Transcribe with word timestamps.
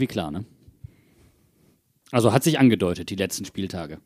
Irgendwie 0.00 0.12
klar, 0.12 0.30
ne? 0.30 0.44
Also 2.10 2.32
hat 2.32 2.42
sich 2.42 2.58
angedeutet, 2.58 3.10
die 3.10 3.16
letzten 3.16 3.44
Spieltage. 3.44 4.00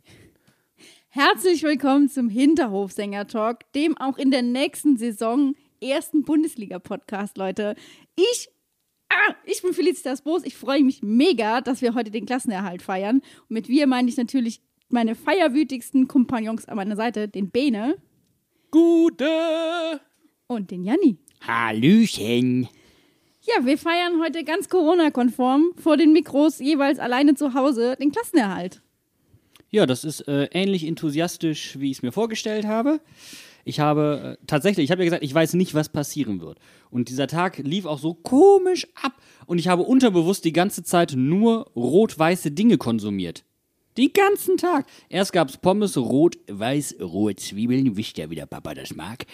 Herzlich 1.09 1.62
willkommen 1.62 2.09
zum 2.09 2.29
Hinterhofsänger-Talk, 2.29 3.73
dem 3.73 3.97
auch 3.97 4.19
in 4.19 4.33
der 4.33 4.43
nächsten 4.43 4.97
Saison 4.97 5.55
ersten 5.80 6.25
Bundesliga-Podcast, 6.25 7.38
Leute. 7.38 7.77
Ich, 8.16 8.49
ah, 9.09 9.35
ich 9.45 9.63
bin 9.63 9.73
Felicitas 9.73 10.23
Boos. 10.23 10.43
Ich 10.45 10.57
freue 10.57 10.83
mich 10.83 11.02
mega, 11.02 11.60
dass 11.60 11.80
wir 11.80 11.95
heute 11.95 12.11
den 12.11 12.27
Klassenerhalt 12.27 12.83
feiern. 12.83 13.18
Und 13.43 13.51
mit 13.51 13.68
wir 13.68 13.87
meine 13.87 14.09
ich 14.09 14.16
natürlich 14.16 14.61
meine 14.88 15.15
feierwütigsten 15.15 16.09
Kompagnons 16.09 16.66
an 16.66 16.77
meiner 16.77 16.96
Seite, 16.96 17.29
den 17.29 17.51
Bene 17.51 17.96
Gute! 18.73 20.01
und 20.49 20.73
den 20.73 20.83
Janni. 20.83 21.18
Hallöchen! 21.46 22.68
Ja, 23.46 23.66
wir 23.66 23.76
feiern 23.76 24.23
heute 24.23 24.42
ganz 24.42 24.70
Corona-konform 24.70 25.73
vor 25.76 25.98
den 25.98 26.14
Mikros 26.14 26.60
jeweils 26.60 26.98
alleine 26.98 27.34
zu 27.34 27.52
Hause 27.52 27.95
den 28.00 28.10
Klassenerhalt. 28.10 28.80
Ja, 29.70 29.84
das 29.84 30.02
ist 30.04 30.26
äh, 30.28 30.45
ähnlich 30.52 30.87
enthusiastisch, 30.87 31.78
wie 31.78 31.90
ich 31.90 31.98
es 31.98 32.02
mir 32.02 32.12
vorgestellt 32.12 32.65
habe. 32.66 33.00
Ich 33.66 33.80
habe 33.80 34.38
äh, 34.40 34.46
tatsächlich, 34.46 34.84
ich 34.84 34.90
habe 34.90 35.02
ja 35.02 35.04
gesagt, 35.04 35.22
ich 35.22 35.34
weiß 35.34 35.54
nicht, 35.54 35.74
was 35.74 35.90
passieren 35.90 36.40
wird. 36.40 36.59
Und 36.90 37.10
dieser 37.10 37.26
Tag 37.26 37.59
lief 37.59 37.84
auch 37.84 37.98
so 37.98 38.15
komisch 38.15 38.87
ab. 39.02 39.12
Und 39.45 39.59
ich 39.59 39.68
habe 39.68 39.82
unterbewusst 39.82 40.46
die 40.46 40.54
ganze 40.54 40.82
Zeit 40.82 41.12
nur 41.15 41.70
rot-weiße 41.76 42.50
Dinge 42.50 42.78
konsumiert. 42.78 43.45
Den 43.98 44.10
ganzen 44.15 44.56
Tag. 44.56 44.87
Erst 45.10 45.34
gab 45.34 45.50
es 45.50 45.59
Pommes, 45.59 45.98
rot, 45.98 46.38
weiß, 46.48 46.96
rohe 46.98 47.37
Zwiebeln, 47.37 47.98
wischt 47.98 48.16
ja 48.16 48.30
wieder 48.30 48.46
Papa 48.46 48.72
das 48.72 48.95
mag. 48.95 49.26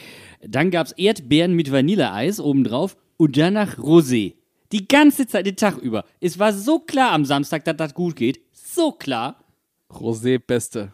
Dann 0.44 0.72
gab 0.72 0.88
es 0.88 0.92
Erdbeeren 0.92 1.55
mit 1.55 1.70
Vanilleeis 1.70 2.41
obendrauf 2.41 2.97
und 3.21 3.37
danach 3.37 3.77
Rosé. 3.77 4.37
Die 4.73 4.89
ganze 4.89 5.27
Zeit, 5.27 5.45
den 5.45 5.57
Tag 5.57 5.77
über. 5.77 6.07
Es 6.21 6.39
war 6.39 6.55
so 6.55 6.79
klar 6.79 7.13
am 7.13 7.27
Samstag, 7.27 7.67
dass 7.67 7.77
das 7.77 7.93
gut 7.93 8.17
geht. 8.17 8.41
So 8.55 8.93
klar. 8.93 9.45
Rosé 9.91 10.39
Beste. 10.39 10.91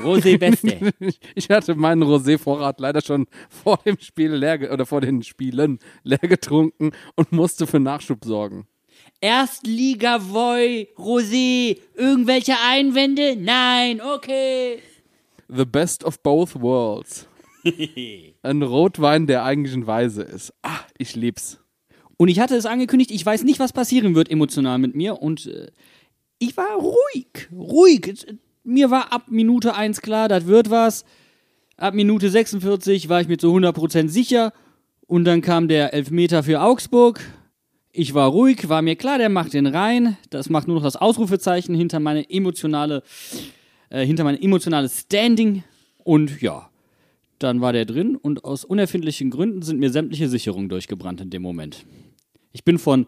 Rosé 0.00 0.38
Beste. 0.38 0.92
Ich 1.34 1.50
hatte 1.50 1.74
meinen 1.74 2.04
Rosé-Vorrat 2.04 2.78
leider 2.78 3.02
schon 3.02 3.26
vor 3.48 3.80
dem 3.84 3.98
Spiel 3.98 4.32
leer 4.32 4.72
oder 4.72 4.86
vor 4.86 5.00
den 5.00 5.24
Spielen 5.24 5.80
leer 6.04 6.18
getrunken 6.18 6.92
und 7.16 7.32
musste 7.32 7.66
für 7.66 7.80
Nachschub 7.80 8.24
sorgen. 8.24 8.68
Erstliga 9.20 10.20
Voi, 10.20 10.86
Rosé, 10.96 11.78
irgendwelche 11.96 12.54
Einwände? 12.64 13.34
Nein, 13.36 14.00
okay. 14.00 14.78
The 15.48 15.64
best 15.64 16.04
of 16.04 16.22
both 16.22 16.54
worlds. 16.60 17.26
Ein 18.42 18.62
Rotwein, 18.62 19.26
der 19.26 19.44
eigentlich 19.44 19.74
ein 19.74 19.86
Weise 19.86 20.22
ist. 20.22 20.52
Ah, 20.62 20.80
ich 20.98 21.16
lieb's. 21.16 21.58
Und 22.16 22.28
ich 22.28 22.40
hatte 22.40 22.56
es 22.56 22.66
angekündigt, 22.66 23.10
ich 23.10 23.24
weiß 23.24 23.44
nicht, 23.44 23.58
was 23.58 23.72
passieren 23.72 24.14
wird 24.14 24.30
emotional 24.30 24.78
mit 24.78 24.94
mir 24.94 25.20
und 25.20 25.46
äh, 25.46 25.70
ich 26.38 26.56
war 26.56 26.76
ruhig, 26.76 27.48
ruhig. 27.52 28.26
Äh, 28.26 28.34
Mir 28.64 28.90
war 28.90 29.12
ab 29.12 29.26
Minute 29.30 29.74
1 29.74 30.00
klar, 30.02 30.28
das 30.28 30.46
wird 30.46 30.70
was. 30.70 31.04
Ab 31.76 31.94
Minute 31.94 32.30
46 32.30 33.08
war 33.08 33.20
ich 33.20 33.28
mir 33.28 33.36
zu 33.36 33.54
100% 33.54 34.08
sicher 34.08 34.52
und 35.06 35.24
dann 35.24 35.40
kam 35.40 35.68
der 35.68 35.94
Elfmeter 35.94 36.42
für 36.42 36.62
Augsburg. 36.62 37.20
Ich 37.92 38.12
war 38.12 38.28
ruhig, 38.28 38.68
war 38.68 38.82
mir 38.82 38.96
klar, 38.96 39.18
der 39.18 39.28
macht 39.28 39.54
den 39.54 39.66
rein. 39.66 40.16
Das 40.30 40.50
macht 40.50 40.68
nur 40.68 40.76
noch 40.76 40.82
das 40.82 40.96
Ausrufezeichen 40.96 41.74
hinter 41.74 42.00
meine 42.00 42.28
emotionale, 42.28 43.02
äh, 43.88 44.04
hinter 44.04 44.24
mein 44.24 44.40
emotionales 44.40 45.00
Standing. 45.00 45.64
Und 46.02 46.42
ja, 46.42 46.68
dann 47.38 47.60
war 47.60 47.72
der 47.72 47.84
drin 47.84 48.16
und 48.16 48.44
aus 48.44 48.64
unerfindlichen 48.64 49.30
Gründen 49.30 49.62
sind 49.62 49.78
mir 49.78 49.90
sämtliche 49.90 50.28
Sicherungen 50.28 50.68
durchgebrannt 50.68 51.20
in 51.20 51.30
dem 51.30 51.42
Moment. 51.42 51.86
Ich 52.56 52.64
bin 52.64 52.78
von 52.78 53.06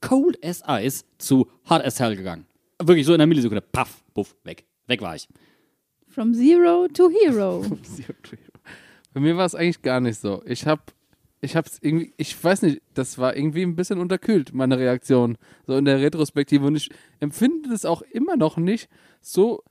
cold 0.00 0.42
as 0.42 0.62
ice 0.66 1.04
zu 1.18 1.46
hard 1.66 1.84
as 1.84 2.00
hell 2.00 2.16
gegangen. 2.16 2.46
Wirklich 2.82 3.04
so 3.04 3.12
in 3.12 3.20
einer 3.20 3.26
Millisekunde. 3.26 3.60
Paff, 3.60 4.02
puff, 4.14 4.34
weg. 4.44 4.64
Weg 4.86 5.02
war 5.02 5.14
ich. 5.14 5.28
From 6.08 6.32
Zero 6.32 6.88
to 6.88 7.10
Hero. 7.10 7.66
Bei 9.12 9.20
mir 9.20 9.36
war 9.36 9.44
es 9.44 9.54
eigentlich 9.54 9.82
gar 9.82 10.00
nicht 10.00 10.18
so. 10.18 10.42
Ich 10.46 10.66
hab, 10.66 10.94
ich 11.42 11.54
hab's 11.54 11.76
irgendwie, 11.82 12.14
ich 12.16 12.42
weiß 12.42 12.62
nicht, 12.62 12.80
das 12.94 13.18
war 13.18 13.36
irgendwie 13.36 13.60
ein 13.60 13.76
bisschen 13.76 14.00
unterkühlt, 14.00 14.54
meine 14.54 14.78
Reaktion. 14.78 15.36
So 15.66 15.76
in 15.76 15.84
der 15.84 16.00
Retrospektive. 16.00 16.64
Und 16.64 16.76
ich 16.76 16.88
empfinde 17.20 17.68
das 17.68 17.84
auch 17.84 18.00
immer 18.00 18.38
noch 18.38 18.56
nicht 18.56 18.88
so 19.20 19.64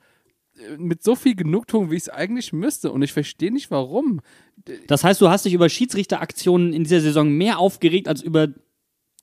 äh, 0.59 0.77
mit 0.77 1.01
so 1.01 1.15
viel 1.15 1.33
Genugtuung, 1.33 1.89
wie 1.89 1.95
ich 1.95 2.03
es 2.03 2.09
eigentlich 2.09 2.53
müsste. 2.53 2.91
Und 2.91 3.01
ich 3.01 3.13
verstehe 3.13 3.51
nicht, 3.51 3.71
warum. 3.71 4.21
Das 4.85 5.03
heißt, 5.03 5.21
du 5.21 5.29
hast 5.29 5.45
dich 5.45 5.55
über 5.55 5.69
Schiedsrichteraktionen 5.69 6.71
in 6.71 6.83
dieser 6.83 7.01
Saison 7.01 7.31
mehr 7.31 7.57
aufgeregt 7.57 8.07
als 8.07 8.21
über 8.21 8.47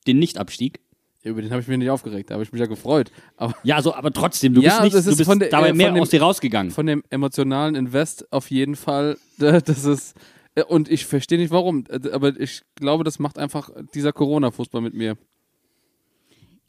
den 0.06 0.18
Nichtabstieg. 0.18 0.80
Über 1.24 1.40
den 1.40 1.50
habe 1.52 1.62
ich 1.62 1.68
mich 1.68 1.78
nicht 1.78 1.90
aufgeregt, 1.90 2.30
da 2.30 2.34
habe 2.34 2.42
ich 2.42 2.50
mich 2.52 2.58
ja 2.60 2.66
gefreut. 2.66 3.12
Aber 3.36 3.54
Ja, 3.62 3.76
also, 3.76 3.94
aber 3.94 4.12
trotzdem, 4.12 4.54
du 4.54 4.60
Ja, 4.60 4.70
bist, 4.80 4.82
nicht, 4.82 4.94
du 4.94 4.98
ist 5.10 5.16
bist 5.18 5.30
von 5.30 5.38
der- 5.38 5.50
dabei 5.50 5.68
äh, 5.68 5.72
mehr 5.72 5.92
dem- 5.92 6.02
aus 6.02 6.10
dir 6.10 6.20
rausgegangen. 6.20 6.72
von 6.72 6.84
dem 6.86 7.04
emotionalen 7.10 7.76
Invest 7.76 8.30
auf 8.32 8.50
jeden 8.50 8.74
Fall, 8.74 9.16
das 9.38 9.84
ist. 9.84 10.16
äh, 10.56 10.64
Und 10.64 10.90
ich 10.90 11.06
verstehe 11.06 11.38
nicht 11.38 11.52
warum, 11.52 11.84
äh, 11.88 12.10
aber 12.10 12.38
ich 12.40 12.62
glaube, 12.74 13.04
das 13.04 13.20
macht 13.20 13.38
einfach 13.38 13.70
dieser 13.94 14.12
Corona-Fußball 14.12 14.80
mit 14.80 14.94
mir. 14.94 15.16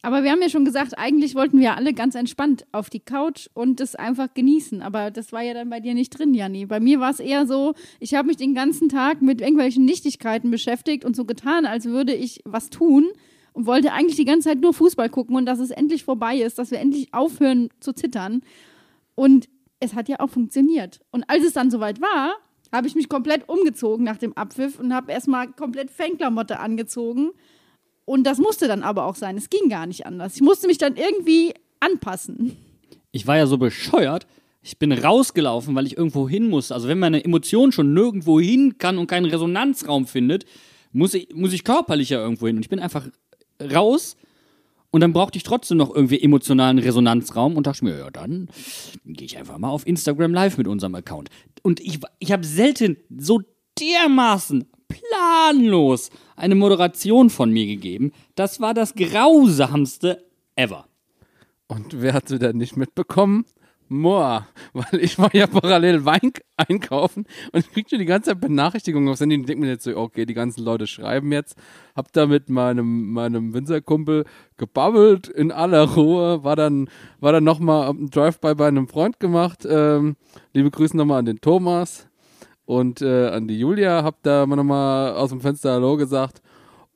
Aber 0.06 0.24
wir 0.24 0.32
haben 0.32 0.42
ja 0.42 0.50
schon 0.50 0.66
gesagt, 0.66 0.98
eigentlich 0.98 1.34
wollten 1.34 1.62
wir 1.62 1.78
alle 1.78 1.94
ganz 1.94 2.14
entspannt 2.16 2.66
auf 2.74 2.90
die 2.90 3.00
Couch 3.00 3.48
und 3.54 3.80
das 3.80 3.96
einfach 3.96 4.34
genießen. 4.34 4.82
Aber 4.82 5.12
das 5.12 5.32
war 5.32 5.42
ja 5.42 5.54
dann 5.54 5.70
bei 5.70 5.80
dir 5.80 5.94
nicht 5.94 6.10
drin, 6.10 6.34
Janni. 6.34 6.66
Bei 6.66 6.82
mir 6.82 7.00
war 7.00 7.10
es 7.10 7.22
eher 7.22 7.48
so, 7.48 7.74
ich 8.02 8.14
habe 8.14 8.28
mich 8.28 8.36
den 8.36 8.54
ganzen 8.54 8.90
Tag 8.90 9.22
mit 9.22 9.40
irgendwelchen 9.40 9.86
Nichtigkeiten 9.86 10.52
beschäftigt 10.52 11.06
und 11.06 11.16
so 11.16 11.24
getan, 11.24 11.66
als 11.66 11.86
würde 11.86 12.14
ich 12.14 12.42
was 12.44 12.70
tun 12.70 13.08
und 13.54 13.66
wollte 13.66 13.94
eigentlich 13.94 14.18
die 14.18 14.26
ganze 14.26 14.50
Zeit 14.50 14.60
nur 14.60 14.74
Fußball 14.74 15.08
gucken 15.08 15.38
und 15.38 15.46
dass 15.46 15.60
es 15.60 15.72
endlich 15.72 16.04
vorbei 16.04 16.36
ist, 16.36 16.60
dass 16.60 16.72
wir 16.72 16.80
endlich 16.80 17.14
aufhören 17.14 17.70
zu 17.80 17.94
zittern. 17.94 18.42
Und 19.16 19.48
es 19.80 19.96
hat 19.96 20.10
ja 20.10 20.20
auch 20.20 20.30
funktioniert. 20.30 21.00
Und 21.12 21.24
als 21.30 21.46
es 21.46 21.54
dann 21.54 21.72
soweit 21.72 22.02
war, 22.02 22.34
habe 22.74 22.88
ich 22.88 22.96
mich 22.96 23.08
komplett 23.08 23.48
umgezogen 23.48 24.04
nach 24.04 24.18
dem 24.18 24.36
Abpfiff 24.36 24.80
und 24.80 24.94
habe 24.94 25.14
erstmal 25.14 25.48
komplett 25.54 25.92
Fanklamotte 25.92 26.60
angezogen. 26.60 27.30
Und 28.06 28.26
das 28.26 28.38
musste 28.38 28.68
dann 28.68 28.84
aber 28.84 29.06
auch 29.06 29.16
sein. 29.16 29.38
Es 29.38 29.50
ging 29.50 29.70
gar 29.70 29.86
nicht 29.86 30.06
anders. 30.06 30.36
Ich 30.36 30.42
musste 30.42 30.68
mich 30.68 30.78
dann 30.78 30.96
irgendwie 30.96 31.54
anpassen. 31.80 32.58
Ich 33.12 33.28
war 33.28 33.38
ja 33.38 33.48
so 33.48 33.58
bescheuert. 33.58 34.28
Ich 34.62 34.78
bin 34.80 34.92
rausgelaufen, 34.92 35.76
weil 35.76 35.86
ich 35.86 35.98
irgendwo 35.98 36.28
hin 36.28 36.50
musste. 36.50 36.74
Also 36.74 36.88
wenn 36.88 37.00
meine 37.00 37.24
Emotion 37.24 37.72
schon 37.72 37.94
nirgendwo 37.94 38.40
hin 38.40 38.78
kann 38.78 38.98
und 38.98 39.08
keinen 39.08 39.26
Resonanzraum 39.26 40.08
findet, 40.08 40.46
muss 40.92 41.14
ich, 41.14 41.34
muss 41.34 41.54
ich 41.54 41.64
körperlich 41.64 42.10
ja 42.10 42.20
irgendwo 42.20 42.48
hin. 42.48 42.56
Und 42.56 42.64
ich 42.64 42.70
bin 42.70 42.80
einfach 42.80 43.08
raus 43.62 44.16
und 44.94 45.02
dann 45.02 45.12
brauchte 45.12 45.38
ich 45.38 45.44
trotzdem 45.44 45.78
noch 45.78 45.94
irgendwie 45.94 46.22
emotionalen 46.22 46.78
Resonanzraum 46.78 47.58
und 47.58 47.68
dachte 47.68 47.84
mir, 47.84 47.98
ja, 47.98 48.12
dann 48.12 48.48
gehe 49.06 49.26
ich 49.26 49.38
einfach 49.38 49.58
mal 49.58 49.70
auf 49.70 49.88
Instagram 49.88 50.34
Live 50.34 50.58
mit 50.58 50.68
unserem 50.68 50.96
Account. 50.96 51.30
Und 51.64 51.80
ich, 51.80 52.00
ich 52.20 52.32
habe 52.32 52.46
selten 52.46 52.98
so 53.18 53.42
dermaßen 53.80 54.66
planlos 54.88 56.12
eine 56.36 56.56
Moderation 56.56 57.30
von 57.30 57.52
mir 57.52 57.66
gegeben. 57.66 58.12
Das 58.36 58.60
war 58.60 58.74
das 58.74 58.96
grausamste 58.96 60.26
ever. 60.56 60.86
Und 61.68 62.02
wer 62.02 62.14
hat 62.14 62.28
sie 62.28 62.40
denn 62.40 62.58
nicht 62.58 62.78
mitbekommen? 62.78 63.46
Moa, 63.90 64.48
weil 64.74 65.00
ich 65.02 65.20
war 65.20 65.34
ja 65.36 65.46
parallel 65.46 66.06
Wein 66.06 66.32
einkaufen 66.58 67.26
und 67.52 67.60
ich 67.60 67.72
kriegte 67.72 67.98
die 67.98 68.06
ganze 68.06 68.32
Zeit 68.32 68.42
Benachrichtigungen 68.42 69.10
aufs 69.10 69.22
Handy 69.22 69.36
und 69.36 69.48
denke 69.48 69.62
mir 69.62 69.70
jetzt 69.70 69.84
so, 69.84 69.96
okay, 69.96 70.26
die 70.26 70.34
ganzen 70.34 70.64
Leute 70.64 70.88
schreiben 70.88 71.32
jetzt. 71.32 71.56
Hab 71.96 72.12
da 72.12 72.26
mit 72.26 72.50
meinem, 72.50 73.12
meinem 73.12 73.54
Winzerkumpel 73.54 74.26
gebabbelt 74.58 75.28
in 75.28 75.52
aller 75.52 75.84
Ruhe, 75.84 76.44
war 76.44 76.56
dann, 76.56 76.90
war 77.20 77.34
dann 77.34 77.44
nochmal 77.44 77.90
ein 77.90 78.10
Drive-By 78.10 78.56
bei 78.56 78.68
einem 78.68 78.88
Freund 78.88 79.20
gemacht. 79.20 79.66
Ähm, 79.70 80.16
liebe 80.54 80.72
Grüße 80.72 80.98
nochmal 80.98 81.20
an 81.20 81.26
den 81.26 81.42
Thomas. 81.42 82.08
Und 82.66 83.02
äh, 83.02 83.28
an 83.30 83.48
die 83.48 83.60
Julia, 83.60 84.04
hab 84.04 84.22
da 84.24 84.46
mal 84.46 84.56
nochmal 84.56 85.14
aus 85.14 85.30
dem 85.30 85.42
Fenster 85.42 85.74
Hallo 85.74 85.98
gesagt 85.98 86.42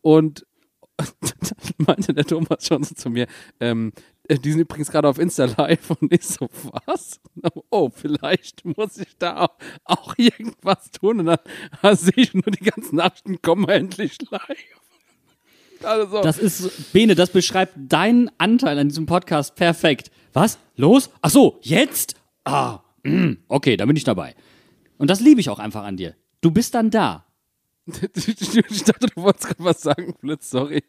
und 0.01 0.45
dann 0.97 1.85
meinte 1.85 2.13
der 2.13 2.25
Thomas 2.25 2.65
schon 2.65 2.83
so 2.83 2.95
zu 2.95 3.09
mir, 3.09 3.27
ähm, 3.59 3.91
äh, 4.27 4.37
die 4.37 4.51
sind 4.51 4.61
übrigens 4.61 4.91
gerade 4.91 5.07
auf 5.07 5.19
Insta 5.19 5.45
live 5.45 5.91
und 5.91 6.11
ich 6.11 6.25
so, 6.27 6.49
was? 6.85 7.19
Oh, 7.69 7.89
vielleicht 7.93 8.65
muss 8.65 8.97
ich 8.97 9.17
da 9.17 9.47
auch, 9.83 10.15
irgendwas 10.17 10.91
tun 10.91 11.19
und 11.19 11.25
dann 11.27 11.95
sehe 11.95 12.13
ich 12.15 12.33
nur 12.33 12.43
die 12.43 12.63
ganzen 12.63 12.95
Nachrichten, 12.95 13.41
kommen 13.41 13.67
endlich 13.69 14.17
live. 14.31 14.81
Also, 15.83 16.21
Das 16.21 16.39
ist, 16.39 16.91
Bene, 16.91 17.13
das 17.13 17.29
beschreibt 17.29 17.73
deinen 17.77 18.31
Anteil 18.39 18.79
an 18.79 18.89
diesem 18.89 19.05
Podcast 19.05 19.55
perfekt. 19.55 20.09
Was? 20.33 20.57
Los? 20.75 21.11
Ach 21.21 21.29
so, 21.29 21.59
jetzt? 21.61 22.15
Ah, 22.45 22.79
mm, 23.03 23.33
okay, 23.47 23.77
da 23.77 23.85
bin 23.85 23.95
ich 23.95 24.03
dabei. 24.03 24.33
Und 24.97 25.09
das 25.09 25.19
liebe 25.19 25.41
ich 25.41 25.49
auch 25.49 25.59
einfach 25.59 25.83
an 25.83 25.97
dir. 25.97 26.15
Du 26.41 26.51
bist 26.51 26.75
dann 26.75 26.89
da. 26.89 27.25
ich 27.87 28.83
dachte, 28.83 29.07
du 29.07 29.21
wolltest 29.21 29.47
gerade 29.47 29.63
was 29.63 29.81
sagen, 29.81 30.13
Blitz, 30.19 30.49
sorry. 30.49 30.83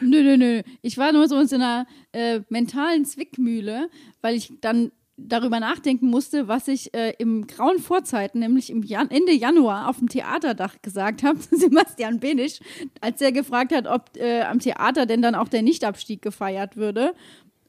Nö, 0.00 0.22
nö, 0.22 0.36
nö. 0.36 0.62
Ich 0.82 0.98
war 0.98 1.12
nur 1.12 1.26
so 1.26 1.38
in 1.38 1.54
einer 1.54 1.86
äh, 2.12 2.40
mentalen 2.50 3.04
Zwickmühle, 3.04 3.88
weil 4.20 4.34
ich 4.34 4.52
dann 4.60 4.92
darüber 5.28 5.60
nachdenken 5.60 6.08
musste, 6.08 6.48
was 6.48 6.68
ich 6.68 6.94
äh, 6.94 7.14
im 7.18 7.46
grauen 7.46 7.78
Vorzeiten, 7.78 8.40
nämlich 8.40 8.70
im 8.70 8.82
Jan 8.82 9.10
Ende 9.10 9.32
Januar 9.32 9.88
auf 9.88 9.98
dem 9.98 10.08
Theaterdach 10.08 10.76
gesagt 10.82 11.22
habe, 11.22 11.38
zu 11.38 11.56
Sebastian 11.58 12.20
Benisch, 12.20 12.60
als 13.00 13.20
er 13.20 13.32
gefragt 13.32 13.72
hat, 13.72 13.86
ob 13.86 14.16
äh, 14.16 14.42
am 14.42 14.58
Theater 14.58 15.06
denn 15.06 15.22
dann 15.22 15.34
auch 15.34 15.48
der 15.48 15.62
Nichtabstieg 15.62 16.22
gefeiert 16.22 16.76
würde. 16.76 17.14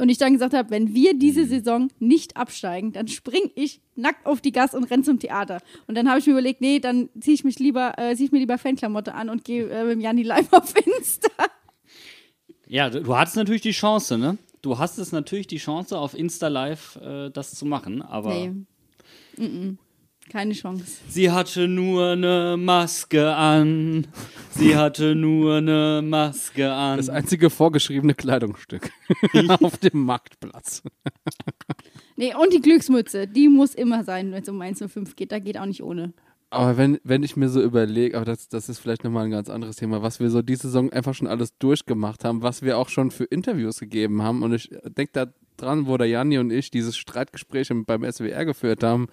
Und 0.02 0.10
ich 0.10 0.18
dann 0.18 0.34
gesagt 0.34 0.56
habe, 0.56 0.72
wenn 0.72 0.96
wir 0.96 1.14
diese 1.14 1.46
Saison 1.46 1.90
nicht 2.00 2.36
absteigen, 2.36 2.92
dann 2.92 3.08
spring 3.08 3.52
ich 3.54 3.82
nackt 3.96 4.26
auf 4.26 4.42
die 4.42 4.52
Gas 4.52 4.74
und 4.74 4.86
renn 4.86 5.04
zum 5.04 5.20
Theater. 5.20 5.60
Und 5.86 5.94
dann 5.94 6.10
habe 6.10 6.18
ich 6.18 6.26
mir 6.26 6.32
überlegt, 6.32 6.60
nee, 6.60 6.80
dann 6.80 7.10
ziehe 7.20 7.36
ich 7.36 7.44
mich 7.44 7.60
lieber, 7.60 7.94
äh, 8.00 8.16
zieh 8.16 8.26
ich 8.26 8.32
mir 8.32 8.40
lieber 8.40 8.58
Fanklamotte 8.58 9.14
an 9.14 9.30
und 9.30 9.44
gehe 9.44 9.70
äh, 9.70 9.84
mit 9.84 10.02
Janni 10.02 10.24
live 10.24 10.52
auf 10.54 10.74
Insta. 10.76 11.30
Ja, 12.66 12.90
du, 12.90 13.04
du 13.04 13.16
hattest 13.16 13.36
natürlich 13.36 13.62
die 13.62 13.74
Chance, 13.74 14.18
ne? 14.18 14.40
Du 14.64 14.80
hast 14.80 14.98
es 14.98 15.12
natürlich 15.12 15.46
die 15.46 15.58
Chance, 15.58 16.00
auf 16.00 16.18
Insta 16.18 16.48
Live 16.48 16.96
äh, 16.96 17.30
das 17.30 17.54
zu 17.54 17.68
machen, 17.68 18.02
aber. 18.02 18.34
Nee. 18.34 18.50
Mm 18.50 18.66
-mm. 19.38 19.78
Keine 20.32 20.54
Chance. 20.54 20.86
Sie 21.10 21.30
hatte 21.30 21.68
nur 21.68 22.12
eine 22.12 22.56
Maske 22.58 23.36
an. 23.36 24.08
Sie 24.52 24.78
hatte 24.78 25.14
nur 25.14 25.56
eine 25.56 26.02
Maske 26.02 26.72
an. 26.72 26.96
Das 26.96 27.10
einzige 27.10 27.50
vorgeschriebene 27.50 28.14
Kleidungsstück 28.14 28.92
auf 29.60 29.76
dem 29.80 30.06
Marktplatz. 30.06 30.84
Nee, 32.16 32.34
und 32.34 32.54
die 32.54 32.62
Glücksmütze, 32.62 33.28
die 33.28 33.50
muss 33.50 33.76
immer 33.76 34.06
sein, 34.06 34.32
wenn 34.32 34.42
es 34.42 34.48
um 34.48 34.62
105 34.62 35.18
geht. 35.18 35.34
Da 35.34 35.40
geht 35.40 35.58
auch 35.58 35.66
nicht 35.66 35.84
ohne. 35.84 36.14
Aber 36.50 36.78
wenn, 36.78 37.00
wenn 37.04 37.24
ich 37.24 37.36
mir 37.36 37.50
so 37.50 37.62
überlege, 37.62 38.16
aber 38.16 38.24
das, 38.24 38.48
das 38.48 38.70
ist 38.70 38.80
vielleicht 38.80 39.04
nochmal 39.04 39.26
ein 39.26 39.32
ganz 39.32 39.50
anderes 39.50 39.76
Thema, 39.76 40.02
was 40.02 40.22
wir 40.22 40.30
so 40.30 40.42
diese 40.42 40.64
Saison 40.64 40.94
einfach 40.94 41.14
schon 41.14 41.28
alles 41.28 41.58
durchgemacht 41.58 42.24
haben, 42.24 42.42
was 42.42 42.62
wir 42.62 42.78
auch 42.78 42.88
schon 42.88 43.12
für 43.12 43.26
Interviews 43.26 43.82
gegeben 43.82 44.22
haben. 44.22 44.44
Und 44.44 44.54
ich 44.54 44.70
denke 44.86 45.12
da 45.12 45.26
dran, 45.58 45.88
wo 45.88 45.98
der 45.98 46.08
Janni 46.08 46.38
und 46.38 46.52
ich 46.52 46.72
dieses 46.72 46.96
Streitgespräch 46.96 47.70
beim 47.86 48.10
SWR 48.10 48.46
geführt 48.46 48.82
haben. 48.82 49.10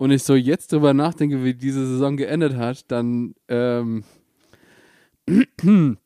Und 0.00 0.12
ich 0.12 0.22
so 0.22 0.34
jetzt 0.34 0.72
drüber 0.72 0.94
nachdenke, 0.94 1.44
wie 1.44 1.52
diese 1.52 1.86
Saison 1.86 2.16
geendet 2.16 2.56
hat, 2.56 2.90
dann 2.90 3.34
ähm, 3.48 4.02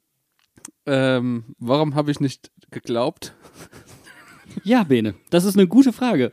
ähm, 0.87 1.45
warum 1.61 1.95
habe 1.95 2.11
ich 2.11 2.19
nicht 2.19 2.51
geglaubt? 2.73 3.35
Ja, 4.63 4.85
Bene, 4.85 5.15
das 5.31 5.45
ist 5.45 5.57
eine 5.57 5.67
gute 5.67 5.93
Frage. 5.93 6.31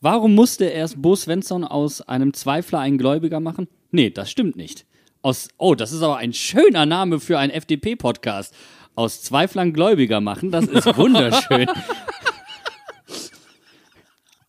Warum 0.00 0.34
musste 0.34 0.64
erst 0.64 1.00
Bo 1.00 1.14
Svensson 1.14 1.64
aus 1.64 2.00
einem 2.02 2.34
Zweifler 2.34 2.80
einen 2.80 2.98
Gläubiger 2.98 3.38
machen? 3.38 3.68
Nee, 3.92 4.10
das 4.10 4.30
stimmt 4.30 4.56
nicht. 4.56 4.84
Aus, 5.22 5.48
oh, 5.58 5.76
das 5.76 5.92
ist 5.92 6.02
aber 6.02 6.16
ein 6.16 6.32
schöner 6.32 6.84
Name 6.86 7.20
für 7.20 7.38
einen 7.38 7.52
FDP-Podcast. 7.52 8.52
Aus 8.96 9.22
Zweiflern 9.22 9.72
Gläubiger 9.72 10.20
machen, 10.20 10.50
das 10.50 10.66
ist 10.66 10.86
wunderschön. 10.96 11.66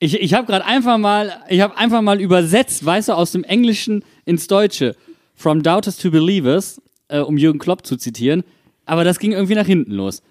Ich, 0.04 0.20
ich 0.20 0.34
habe 0.34 0.46
gerade 0.46 0.66
einfach 0.66 0.98
mal, 0.98 1.32
ich 1.48 1.62
habe 1.62 1.78
einfach 1.78 2.02
mal 2.02 2.20
übersetzt, 2.20 2.84
weißt 2.84 3.08
du, 3.08 3.14
aus 3.14 3.32
dem 3.32 3.46
Englischen 3.46 4.04
ins 4.26 4.48
Deutsche. 4.48 4.98
From 5.34 5.64
Doubters 5.64 5.96
to 5.96 6.12
Believers, 6.12 6.82
äh, 7.08 7.20
um 7.20 7.38
Jürgen 7.38 7.58
Klopp 7.58 7.86
zu 7.86 7.96
zitieren. 7.96 8.44
Aber 8.84 9.06
das 9.06 9.18
ging 9.18 9.32
irgendwie 9.32 9.56
nach 9.56 9.66
hinten 9.66 9.94
los. 9.94 10.22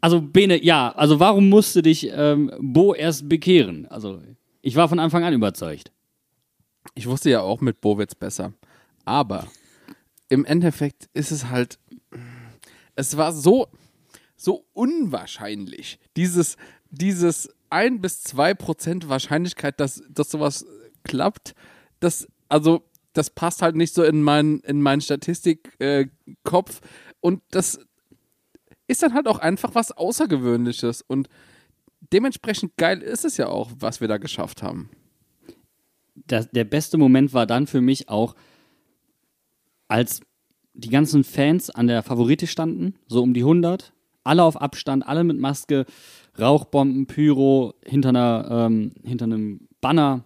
Also, 0.00 0.22
Bene, 0.22 0.64
ja, 0.64 0.90
also 0.92 1.20
warum 1.20 1.50
musste 1.50 1.82
dich 1.82 2.08
ähm, 2.10 2.50
Bo 2.60 2.94
erst 2.94 3.28
bekehren? 3.28 3.84
Also, 3.88 4.22
ich 4.62 4.74
war 4.74 4.88
von 4.88 5.00
Anfang 5.00 5.22
an 5.22 5.34
überzeugt. 5.34 5.92
Ich 6.94 7.06
wusste 7.06 7.28
ja 7.28 7.42
auch 7.42 7.60
mit 7.60 7.82
Bowitz 7.82 8.14
besser. 8.14 8.54
Aber 9.04 9.48
im 10.30 10.46
Endeffekt 10.46 11.10
ist 11.12 11.30
es 11.30 11.50
halt, 11.50 11.78
es 12.94 13.18
war 13.18 13.34
so, 13.34 13.66
so 14.34 14.64
unwahrscheinlich. 14.72 15.98
Dieses, 16.16 16.56
dieses 16.90 17.50
1 17.70 18.00
bis 18.00 18.22
2 18.22 18.54
Prozent 18.54 19.08
Wahrscheinlichkeit, 19.08 19.80
dass, 19.80 20.02
dass 20.08 20.30
sowas 20.30 20.66
klappt, 21.04 21.54
das, 22.00 22.28
also, 22.48 22.84
das 23.12 23.30
passt 23.30 23.62
halt 23.62 23.76
nicht 23.76 23.94
so 23.94 24.02
in 24.02 24.22
meinen, 24.22 24.60
in 24.60 24.80
meinen 24.80 25.00
Statistikkopf. 25.00 26.80
Äh, 26.80 26.86
und 27.20 27.42
das 27.50 27.80
ist 28.86 29.02
dann 29.02 29.14
halt 29.14 29.26
auch 29.26 29.38
einfach 29.38 29.74
was 29.74 29.92
Außergewöhnliches. 29.92 31.02
Und 31.02 31.28
dementsprechend 32.12 32.76
geil 32.76 33.02
ist 33.02 33.24
es 33.24 33.36
ja 33.36 33.48
auch, 33.48 33.70
was 33.78 34.00
wir 34.00 34.08
da 34.08 34.18
geschafft 34.18 34.62
haben. 34.62 34.90
Das, 36.14 36.50
der 36.50 36.64
beste 36.64 36.98
Moment 36.98 37.32
war 37.32 37.46
dann 37.46 37.66
für 37.66 37.80
mich 37.80 38.08
auch, 38.08 38.34
als 39.88 40.20
die 40.74 40.90
ganzen 40.90 41.24
Fans 41.24 41.70
an 41.70 41.86
der 41.86 42.02
Favorite 42.02 42.46
standen, 42.46 42.94
so 43.08 43.22
um 43.22 43.34
die 43.34 43.40
100, 43.40 43.92
alle 44.22 44.44
auf 44.44 44.60
Abstand, 44.60 45.06
alle 45.06 45.24
mit 45.24 45.38
Maske, 45.38 45.86
Rauchbomben, 46.40 47.06
Pyro, 47.06 47.74
hinter, 47.84 48.10
einer, 48.10 48.48
ähm, 48.50 48.92
hinter 49.02 49.24
einem 49.24 49.68
Banner 49.80 50.24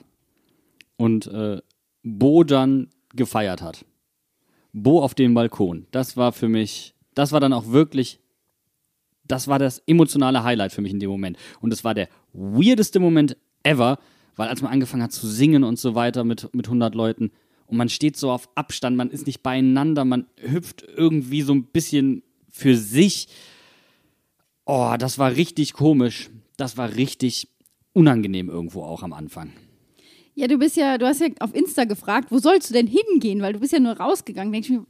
und 0.97 1.27
äh, 1.27 1.61
Bo 2.03 2.45
dann 2.45 2.89
gefeiert 3.15 3.63
hat. 3.63 3.85
Bo 4.73 5.03
auf 5.03 5.15
dem 5.15 5.35
Balkon. 5.35 5.87
Das 5.91 6.17
war 6.17 6.33
für 6.33 6.49
mich, 6.49 6.95
das 7.15 7.33
war 7.33 7.41
dann 7.41 7.53
auch 7.53 7.69
wirklich, 7.69 8.21
das 9.27 9.49
war 9.49 9.59
das 9.59 9.83
emotionale 9.87 10.45
Highlight 10.45 10.73
für 10.73 10.81
mich 10.81 10.93
in 10.93 11.01
dem 11.01 11.11
Moment. 11.11 11.37
Und 11.61 11.73
es 11.73 11.85
war 11.85 11.95
der 11.95 12.09
weirdeste 12.33 13.01
Moment 13.01 13.37
ever, 13.63 13.99
weil 14.37 14.49
als 14.49 14.63
man 14.63 14.73
angefangen 14.73 15.03
hat 15.03 15.13
zu 15.13 15.27
singen 15.27 15.65
und 15.65 15.79
so 15.79 15.95
weiter 15.95 16.25
mit, 16.25 16.55
mit 16.55 16.67
100 16.67 16.95
Leuten 16.95 17.31
und 17.67 17.79
man 17.79 17.89
steht 17.89 18.19
so 18.19 18.31
auf 18.31 18.51
Abstand, 18.55 18.99
man 18.99 19.11
ist 19.11 19.27
nicht 19.27 19.43
beieinander, 19.43 20.05
man 20.05 20.27
hüpft 20.37 20.85
irgendwie 20.95 21.41
so 21.41 21.55
ein 21.55 21.65
bisschen 21.65 22.23
für 22.51 22.77
sich. 22.77 23.29
Oh, 24.65 24.95
das 24.99 25.19
war 25.19 25.35
richtig 25.35 25.73
komisch. 25.73 26.31
Das 26.57 26.77
war 26.77 26.95
richtig 26.95 27.49
unangenehm 27.93 28.49
irgendwo 28.49 28.83
auch 28.83 29.03
am 29.03 29.13
Anfang. 29.13 29.53
Ja, 30.35 30.47
du 30.47 30.57
bist 30.57 30.77
ja, 30.77 30.97
du 30.97 31.07
hast 31.07 31.21
ja 31.21 31.29
auf 31.41 31.55
Insta 31.55 31.85
gefragt, 31.85 32.31
wo 32.31 32.39
sollst 32.39 32.71
du 32.71 32.75
denn 32.75 32.87
hingehen? 32.87 33.43
Weil 33.43 33.53
du 33.53 33.61
bist 33.61 33.73
ja 33.73 33.81
nur 33.81 33.93
rausgegangen. 33.93 34.53
Denk 34.53 34.65
ich 34.65 34.71
mir, 34.71 34.87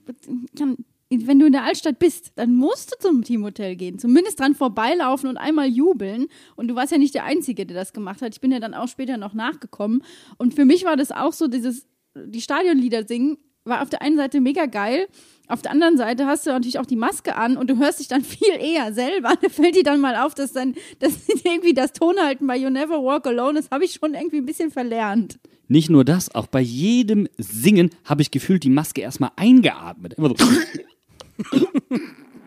kann, 0.57 0.77
wenn 1.11 1.39
du 1.39 1.47
in 1.47 1.53
der 1.53 1.65
Altstadt 1.65 1.99
bist, 1.99 2.33
dann 2.37 2.55
musst 2.55 2.93
du 2.93 2.99
zum 3.09 3.25
Teamhotel 3.25 3.75
gehen. 3.77 3.99
Zumindest 3.99 4.39
dran 4.39 4.55
vorbeilaufen 4.55 5.29
und 5.29 5.37
einmal 5.37 5.69
jubeln. 5.69 6.27
Und 6.55 6.69
du 6.69 6.75
warst 6.75 6.93
ja 6.93 6.99
nicht 6.99 7.15
der 7.15 7.25
Einzige, 7.25 7.67
der 7.67 7.77
das 7.77 7.93
gemacht 7.93 8.23
hat. 8.23 8.35
Ich 8.35 8.41
bin 8.41 8.53
ja 8.53 8.61
dann 8.61 8.75
auch 8.75 8.89
später 8.89 9.17
noch 9.17 9.35
nachgekommen. 9.35 10.05
Und 10.39 10.55
für 10.55 10.65
mich 10.65 10.85
war 10.85 10.97
das 10.97 11.11
auch 11.11 11.33
so, 11.33 11.49
dieses, 11.49 11.87
die 12.15 12.41
Stadionlieder 12.41 13.07
singen, 13.07 13.39
war 13.65 13.83
auf 13.83 13.91
der 13.91 14.03
einen 14.03 14.17
Seite 14.17 14.41
mega 14.41 14.67
geil. 14.67 15.07
Auf 15.49 15.63
der 15.63 15.73
anderen 15.73 15.97
Seite 15.97 16.27
hast 16.27 16.47
du 16.47 16.51
natürlich 16.51 16.79
auch 16.79 16.87
die 16.87 16.97
Maske 16.97 17.37
an 17.37 17.57
und 17.57 17.69
du 17.69 17.79
hörst 17.79 18.01
dich 18.01 18.09
dann 18.09 18.23
viel 18.25 18.55
eher 18.59 18.93
selber. 18.93 19.35
Da 19.41 19.49
fällt 19.49 19.77
dir 19.77 19.83
dann 19.83 20.01
mal 20.01 20.17
auf, 20.17 20.35
dass 20.35 20.53
dann 20.53 20.75
dass 20.99 21.29
irgendwie 21.45 21.75
das 21.75 21.93
Tonhalten 21.93 22.47
bei 22.47 22.57
You 22.57 22.71
Never 22.71 23.03
Walk 23.03 23.27
Alone, 23.27 23.61
das 23.61 23.71
habe 23.71 23.85
ich 23.85 23.93
schon 23.95 24.15
irgendwie 24.15 24.39
ein 24.39 24.47
bisschen 24.47 24.71
verlernt. 24.71 25.39
Nicht 25.69 25.91
nur 25.91 26.05
das, 26.05 26.35
auch 26.35 26.49
bei 26.49 26.61
jedem 26.61 27.29
Singen 27.39 27.91
habe 28.05 28.23
ich 28.23 28.31
gefühlt 28.31 28.63
die 28.63 28.71
Maske 28.71 29.01
erstmal 29.01 29.31
eingeatmet. 29.37 30.15
Immer 30.15 30.35
so. 30.37 30.45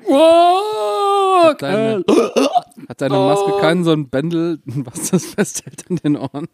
Hat 0.07 1.61
deine, 1.63 2.03
hat 2.87 3.01
deine 3.01 3.15
Maske 3.15 3.51
keinen 3.59 3.83
so 3.83 3.91
ein 3.91 4.07
Bändel, 4.09 4.59
was 4.65 5.09
das 5.09 5.25
festhält 5.25 5.85
an 5.89 5.95
den 5.95 6.15
Ohren? 6.15 6.47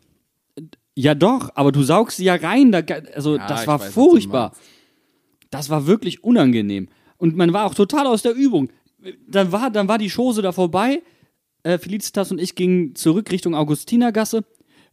Ja, 0.96 1.16
doch, 1.16 1.50
aber 1.56 1.72
du 1.72 1.84
saugst 1.84 2.18
sie 2.18 2.26
ja 2.26 2.36
rein. 2.36 2.72
Da, 2.72 2.82
also, 3.14 3.38
Ja, 3.38 3.48
das 3.48 3.66
war 3.68 3.80
weiß, 3.80 3.94
furchtbar. 3.94 4.54
Das 5.50 5.70
war 5.70 5.88
wirklich 5.88 6.24
unangenehm. 6.24 6.90
Und 7.18 7.36
man 7.36 7.54
war 7.54 7.66
auch 7.66 7.76
total 7.76 8.08
aus 8.08 8.22
der 8.24 8.34
Übung. 8.34 8.70
Dann 9.28 9.52
war, 9.52 9.70
dann 9.70 9.88
war 9.88 9.98
die 9.98 10.10
Chose 10.10 10.42
da 10.42 10.52
vorbei. 10.52 11.02
Äh, 11.64 11.78
Felicitas 11.78 12.32
und 12.32 12.40
ich 12.40 12.56
gingen 12.56 12.96
zurück 12.96 13.32
Richtung 13.32 13.56
Augustinergasse. 13.56 14.44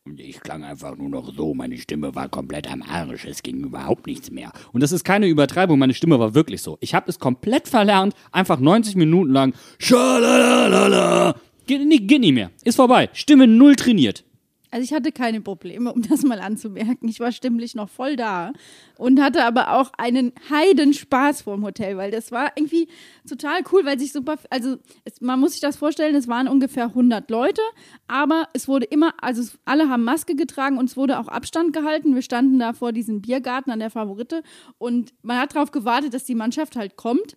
Und 0.05 0.21
ich 0.21 0.41
klang 0.41 0.65
einfach 0.65 0.97
nur 0.97 1.09
noch 1.09 1.35
so. 1.35 1.53
Meine 1.53 1.77
Stimme 1.77 2.15
war 2.15 2.29
komplett 2.29 2.71
am 2.71 2.83
Arsch. 2.83 3.27
Es 3.27 3.43
ging 3.43 3.65
überhaupt 3.65 4.07
nichts 4.07 4.31
mehr. 4.31 4.53
Und 4.73 4.83
das 4.83 4.93
ist 4.93 5.05
keine 5.05 5.27
Übertreibung. 5.27 5.79
Meine 5.79 5.95
Stimme 5.95 6.19
war 6.19 6.35
wirklich 6.35 6.63
so. 6.63 6.79
Ich 6.81 6.95
habe 6.95 7.11
es 7.11 7.19
komplett 7.19 7.69
verlernt. 7.69 8.15
Einfach 8.33 8.59
90 8.59 8.97
Minuten 8.97 9.33
lang. 9.33 9.55
Schalalala. 9.79 11.35
Geht, 11.67 11.87
nee, 11.87 11.99
geht 11.99 12.21
nicht 12.21 12.33
mehr. 12.33 12.51
Ist 12.65 12.77
vorbei. 12.77 13.11
Stimme 13.13 13.47
null 13.47 13.77
trainiert. 13.77 14.25
Also 14.71 14.85
ich 14.85 14.93
hatte 14.93 15.13
keine 15.13 15.41
Probleme, 15.41 15.93
um 15.93 16.03
das 16.03 16.23
mal 16.23 16.41
anzumerken. 16.41 17.09
Ich 17.09 17.21
war 17.21 17.33
stimmlich 17.33 17.75
noch 17.75 17.89
voll 17.89 18.17
da 18.17 18.53
und 18.97 19.21
hatte 19.21 19.45
aber 19.45 19.73
auch 19.73 19.93
einen 19.97 20.33
Heidenspaß 20.51 21.43
vor 21.43 21.57
dem 21.57 21.65
Hotel, 21.65 21.97
weil 21.97 22.11
das 22.11 22.33
war 22.33 22.53
irgendwie 22.55 22.89
total 23.27 23.61
cool, 23.73 23.85
weil 23.85 23.99
sich 23.99 24.13
super, 24.13 24.37
also 24.51 24.77
es, 25.05 25.21
man 25.21 25.41
muss 25.41 25.53
sich 25.53 25.61
das 25.61 25.77
vorstellen, 25.77 26.15
es 26.15 26.29
waren 26.29 26.49
ungefähr 26.49 26.85
100 26.85 27.31
Leute, 27.31 27.63
aber 28.09 28.49
es 28.53 28.69
wurde 28.69 28.87
immer, 28.87 29.15
also 29.23 29.41
es, 29.41 29.59
alle 29.65 29.89
haben 29.89 30.05
Maske 30.05 30.35
getragen 30.35 30.79
und 30.79 30.91
es 30.91 30.97
wurde 30.97 31.19
auch 31.19 31.29
Abstand 31.29 31.73
gehalten. 31.73 32.15
Wir 32.15 32.23
standen 32.23 32.59
da 32.59 32.73
vor 32.75 32.93
diesem 32.93 33.23
Biergarten 33.23 33.71
an 33.71 33.79
der 33.79 33.91
Favorite 33.91 34.43
und 34.77 35.15
man 35.23 35.39
hat 35.39 35.55
darauf 35.55 35.71
gewartet, 35.71 36.13
dass 36.13 36.25
die 36.25 36.35
Mannschaft 36.35 36.77
halt 36.77 36.97
kommt. 36.97 37.37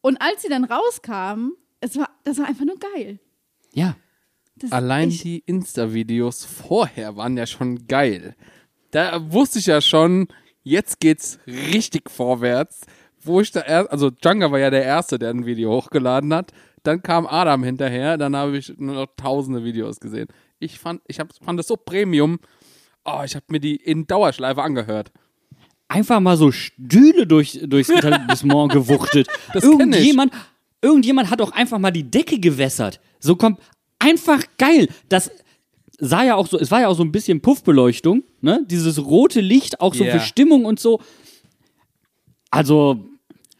Und 0.00 0.20
als 0.20 0.42
sie 0.42 0.48
dann 0.48 0.64
rauskamen, 0.64 1.52
es 1.80 1.96
war, 1.96 2.10
das 2.24 2.38
war 2.38 2.46
einfach 2.46 2.64
nur 2.64 2.78
geil. 2.78 3.18
Ja. 3.72 3.96
Das, 4.62 4.70
Allein 4.70 5.10
die 5.10 5.42
Insta-Videos 5.44 6.44
vorher 6.44 7.16
waren 7.16 7.36
ja 7.36 7.46
schon 7.46 7.88
geil. 7.88 8.36
Da 8.92 9.32
wusste 9.32 9.58
ich 9.58 9.66
ja 9.66 9.80
schon, 9.80 10.28
jetzt 10.62 11.00
geht's 11.00 11.40
richtig 11.46 12.08
vorwärts. 12.08 12.82
Wo 13.24 13.40
ich 13.40 13.50
da 13.50 13.60
erst, 13.60 13.90
also 13.90 14.10
Django 14.10 14.52
war 14.52 14.58
ja 14.58 14.70
der 14.70 14.84
Erste, 14.84 15.18
der 15.18 15.30
ein 15.30 15.46
Video 15.46 15.72
hochgeladen 15.72 16.32
hat. 16.32 16.52
Dann 16.84 17.02
kam 17.02 17.26
Adam 17.26 17.64
hinterher, 17.64 18.16
dann 18.16 18.36
habe 18.36 18.56
ich 18.56 18.72
nur 18.78 18.94
noch 18.94 19.06
tausende 19.16 19.64
Videos 19.64 19.98
gesehen. 19.98 20.28
Ich 20.60 20.78
fand, 20.78 21.00
ich 21.08 21.18
hab, 21.18 21.32
fand 21.44 21.58
das 21.58 21.66
so 21.66 21.76
Premium. 21.76 22.38
Oh, 23.04 23.22
ich 23.24 23.34
habe 23.34 23.46
mir 23.48 23.60
die 23.60 23.76
in 23.76 24.06
Dauerschleife 24.06 24.62
angehört. 24.62 25.10
Einfach 25.88 26.20
mal 26.20 26.36
so 26.36 26.52
Stühle 26.52 27.26
durch, 27.26 27.60
durchs 27.64 27.88
Etablissement 27.90 28.72
gewuchtet. 28.72 29.28
Das 29.52 29.64
irgendjemand, 29.64 30.32
irgendjemand 30.80 31.30
hat 31.30 31.40
auch 31.40 31.52
einfach 31.52 31.78
mal 31.78 31.90
die 31.90 32.08
Decke 32.08 32.38
gewässert. 32.38 33.00
So 33.20 33.36
kommt 33.36 33.60
einfach 34.02 34.42
geil. 34.58 34.88
Das 35.08 35.30
sah 35.98 36.24
ja 36.24 36.34
auch 36.34 36.46
so, 36.46 36.58
es 36.58 36.70
war 36.70 36.80
ja 36.80 36.88
auch 36.88 36.96
so 36.96 37.02
ein 37.04 37.12
bisschen 37.12 37.40
Puffbeleuchtung, 37.40 38.24
ne? 38.40 38.64
Dieses 38.68 39.04
rote 39.04 39.40
Licht, 39.40 39.80
auch 39.80 39.94
so 39.94 40.04
Ja. 40.04 40.12
für 40.12 40.20
Stimmung 40.20 40.64
und 40.64 40.80
so. 40.80 41.00
Also, 42.50 43.04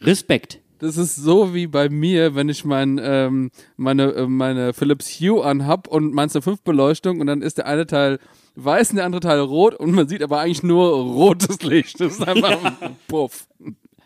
Respekt. 0.01 0.59
Das 0.79 0.97
ist 0.97 1.15
so 1.15 1.55
wie 1.55 1.69
bei 1.69 1.89
mir, 1.89 2.35
wenn 2.35 2.49
ich 2.49 2.65
mein, 2.65 3.01
ähm, 3.01 3.51
meine, 3.77 4.13
äh, 4.15 4.27
meine 4.27 4.73
Philips 4.73 5.21
Hue 5.21 5.45
anhab 5.45 5.87
und 5.87 6.13
meinst 6.13 6.35
eine 6.35 6.43
5 6.43 6.63
Beleuchtung 6.63 7.21
und 7.21 7.29
dann 7.29 7.41
ist 7.41 7.59
der 7.59 7.67
eine 7.67 7.87
Teil 7.87 8.19
weiß 8.57 8.91
und 8.91 8.97
der 8.97 9.05
andere 9.07 9.21
Teil 9.21 9.39
rot 9.39 9.77
und 9.77 9.93
man 9.93 10.09
sieht 10.09 10.23
aber 10.23 10.41
eigentlich 10.41 10.65
nur 10.65 10.91
rotes 10.93 11.63
Licht. 11.63 12.01
Das 12.01 12.15
ist 12.15 12.27
einfach 12.27 12.59
ein 12.83 12.97
Puff. 13.07 13.47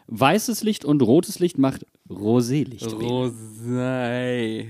Weißes 0.09 0.63
Licht 0.63 0.85
und 0.85 1.01
rotes 1.03 1.39
Licht 1.39 1.57
macht 1.59 1.87
Rosélicht. 2.11 2.87
Rosé. 2.95 4.67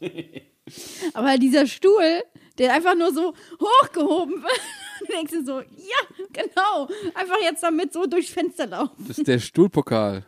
aber 1.14 1.38
dieser 1.38 1.66
Stuhl, 1.66 2.22
der 2.58 2.74
einfach 2.74 2.94
nur 2.94 3.12
so 3.12 3.34
hochgehoben 3.60 4.42
wird, 4.42 4.60
du 5.00 5.06
denkst 5.06 5.32
dir 5.32 5.44
so, 5.44 5.60
ja, 5.60 6.26
genau, 6.32 6.88
einfach 7.14 7.40
jetzt 7.42 7.62
damit 7.62 7.92
so 7.92 8.06
durchs 8.06 8.30
Fenster 8.30 8.66
laufen. 8.66 9.04
Das 9.06 9.18
ist 9.18 9.28
der 9.28 9.38
Stuhlpokal. 9.38 10.24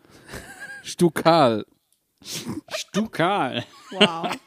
Stukal. 0.83 1.67
Stukal. 2.69 3.65
Wow. 3.91 4.31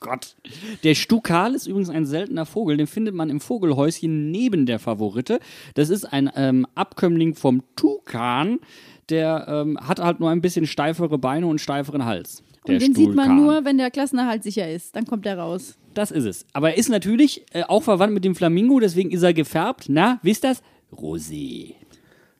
Gott. 0.00 0.36
Der 0.84 0.94
Stukal 0.94 1.54
ist 1.54 1.66
übrigens 1.66 1.90
ein 1.90 2.06
seltener 2.06 2.46
Vogel, 2.46 2.76
den 2.76 2.86
findet 2.86 3.14
man 3.14 3.30
im 3.30 3.40
Vogelhäuschen 3.40 4.30
neben 4.30 4.64
der 4.64 4.78
Favorite. 4.78 5.40
Das 5.74 5.90
ist 5.90 6.04
ein 6.04 6.30
ähm, 6.36 6.66
Abkömmling 6.74 7.34
vom 7.34 7.62
Tukan. 7.74 8.60
Der 9.08 9.46
ähm, 9.48 9.78
hat 9.80 10.00
halt 10.00 10.20
nur 10.20 10.30
ein 10.30 10.40
bisschen 10.40 10.66
steifere 10.66 11.18
Beine 11.18 11.46
und 11.46 11.60
steiferen 11.60 12.04
Hals. 12.04 12.42
Der 12.68 12.76
Und 12.76 12.82
den 12.82 12.94
sieht 12.94 13.14
man 13.14 13.26
Stuhlkahn. 13.26 13.36
nur, 13.36 13.64
wenn 13.64 13.78
der 13.78 13.90
Klassenerhalt 13.90 14.42
sicher 14.42 14.70
ist. 14.70 14.94
Dann 14.94 15.06
kommt 15.06 15.26
er 15.26 15.38
raus. 15.38 15.76
Das 15.94 16.10
ist 16.10 16.24
es. 16.24 16.46
Aber 16.52 16.70
er 16.70 16.78
ist 16.78 16.88
natürlich 16.88 17.44
äh, 17.52 17.62
auch 17.64 17.82
verwandt 17.82 18.14
mit 18.14 18.24
dem 18.24 18.34
Flamingo, 18.34 18.78
deswegen 18.78 19.10
ist 19.10 19.22
er 19.22 19.34
gefärbt. 19.34 19.86
Na, 19.88 20.20
wisst 20.22 20.44
das? 20.44 20.62
Rosé. 20.92 21.74
Ich 21.74 21.74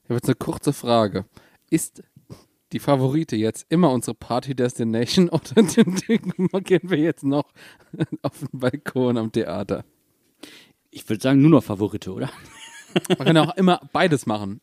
habe 0.05 0.15
jetzt 0.15 0.25
eine 0.25 0.35
kurze 0.35 0.71
Frage. 0.73 1.25
Ist 1.69 2.03
die 2.71 2.79
Favorite 2.79 3.35
jetzt 3.35 3.65
immer 3.69 3.91
unsere 3.91 4.15
Party 4.15 4.55
Destination 4.55 5.29
oder 5.29 5.63
gehen 6.61 6.89
wir 6.89 6.97
jetzt 6.97 7.23
noch 7.23 7.45
auf 8.21 8.39
den 8.39 8.59
Balkon 8.59 9.17
am 9.17 9.31
Theater? 9.31 9.83
Ich 10.91 11.07
würde 11.09 11.21
sagen, 11.21 11.41
nur 11.41 11.51
noch 11.51 11.63
Favorite, 11.63 12.11
oder? 12.11 12.29
Man 13.17 13.27
kann 13.27 13.35
ja 13.35 13.43
auch 13.43 13.55
immer 13.57 13.81
beides 13.91 14.25
machen. 14.25 14.61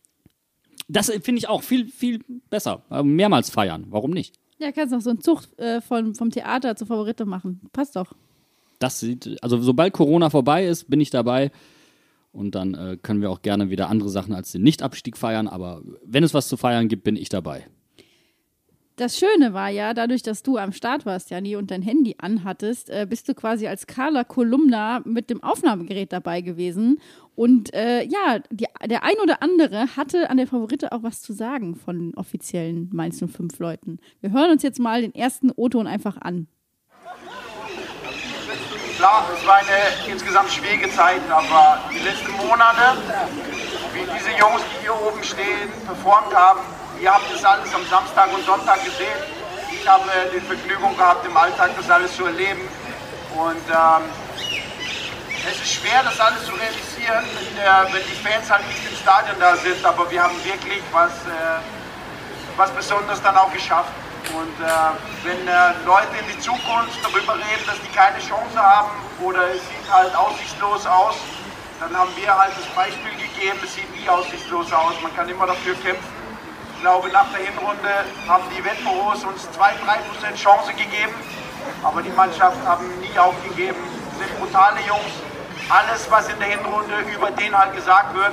Das 0.88 1.08
äh, 1.08 1.20
finde 1.20 1.40
ich 1.40 1.48
auch 1.48 1.62
viel, 1.62 1.88
viel 1.88 2.24
besser. 2.50 2.82
Äh, 2.90 3.02
mehrmals 3.02 3.50
feiern. 3.50 3.86
Warum 3.90 4.12
nicht? 4.12 4.38
Ja, 4.58 4.72
kannst 4.72 4.92
noch 4.92 5.00
so 5.00 5.10
einen 5.10 5.20
Zug 5.20 5.42
äh, 5.58 5.80
von, 5.80 6.14
vom 6.14 6.30
Theater 6.30 6.76
zur 6.76 6.86
Favorite 6.86 7.24
machen. 7.26 7.60
Passt 7.72 7.96
doch. 7.96 8.12
Das 8.78 9.00
sieht, 9.00 9.42
also 9.42 9.58
sobald 9.60 9.92
Corona 9.92 10.30
vorbei 10.30 10.66
ist, 10.66 10.88
bin 10.88 11.00
ich 11.00 11.10
dabei. 11.10 11.50
Und 12.32 12.54
dann 12.54 12.74
äh, 12.74 12.98
können 13.00 13.22
wir 13.22 13.30
auch 13.30 13.40
gerne 13.40 13.70
wieder 13.70 13.88
andere 13.88 14.10
Sachen 14.10 14.34
als 14.34 14.52
den 14.52 14.62
Nichtabstieg 14.62 15.16
feiern. 15.16 15.48
Aber 15.48 15.82
wenn 16.04 16.22
es 16.22 16.34
was 16.34 16.48
zu 16.48 16.56
feiern 16.56 16.88
gibt, 16.88 17.04
bin 17.04 17.16
ich 17.16 17.28
dabei. 17.28 17.66
Das 18.96 19.18
Schöne 19.18 19.52
war 19.52 19.68
ja, 19.68 19.92
dadurch, 19.92 20.22
dass 20.22 20.42
du 20.42 20.56
am 20.56 20.72
Start 20.72 21.04
warst, 21.04 21.30
Jani, 21.30 21.56
und 21.56 21.70
dein 21.70 21.82
Handy 21.82 22.14
anhattest, 22.16 22.88
äh, 22.88 23.06
bist 23.08 23.28
du 23.28 23.34
quasi 23.34 23.66
als 23.66 23.86
Carla 23.86 24.24
Kolumna 24.24 25.02
mit 25.04 25.28
dem 25.28 25.42
Aufnahmegerät 25.42 26.14
dabei 26.14 26.40
gewesen. 26.40 26.98
Und 27.36 27.74
äh, 27.74 28.02
ja, 28.04 28.38
die, 28.50 28.66
der 28.86 29.04
ein 29.04 29.16
oder 29.22 29.42
andere 29.42 29.94
hatte 29.94 30.30
an 30.30 30.38
der 30.38 30.46
Favorite 30.46 30.90
auch 30.90 31.02
was 31.02 31.20
zu 31.20 31.34
sagen 31.34 31.76
von 31.76 32.14
offiziellen 32.16 32.88
Mainz 32.92 33.18
05 33.18 33.58
Leuten. 33.58 33.98
Wir 34.20 34.32
hören 34.32 34.50
uns 34.50 34.62
jetzt 34.62 34.80
mal 34.80 35.02
den 35.02 35.14
ersten 35.14 35.52
O-Ton 35.54 35.86
einfach 35.86 36.16
an. 36.16 36.48
Klar, 38.96 39.28
es 39.36 39.46
war 39.46 39.56
eine 39.56 40.10
insgesamt 40.10 40.50
schwierige 40.50 40.88
Zeit, 40.88 41.20
aber 41.30 41.78
die 41.92 41.98
letzten 41.98 42.32
Monate, 42.32 42.96
wie 43.92 44.00
diese 44.00 44.30
Jungs, 44.40 44.62
die 44.72 44.84
hier 44.84 44.94
oben 45.06 45.22
stehen, 45.22 45.68
performt 45.84 46.34
haben, 46.34 46.60
ihr 47.02 47.12
habt 47.12 47.30
das 47.30 47.44
alles 47.44 47.74
am 47.74 47.84
Samstag 47.84 48.32
und 48.34 48.42
Sonntag 48.46 48.82
gesehen. 48.82 49.20
Ich 49.70 49.86
habe 49.86 50.08
die 50.34 50.40
Vergnügung 50.40 50.96
gehabt, 50.96 51.26
im 51.26 51.36
Alltag 51.36 51.72
das 51.76 51.90
alles 51.90 52.16
zu 52.16 52.24
erleben. 52.24 52.62
Und 53.36 53.68
ähm, 53.68 54.08
es 55.48 55.62
ist 55.62 55.74
schwer, 55.74 56.02
das 56.02 56.18
alles 56.18 56.44
zu 56.44 56.52
realisieren, 56.52 57.24
wenn, 57.38 57.56
der, 57.56 57.86
wenn 57.92 58.02
die 58.02 58.18
Fans 58.18 58.50
halt 58.50 58.66
nicht 58.66 58.82
im 58.82 58.96
Stadion 58.96 59.38
da 59.38 59.54
sind. 59.56 59.84
Aber 59.84 60.10
wir 60.10 60.22
haben 60.22 60.34
wirklich 60.44 60.82
was, 60.92 61.12
äh, 61.26 61.62
was 62.56 62.70
Besonderes 62.70 63.22
dann 63.22 63.36
auch 63.36 63.52
geschafft. 63.52 63.92
Und 64.34 64.58
äh, 64.58 64.68
wenn 65.22 65.46
äh, 65.46 65.70
Leute 65.86 66.10
in 66.18 66.26
die 66.34 66.40
Zukunft 66.40 66.98
darüber 67.02 67.34
reden, 67.34 67.62
dass 67.66 67.78
die 67.78 67.92
keine 67.94 68.18
Chance 68.18 68.58
haben 68.58 68.90
oder 69.22 69.54
es 69.54 69.62
sieht 69.62 69.86
halt 69.88 70.14
aussichtslos 70.16 70.84
aus, 70.86 71.14
dann 71.78 71.96
haben 71.96 72.10
wir 72.16 72.26
halt 72.26 72.52
das 72.58 72.66
Beispiel 72.74 73.12
gegeben, 73.14 73.58
es 73.62 73.74
sieht 73.74 73.88
nie 73.94 74.08
aussichtslos 74.08 74.72
aus. 74.72 74.94
Man 75.02 75.14
kann 75.14 75.28
immer 75.28 75.46
dafür 75.46 75.74
kämpfen. 75.76 76.16
Ich 76.74 76.82
glaube, 76.82 77.08
nach 77.10 77.26
der 77.32 77.46
Hinrunde 77.46 78.04
haben 78.26 78.44
die 78.50 78.64
Wettbüros 78.64 79.24
uns 79.24 79.48
2-3% 79.54 80.34
Chance 80.36 80.72
gegeben, 80.72 81.14
aber 81.82 82.02
die 82.02 82.10
Mannschaften 82.10 82.66
haben 82.66 82.86
nie 83.00 83.18
aufgegeben, 83.18 83.78
sind 84.18 84.38
brutale 84.40 84.80
Jungs. 84.80 85.14
Alles, 85.68 86.08
was 86.10 86.28
in 86.28 86.38
der 86.38 86.48
Hinrunde 86.48 86.94
über 87.12 87.30
den 87.32 87.56
halt 87.56 87.74
gesagt 87.74 88.14
wird, 88.14 88.32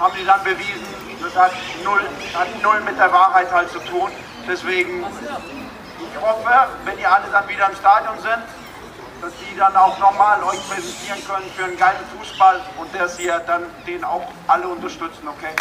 haben 0.00 0.12
die 0.18 0.24
dann 0.24 0.42
bewiesen. 0.42 0.86
Das 1.22 1.36
hat 1.36 1.52
null, 1.84 2.02
hat 2.34 2.62
null 2.62 2.80
mit 2.80 2.98
der 2.98 3.12
Wahrheit 3.12 3.50
halt 3.52 3.70
zu 3.70 3.78
tun. 3.80 4.10
Deswegen, 4.48 5.04
ich 5.04 6.20
hoffe, 6.20 6.68
wenn 6.84 6.98
ihr 6.98 7.10
alle 7.10 7.26
dann 7.30 7.48
wieder 7.48 7.68
im 7.68 7.76
Stadion 7.76 8.18
sind, 8.18 8.42
dass 9.22 9.32
die 9.40 9.56
dann 9.56 9.74
auch 9.76 9.98
nochmal 9.98 10.42
euch 10.42 10.68
präsentieren 10.68 11.24
können 11.26 11.50
für 11.56 11.64
einen 11.64 11.78
geilen 11.78 12.04
Fußball 12.18 12.60
und 12.78 12.94
dass 12.94 13.18
ihr 13.18 13.38
dann 13.46 13.62
den 13.86 14.04
auch 14.04 14.26
alle 14.46 14.68
unterstützen, 14.68 15.26
okay? 15.28 15.54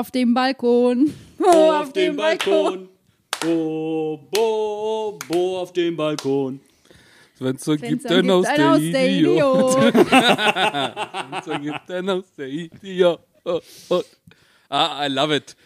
Auf 0.00 0.10
dem 0.10 0.32
Balkon. 0.32 1.12
Bo 1.36 1.72
auf, 1.72 1.92
dem 1.92 2.16
Balkon. 2.16 2.88
Bo, 3.40 4.20
Bo, 4.30 5.18
Bo 5.28 5.58
auf 5.58 5.72
dem 5.72 5.96
Balkon. 5.96 6.60
Wenn's 7.38 7.64
so 7.64 7.72
gibt, 7.72 7.86
Fenster 7.86 8.16
dann 8.16 8.30
aus 8.30 8.46
gibt 8.46 8.58
der 8.58 8.64
ein 8.66 8.72
aus 8.72 8.80
der 8.80 9.10
Idiot. 9.10 9.72
So 11.44 11.58
gibt, 11.60 11.80
dann 11.86 12.10
aus 12.10 12.24
der 12.36 12.48
Idiot. 12.48 13.20
Oh, 13.44 13.60
oh. 13.90 14.02
Ah, 14.68 15.06
I 15.06 15.08
love 15.08 15.34
it. 15.34 15.56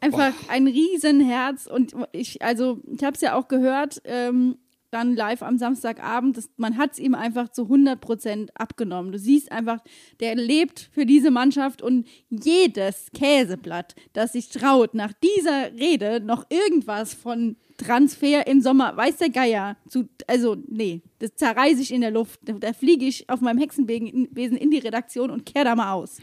Einfach 0.00 0.32
ein 0.48 0.66
Riesenherz 0.66 1.66
und 1.66 1.94
ich, 2.12 2.42
also 2.42 2.80
ich 2.86 3.02
habe 3.02 3.14
es 3.14 3.20
ja 3.20 3.34
auch 3.36 3.48
gehört, 3.48 4.02
ähm, 4.04 4.58
dann 4.94 5.16
live 5.16 5.42
am 5.42 5.58
Samstagabend, 5.58 6.36
das, 6.36 6.48
man 6.56 6.78
hat 6.78 6.92
es 6.92 6.98
ihm 6.98 7.14
einfach 7.14 7.50
zu 7.50 7.64
100 7.64 8.00
Prozent 8.00 8.50
abgenommen. 8.58 9.12
Du 9.12 9.18
siehst 9.18 9.52
einfach, 9.52 9.80
der 10.20 10.36
lebt 10.36 10.88
für 10.92 11.04
diese 11.04 11.30
Mannschaft 11.30 11.82
und 11.82 12.06
jedes 12.30 13.08
Käseblatt, 13.12 13.94
das 14.12 14.32
sich 14.32 14.48
traut, 14.48 14.94
nach 14.94 15.12
dieser 15.12 15.72
Rede 15.72 16.20
noch 16.20 16.46
irgendwas 16.48 17.12
von 17.12 17.56
Transfer 17.76 18.46
im 18.46 18.60
Sommer, 18.60 18.96
weiß 18.96 19.18
der 19.18 19.30
Geier, 19.30 19.76
zu, 19.88 20.08
also 20.28 20.56
nee, 20.68 21.02
das 21.18 21.34
zerreiße 21.34 21.82
ich 21.82 21.92
in 21.92 22.00
der 22.00 22.12
Luft. 22.12 22.40
Da, 22.42 22.52
da 22.52 22.72
fliege 22.72 23.04
ich 23.04 23.28
auf 23.28 23.40
meinem 23.40 23.58
Hexenwesen 23.58 24.56
in 24.56 24.70
die 24.70 24.78
Redaktion 24.78 25.30
und 25.30 25.44
kehr 25.44 25.64
da 25.64 25.74
mal 25.74 25.92
aus. 25.92 26.18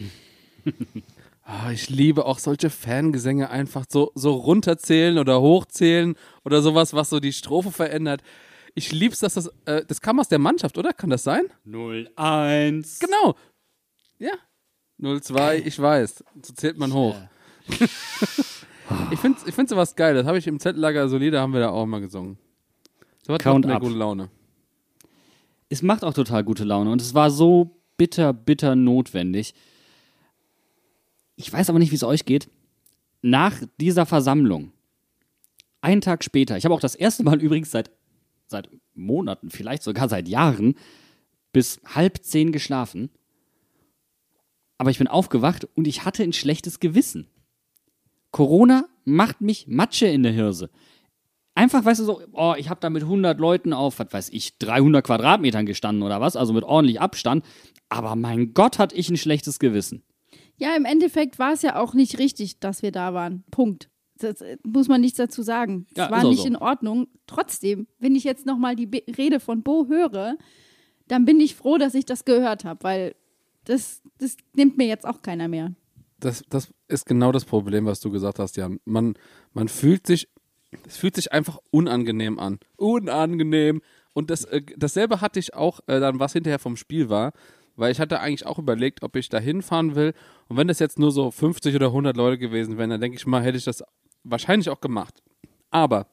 Ah, 1.43 1.71
ich 1.71 1.89
liebe 1.89 2.25
auch 2.25 2.39
solche 2.39 2.69
Fangesänge 2.69 3.49
einfach 3.49 3.85
so, 3.89 4.11
so 4.15 4.31
runterzählen 4.35 5.17
oder 5.17 5.41
hochzählen 5.41 6.15
oder 6.45 6.61
sowas, 6.61 6.93
was 6.93 7.09
so 7.09 7.19
die 7.19 7.33
Strophe 7.33 7.71
verändert. 7.71 8.21
Ich 8.73 8.91
lieb's, 8.91 9.19
dass 9.19 9.33
das, 9.33 9.51
äh, 9.65 9.83
das 9.85 10.01
kam 10.01 10.19
aus 10.19 10.27
der 10.27 10.39
Mannschaft, 10.39 10.77
oder? 10.77 10.93
Kann 10.93 11.09
das 11.09 11.23
sein? 11.23 11.43
0-1. 11.67 12.99
Genau. 12.99 13.35
Ja. 14.17 14.33
0-2, 14.99 15.55
ich 15.65 15.79
weiß. 15.79 16.23
So 16.43 16.53
zählt 16.53 16.77
man 16.77 16.93
hoch. 16.93 17.15
ich 19.11 19.19
finde 19.19 19.39
ich 19.45 19.53
find 19.55 19.69
sowas 19.69 19.95
geil. 19.95 20.13
Das 20.13 20.25
habe 20.25 20.37
ich 20.37 20.47
im 20.47 20.59
Zeltlager 20.59 21.09
solide, 21.09 21.39
haben 21.39 21.53
wir 21.53 21.59
da 21.59 21.69
auch 21.69 21.85
mal 21.85 22.01
gesungen. 22.01 22.37
So 23.25 23.33
hat 23.33 23.41
Count 23.41 23.65
mir 23.65 23.75
up. 23.75 23.81
gute 23.81 23.95
Laune. 23.95 24.29
Es 25.69 25.81
macht 25.81 26.03
auch 26.03 26.13
total 26.13 26.43
gute 26.43 26.63
Laune 26.63 26.91
und 26.91 27.01
es 27.01 27.13
war 27.13 27.31
so 27.31 27.81
bitter, 27.97 28.33
bitter 28.33 28.75
notwendig. 28.75 29.53
Ich 31.35 31.51
weiß 31.51 31.69
aber 31.69 31.79
nicht, 31.79 31.91
wie 31.91 31.95
es 31.95 32.03
euch 32.03 32.25
geht. 32.25 32.49
Nach 33.21 33.55
dieser 33.79 34.05
Versammlung, 34.05 34.73
einen 35.81 36.01
Tag 36.01 36.23
später, 36.23 36.57
ich 36.57 36.65
habe 36.65 36.73
auch 36.73 36.79
das 36.79 36.95
erste 36.95 37.23
Mal 37.23 37.41
übrigens 37.41 37.71
seit, 37.71 37.91
seit 38.51 38.69
Monaten, 38.93 39.49
vielleicht 39.49 39.83
sogar 39.83 40.07
seit 40.07 40.27
Jahren, 40.27 40.75
bis 41.51 41.81
halb 41.85 42.23
zehn 42.23 42.51
geschlafen. 42.51 43.09
Aber 44.77 44.91
ich 44.91 44.99
bin 44.99 45.07
aufgewacht 45.07 45.67
und 45.75 45.87
ich 45.87 46.05
hatte 46.05 46.23
ein 46.23 46.33
schlechtes 46.33 46.79
Gewissen. 46.79 47.27
Corona 48.31 48.85
macht 49.03 49.41
mich 49.41 49.67
Matsche 49.67 50.07
in 50.07 50.23
der 50.23 50.31
Hirse. 50.31 50.69
Einfach, 51.53 51.83
weißt 51.83 51.99
du, 51.99 52.05
so, 52.05 52.21
oh, 52.31 52.55
ich 52.57 52.69
habe 52.69 52.79
da 52.79 52.89
mit 52.89 53.03
100 53.03 53.39
Leuten 53.39 53.73
auf, 53.73 53.99
was 53.99 54.13
weiß 54.13 54.29
ich, 54.29 54.57
300 54.57 55.05
Quadratmetern 55.05 55.65
gestanden 55.65 56.03
oder 56.03 56.21
was, 56.21 56.37
also 56.37 56.53
mit 56.53 56.63
ordentlich 56.63 57.01
Abstand. 57.01 57.43
Aber 57.89 58.15
mein 58.15 58.53
Gott, 58.53 58.79
hatte 58.79 58.95
ich 58.95 59.09
ein 59.09 59.17
schlechtes 59.17 59.59
Gewissen. 59.59 60.03
Ja, 60.55 60.75
im 60.75 60.85
Endeffekt 60.85 61.39
war 61.39 61.53
es 61.53 61.61
ja 61.61 61.75
auch 61.75 61.93
nicht 61.93 62.19
richtig, 62.19 62.59
dass 62.59 62.81
wir 62.81 62.91
da 62.91 63.13
waren. 63.13 63.43
Punkt. 63.51 63.90
Das 64.23 64.41
äh, 64.41 64.57
muss 64.63 64.87
man 64.87 65.01
nichts 65.01 65.17
dazu 65.17 65.41
sagen. 65.41 65.85
Es 65.91 65.97
Ja, 65.97 66.11
war 66.11 66.23
nicht 66.23 66.41
so. 66.41 66.47
in 66.47 66.55
Ordnung. 66.55 67.07
Trotzdem, 67.27 67.87
wenn 67.99 68.15
ich 68.15 68.23
jetzt 68.23 68.45
nochmal 68.45 68.75
die 68.75 68.85
Be 68.87 69.03
Rede 69.17 69.39
von 69.39 69.63
Bo 69.63 69.87
höre, 69.87 70.37
dann 71.07 71.25
bin 71.25 71.39
ich 71.39 71.55
froh, 71.55 71.77
dass 71.77 71.93
ich 71.95 72.05
das 72.05 72.25
gehört 72.25 72.63
habe, 72.65 72.83
weil 72.83 73.15
das, 73.65 74.01
das 74.17 74.37
nimmt 74.55 74.77
mir 74.77 74.87
jetzt 74.87 75.05
auch 75.05 75.21
keiner 75.21 75.47
mehr. 75.47 75.73
Das, 76.19 76.43
das 76.49 76.71
ist 76.87 77.05
genau 77.05 77.31
das 77.31 77.45
Problem, 77.45 77.85
was 77.85 77.99
du 77.99 78.11
gesagt 78.11 78.39
hast, 78.39 78.55
Jan. 78.57 78.79
Man, 78.85 79.15
man 79.53 79.67
fühlt 79.67 80.05
sich, 80.07 80.29
es 80.87 80.97
fühlt 80.97 81.15
sich 81.15 81.31
einfach 81.33 81.57
unangenehm 81.71 82.39
an. 82.39 82.59
Unangenehm. 82.77 83.81
Und 84.13 84.29
das, 84.29 84.43
äh, 84.45 84.61
dasselbe 84.77 85.21
hatte 85.21 85.39
ich 85.39 85.53
auch 85.53 85.79
äh, 85.87 85.99
dann, 85.99 86.19
was 86.19 86.33
hinterher 86.33 86.59
vom 86.59 86.75
Spiel 86.77 87.09
war, 87.09 87.31
weil 87.75 87.91
ich 87.91 87.99
hatte 87.99 88.19
eigentlich 88.19 88.45
auch 88.45 88.59
überlegt, 88.59 89.03
ob 89.03 89.15
ich 89.15 89.29
da 89.29 89.39
hinfahren 89.39 89.95
will. 89.95 90.13
Und 90.47 90.57
wenn 90.57 90.67
das 90.67 90.79
jetzt 90.79 90.99
nur 90.99 91.11
so 91.11 91.31
50 91.31 91.75
oder 91.75 91.87
100 91.87 92.15
Leute 92.17 92.37
gewesen 92.37 92.77
wären, 92.77 92.89
dann 92.89 93.01
denke 93.01 93.17
ich 93.17 93.25
mal, 93.25 93.41
hätte 93.41 93.57
ich 93.57 93.63
das 93.63 93.83
wahrscheinlich 94.23 94.69
auch 94.69 94.81
gemacht. 94.81 95.21
Aber 95.69 96.07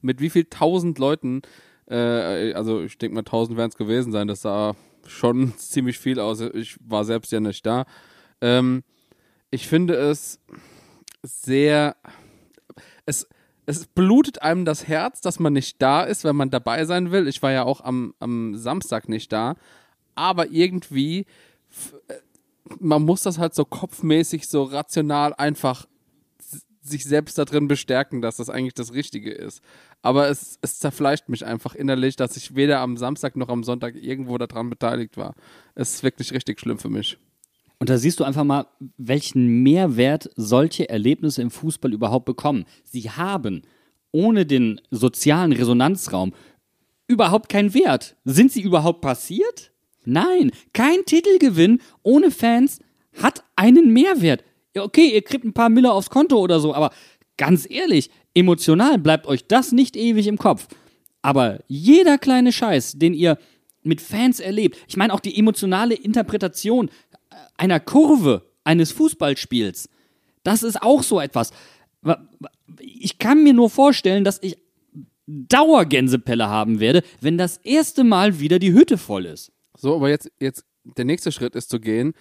mit 0.00 0.20
wie 0.20 0.30
viel 0.30 0.44
tausend 0.44 0.98
Leuten, 0.98 1.42
äh, 1.88 2.52
also 2.52 2.82
ich 2.82 2.98
denke 2.98 3.14
mal, 3.14 3.22
tausend 3.22 3.56
werden 3.56 3.70
es 3.70 3.76
gewesen 3.76 4.12
sein, 4.12 4.28
das 4.28 4.42
sah 4.42 4.76
schon 5.06 5.54
ziemlich 5.58 5.98
viel 5.98 6.20
aus. 6.20 6.40
Ich 6.40 6.76
war 6.80 7.04
selbst 7.04 7.32
ja 7.32 7.40
nicht 7.40 7.64
da. 7.64 7.84
Ähm, 8.40 8.84
ich 9.50 9.68
finde 9.68 9.94
es 9.94 10.40
sehr. 11.22 11.96
Es, 13.06 13.28
es 13.66 13.86
blutet 13.86 14.42
einem 14.42 14.64
das 14.64 14.88
Herz, 14.88 15.20
dass 15.20 15.38
man 15.38 15.52
nicht 15.52 15.80
da 15.80 16.02
ist, 16.02 16.24
wenn 16.24 16.36
man 16.36 16.50
dabei 16.50 16.84
sein 16.84 17.10
will. 17.10 17.28
Ich 17.28 17.42
war 17.42 17.52
ja 17.52 17.64
auch 17.64 17.80
am, 17.80 18.14
am 18.18 18.56
Samstag 18.56 19.08
nicht 19.08 19.32
da. 19.32 19.56
Aber 20.14 20.48
irgendwie, 20.48 21.20
äh, 22.08 22.14
man 22.78 23.02
muss 23.02 23.22
das 23.22 23.38
halt 23.38 23.54
so 23.54 23.64
kopfmäßig, 23.64 24.48
so 24.48 24.64
rational 24.64 25.34
einfach 25.34 25.86
sich 26.84 27.04
selbst 27.04 27.38
da 27.38 27.44
drin 27.44 27.66
bestärken, 27.66 28.20
dass 28.20 28.36
das 28.36 28.50
eigentlich 28.50 28.74
das 28.74 28.92
Richtige 28.92 29.32
ist. 29.32 29.62
Aber 30.02 30.28
es, 30.28 30.58
es 30.60 30.78
zerfleischt 30.78 31.28
mich 31.28 31.44
einfach 31.44 31.74
innerlich, 31.74 32.16
dass 32.16 32.36
ich 32.36 32.54
weder 32.54 32.80
am 32.80 32.96
Samstag 32.96 33.36
noch 33.36 33.48
am 33.48 33.64
Sonntag 33.64 33.94
irgendwo 33.96 34.36
daran 34.38 34.70
beteiligt 34.70 35.16
war. 35.16 35.34
Es 35.74 35.94
ist 35.94 36.02
wirklich 36.02 36.32
richtig 36.32 36.60
schlimm 36.60 36.78
für 36.78 36.90
mich. 36.90 37.18
Und 37.78 37.88
da 37.88 37.98
siehst 37.98 38.20
du 38.20 38.24
einfach 38.24 38.44
mal, 38.44 38.66
welchen 38.98 39.62
Mehrwert 39.62 40.30
solche 40.36 40.88
Erlebnisse 40.88 41.42
im 41.42 41.50
Fußball 41.50 41.92
überhaupt 41.92 42.26
bekommen. 42.26 42.66
Sie 42.84 43.10
haben 43.10 43.62
ohne 44.12 44.46
den 44.46 44.80
sozialen 44.90 45.52
Resonanzraum 45.52 46.34
überhaupt 47.08 47.48
keinen 47.48 47.74
Wert. 47.74 48.16
Sind 48.24 48.52
sie 48.52 48.62
überhaupt 48.62 49.00
passiert? 49.00 49.72
Nein, 50.04 50.52
kein 50.72 51.04
Titelgewinn 51.06 51.80
ohne 52.02 52.30
Fans 52.30 52.78
hat 53.20 53.42
einen 53.56 53.92
Mehrwert. 53.92 54.44
Okay, 54.76 55.10
ihr 55.14 55.22
kriegt 55.22 55.44
ein 55.44 55.52
paar 55.52 55.68
Miller 55.68 55.92
aufs 55.94 56.10
Konto 56.10 56.36
oder 56.38 56.60
so, 56.60 56.74
aber 56.74 56.90
ganz 57.36 57.66
ehrlich, 57.68 58.10
emotional 58.34 58.98
bleibt 58.98 59.26
euch 59.26 59.46
das 59.46 59.72
nicht 59.72 59.96
ewig 59.96 60.26
im 60.26 60.38
Kopf. 60.38 60.66
Aber 61.22 61.60
jeder 61.68 62.18
kleine 62.18 62.52
Scheiß, 62.52 62.92
den 62.98 63.14
ihr 63.14 63.38
mit 63.82 64.00
Fans 64.00 64.40
erlebt, 64.40 64.78
ich 64.88 64.96
meine 64.96 65.12
auch 65.14 65.20
die 65.20 65.38
emotionale 65.38 65.94
Interpretation 65.94 66.90
einer 67.56 67.80
Kurve 67.80 68.42
eines 68.64 68.92
Fußballspiels, 68.92 69.88
das 70.42 70.62
ist 70.62 70.82
auch 70.82 71.02
so 71.02 71.20
etwas. 71.20 71.50
Wa- 72.02 72.26
wa- 72.40 72.50
Ich 72.80 73.18
kann 73.18 73.42
mir 73.42 73.52
nur 73.54 73.70
vorstellen, 73.70 74.24
dass 74.24 74.38
ich 74.42 74.56
Dauergänsepelle 75.26 76.48
haben 76.48 76.80
werde, 76.80 77.02
wenn 77.20 77.38
das 77.38 77.56
erste 77.58 78.04
Mal 78.04 78.40
wieder 78.40 78.58
die 78.58 78.72
Hütte 78.72 78.98
voll 78.98 79.26
ist. 79.26 79.52
So, 79.76 79.94
aber 79.96 80.08
jetzt, 80.10 80.30
jetzt, 80.40 80.64
der 80.84 81.04
nächste 81.04 81.32
Schritt 81.32 81.54
ist 81.54 81.70
zu 81.70 81.80
gehen. 81.80 82.12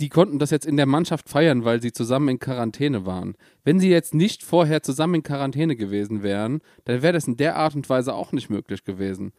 Die 0.00 0.08
konnten 0.08 0.38
das 0.38 0.50
jetzt 0.50 0.64
in 0.64 0.78
der 0.78 0.86
Mannschaft 0.86 1.28
feiern, 1.28 1.64
weil 1.66 1.82
sie 1.82 1.92
zusammen 1.92 2.28
in 2.28 2.38
Quarantäne 2.38 3.04
waren. 3.04 3.36
Wenn 3.64 3.78
sie 3.78 3.90
jetzt 3.90 4.14
nicht 4.14 4.42
vorher 4.42 4.82
zusammen 4.82 5.16
in 5.16 5.22
Quarantäne 5.22 5.76
gewesen 5.76 6.22
wären, 6.22 6.62
dann 6.86 7.02
wäre 7.02 7.12
das 7.12 7.26
in 7.26 7.36
der 7.36 7.56
Art 7.56 7.74
und 7.74 7.88
Weise 7.90 8.14
auch 8.14 8.32
nicht 8.32 8.48
möglich 8.48 8.84
gewesen. 8.84 9.32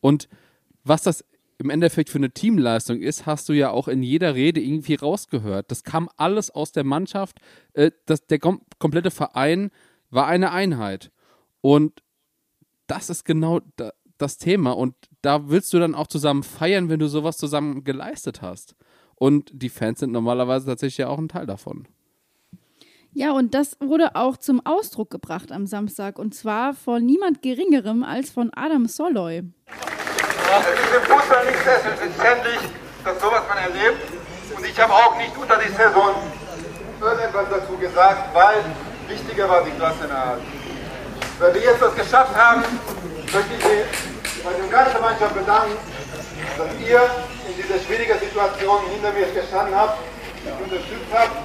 Und 0.00 0.28
was 0.82 1.04
das 1.04 1.24
im 1.58 1.70
Endeffekt 1.70 2.10
für 2.10 2.18
eine 2.18 2.30
Teamleistung 2.30 3.00
ist, 3.00 3.26
hast 3.26 3.48
du 3.48 3.52
ja 3.52 3.70
auch 3.70 3.86
in 3.86 4.02
jeder 4.02 4.34
Rede 4.34 4.60
irgendwie 4.60 4.96
rausgehört. 4.96 5.70
Das 5.70 5.84
kam 5.84 6.08
alles 6.16 6.50
aus 6.50 6.72
der 6.72 6.84
Mannschaft. 6.84 7.38
Äh, 7.74 7.92
das, 8.06 8.26
der 8.26 8.40
kom 8.40 8.62
komplette 8.78 9.12
Verein 9.12 9.70
war 10.10 10.26
eine 10.26 10.50
Einheit. 10.50 11.12
Und 11.60 12.02
das 12.88 13.10
ist 13.10 13.24
genau 13.24 13.60
da, 13.76 13.92
das 14.18 14.38
Thema. 14.38 14.72
Und 14.72 14.94
da 15.22 15.48
willst 15.48 15.72
du 15.72 15.78
dann 15.78 15.94
auch 15.94 16.08
zusammen 16.08 16.42
feiern, 16.42 16.88
wenn 16.88 17.00
du 17.00 17.08
sowas 17.08 17.38
zusammen 17.38 17.84
geleistet 17.84 18.42
hast. 18.42 18.74
Und 19.18 19.50
die 19.52 19.68
Fans 19.68 20.00
sind 20.00 20.12
normalerweise 20.12 20.66
tatsächlich 20.66 20.98
ja 20.98 21.08
auch 21.08 21.18
ein 21.18 21.28
Teil 21.28 21.46
davon. 21.46 21.88
Ja, 23.12 23.32
und 23.32 23.54
das 23.54 23.76
wurde 23.80 24.14
auch 24.14 24.36
zum 24.36 24.64
Ausdruck 24.64 25.10
gebracht 25.10 25.50
am 25.50 25.66
Samstag 25.66 26.18
und 26.18 26.34
zwar 26.34 26.74
von 26.74 27.04
niemand 27.04 27.42
Geringerem 27.42 28.04
als 28.04 28.30
von 28.30 28.50
Adam 28.54 28.86
Soloy. 28.86 29.38
Es 29.38 30.80
ist 30.80 30.94
im 30.94 31.02
Fußball 31.02 31.46
nicht 31.46 31.64
selbstverständlich, 31.64 32.58
dass 33.04 33.20
sowas 33.20 33.42
man 33.48 33.58
erlebt. 33.58 33.98
Und 34.56 34.64
ich 34.64 34.78
habe 34.78 34.92
auch 34.92 35.16
nicht 35.16 35.36
unter 35.36 35.58
die 35.58 35.72
Saison 35.72 36.14
irgendetwas 37.00 37.46
dazu 37.50 37.76
gesagt, 37.76 38.34
weil 38.34 38.64
wichtiger 39.08 39.48
war 39.48 39.64
die 39.64 39.70
Klassenerhalt. 39.72 40.42
Wenn 41.40 41.54
wir 41.54 41.62
jetzt 41.62 41.82
das 41.82 41.94
geschafft 41.94 42.34
haben, 42.36 42.62
möchte 43.32 43.54
ich 43.58 43.64
mich 43.64 44.44
bei 44.44 44.52
der 44.52 44.68
ganzen 44.68 45.00
Mannschaft 45.00 45.34
bedanken, 45.34 45.76
dass 46.56 46.88
ihr 46.88 47.00
in 47.48 47.56
dieser 47.56 47.78
schwierigen 47.80 48.18
Situation 48.18 48.78
hinter 48.92 49.12
mir 49.12 49.26
gestanden 49.26 49.74
habt, 49.74 49.98
unterstützt 50.62 51.12
habt 51.12 51.36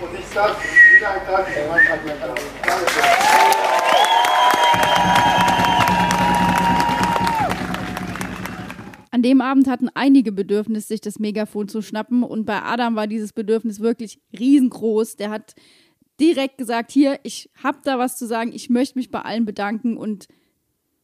und 0.00 0.18
ich 0.18 0.24
das 0.32 0.56
wieder 0.94 1.10
ein 1.10 1.26
Tag 1.26 1.52
der 1.52 1.68
Mannschaft 1.68 2.04
mehr 2.04 2.16
kann. 2.16 2.34
An 9.10 9.22
dem 9.22 9.40
Abend 9.42 9.68
hatten 9.68 9.90
einige 9.94 10.32
Bedürfnis, 10.32 10.88
sich 10.88 11.00
das 11.00 11.18
Megafon 11.18 11.68
zu 11.68 11.82
schnappen 11.82 12.22
und 12.22 12.46
bei 12.46 12.62
Adam 12.62 12.96
war 12.96 13.06
dieses 13.06 13.32
Bedürfnis 13.32 13.80
wirklich 13.80 14.20
riesengroß. 14.38 15.16
Der 15.16 15.30
hat 15.30 15.54
direkt 16.18 16.56
gesagt, 16.56 16.90
hier, 16.92 17.18
ich 17.22 17.50
hab 17.62 17.82
da 17.82 17.98
was 17.98 18.16
zu 18.16 18.26
sagen, 18.26 18.52
ich 18.54 18.70
möchte 18.70 18.98
mich 18.98 19.10
bei 19.10 19.20
allen 19.20 19.44
bedanken 19.44 19.96
und 19.96 20.28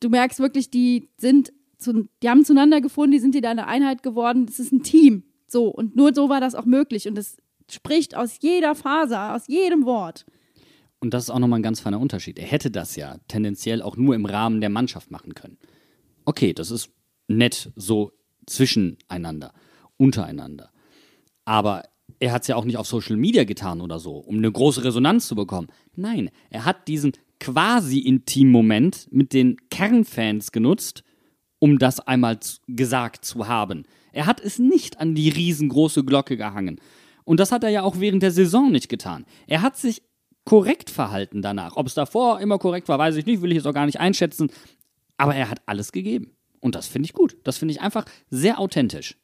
du 0.00 0.08
merkst 0.08 0.38
wirklich, 0.38 0.70
die 0.70 1.10
sind, 1.18 1.52
zu, 1.78 2.08
die 2.22 2.28
haben 2.28 2.44
zueinander 2.44 2.80
gefunden, 2.80 3.12
die 3.12 3.18
sind 3.20 3.34
wieder 3.34 3.50
eine 3.50 3.66
Einheit 3.66 4.02
geworden, 4.02 4.46
das 4.46 4.58
ist 4.58 4.72
ein 4.72 4.82
Team. 4.82 5.24
So, 5.46 5.68
und 5.68 5.96
nur 5.96 6.14
so 6.14 6.28
war 6.28 6.40
das 6.40 6.54
auch 6.54 6.66
möglich 6.66 7.08
und 7.08 7.14
das 7.14 7.36
spricht 7.70 8.16
aus 8.16 8.38
jeder 8.40 8.74
Faser, 8.74 9.34
aus 9.34 9.46
jedem 9.46 9.84
Wort. 9.84 10.26
Und 11.00 11.14
das 11.14 11.24
ist 11.24 11.30
auch 11.30 11.38
nochmal 11.38 11.60
ein 11.60 11.62
ganz 11.62 11.80
feiner 11.80 12.00
Unterschied. 12.00 12.38
Er 12.38 12.46
hätte 12.46 12.70
das 12.70 12.96
ja 12.96 13.18
tendenziell 13.28 13.82
auch 13.82 13.96
nur 13.96 14.14
im 14.14 14.26
Rahmen 14.26 14.60
der 14.60 14.70
Mannschaft 14.70 15.10
machen 15.10 15.34
können. 15.34 15.58
Okay, 16.24 16.52
das 16.52 16.70
ist 16.70 16.90
nett 17.28 17.70
so 17.76 18.12
zwischeneinander, 18.46 19.52
untereinander. 19.96 20.70
Aber 21.44 21.84
er 22.18 22.32
hat 22.32 22.42
es 22.42 22.48
ja 22.48 22.56
auch 22.56 22.64
nicht 22.64 22.76
auf 22.76 22.86
Social 22.86 23.16
Media 23.16 23.44
getan 23.44 23.80
oder 23.80 23.98
so, 23.98 24.16
um 24.16 24.38
eine 24.38 24.50
große 24.50 24.82
Resonanz 24.82 25.28
zu 25.28 25.36
bekommen. 25.36 25.68
Nein, 25.94 26.30
er 26.50 26.64
hat 26.64 26.88
diesen 26.88 27.12
quasi 27.38 28.00
intimen 28.00 28.50
Moment 28.50 29.08
mit 29.12 29.32
den 29.32 29.56
Kernfans 29.70 30.50
genutzt, 30.50 31.04
um 31.58 31.78
das 31.78 32.00
einmal 32.00 32.38
gesagt 32.66 33.24
zu 33.24 33.48
haben. 33.48 33.84
Er 34.12 34.26
hat 34.26 34.40
es 34.40 34.58
nicht 34.58 35.00
an 35.00 35.14
die 35.14 35.28
riesengroße 35.28 36.04
Glocke 36.04 36.36
gehangen. 36.36 36.80
Und 37.24 37.40
das 37.40 37.52
hat 37.52 37.62
er 37.62 37.70
ja 37.70 37.82
auch 37.82 38.00
während 38.00 38.22
der 38.22 38.30
Saison 38.30 38.70
nicht 38.70 38.88
getan. 38.88 39.26
Er 39.46 39.62
hat 39.62 39.76
sich 39.76 40.02
korrekt 40.44 40.88
verhalten 40.88 41.42
danach. 41.42 41.76
Ob 41.76 41.86
es 41.86 41.94
davor 41.94 42.40
immer 42.40 42.58
korrekt 42.58 42.88
war, 42.88 42.98
weiß 42.98 43.16
ich 43.16 43.26
nicht, 43.26 43.42
will 43.42 43.50
ich 43.50 43.56
jetzt 43.56 43.66
auch 43.66 43.74
gar 43.74 43.86
nicht 43.86 44.00
einschätzen. 44.00 44.50
Aber 45.18 45.34
er 45.34 45.50
hat 45.50 45.60
alles 45.66 45.92
gegeben. 45.92 46.32
Und 46.60 46.74
das 46.74 46.86
finde 46.86 47.06
ich 47.06 47.12
gut. 47.12 47.36
Das 47.44 47.58
finde 47.58 47.72
ich 47.72 47.80
einfach 47.80 48.06
sehr 48.30 48.58
authentisch. 48.58 49.16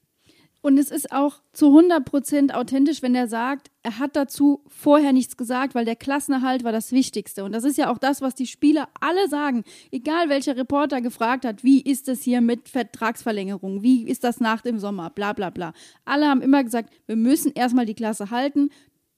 Und 0.65 0.79
es 0.79 0.91
ist 0.91 1.13
auch 1.13 1.43
zu 1.53 1.79
100% 1.79 2.55
authentisch, 2.55 3.03
wenn 3.03 3.15
er 3.15 3.29
sagt, 3.29 3.71
er 3.83 3.99
hat 3.99 4.17
dazu 4.17 4.63
vorher 4.67 5.13
nichts 5.13 5.37
gesagt, 5.37 5.75
weil 5.75 5.85
der 5.85 5.95
Klassenerhalt 5.95 6.65
war 6.65 6.73
das 6.73 6.91
Wichtigste. 6.91 7.45
Und 7.45 7.53
das 7.53 7.65
ist 7.65 7.77
ja 7.77 7.93
auch 7.93 7.99
das, 7.99 8.23
was 8.23 8.35
die 8.35 8.47
Spieler 8.47 8.89
alle 8.99 9.29
sagen. 9.29 9.65
Egal 9.91 10.31
welcher 10.31 10.57
Reporter 10.57 11.03
gefragt 11.03 11.45
hat, 11.45 11.65
wie 11.65 11.83
ist 11.83 12.09
es 12.09 12.23
hier 12.23 12.41
mit 12.41 12.71
Vertragsverlängerung, 12.71 13.83
wie 13.83 14.09
ist 14.09 14.25
das 14.25 14.41
nach 14.41 14.63
dem 14.63 14.79
Sommer, 14.79 15.11
bla 15.11 15.35
bla 15.35 15.51
bla. 15.51 15.75
Alle 16.07 16.29
haben 16.29 16.41
immer 16.41 16.65
gesagt, 16.65 16.95
wir 17.05 17.17
müssen 17.17 17.53
erstmal 17.53 17.85
die 17.85 17.93
Klasse 17.93 18.31
halten. 18.31 18.71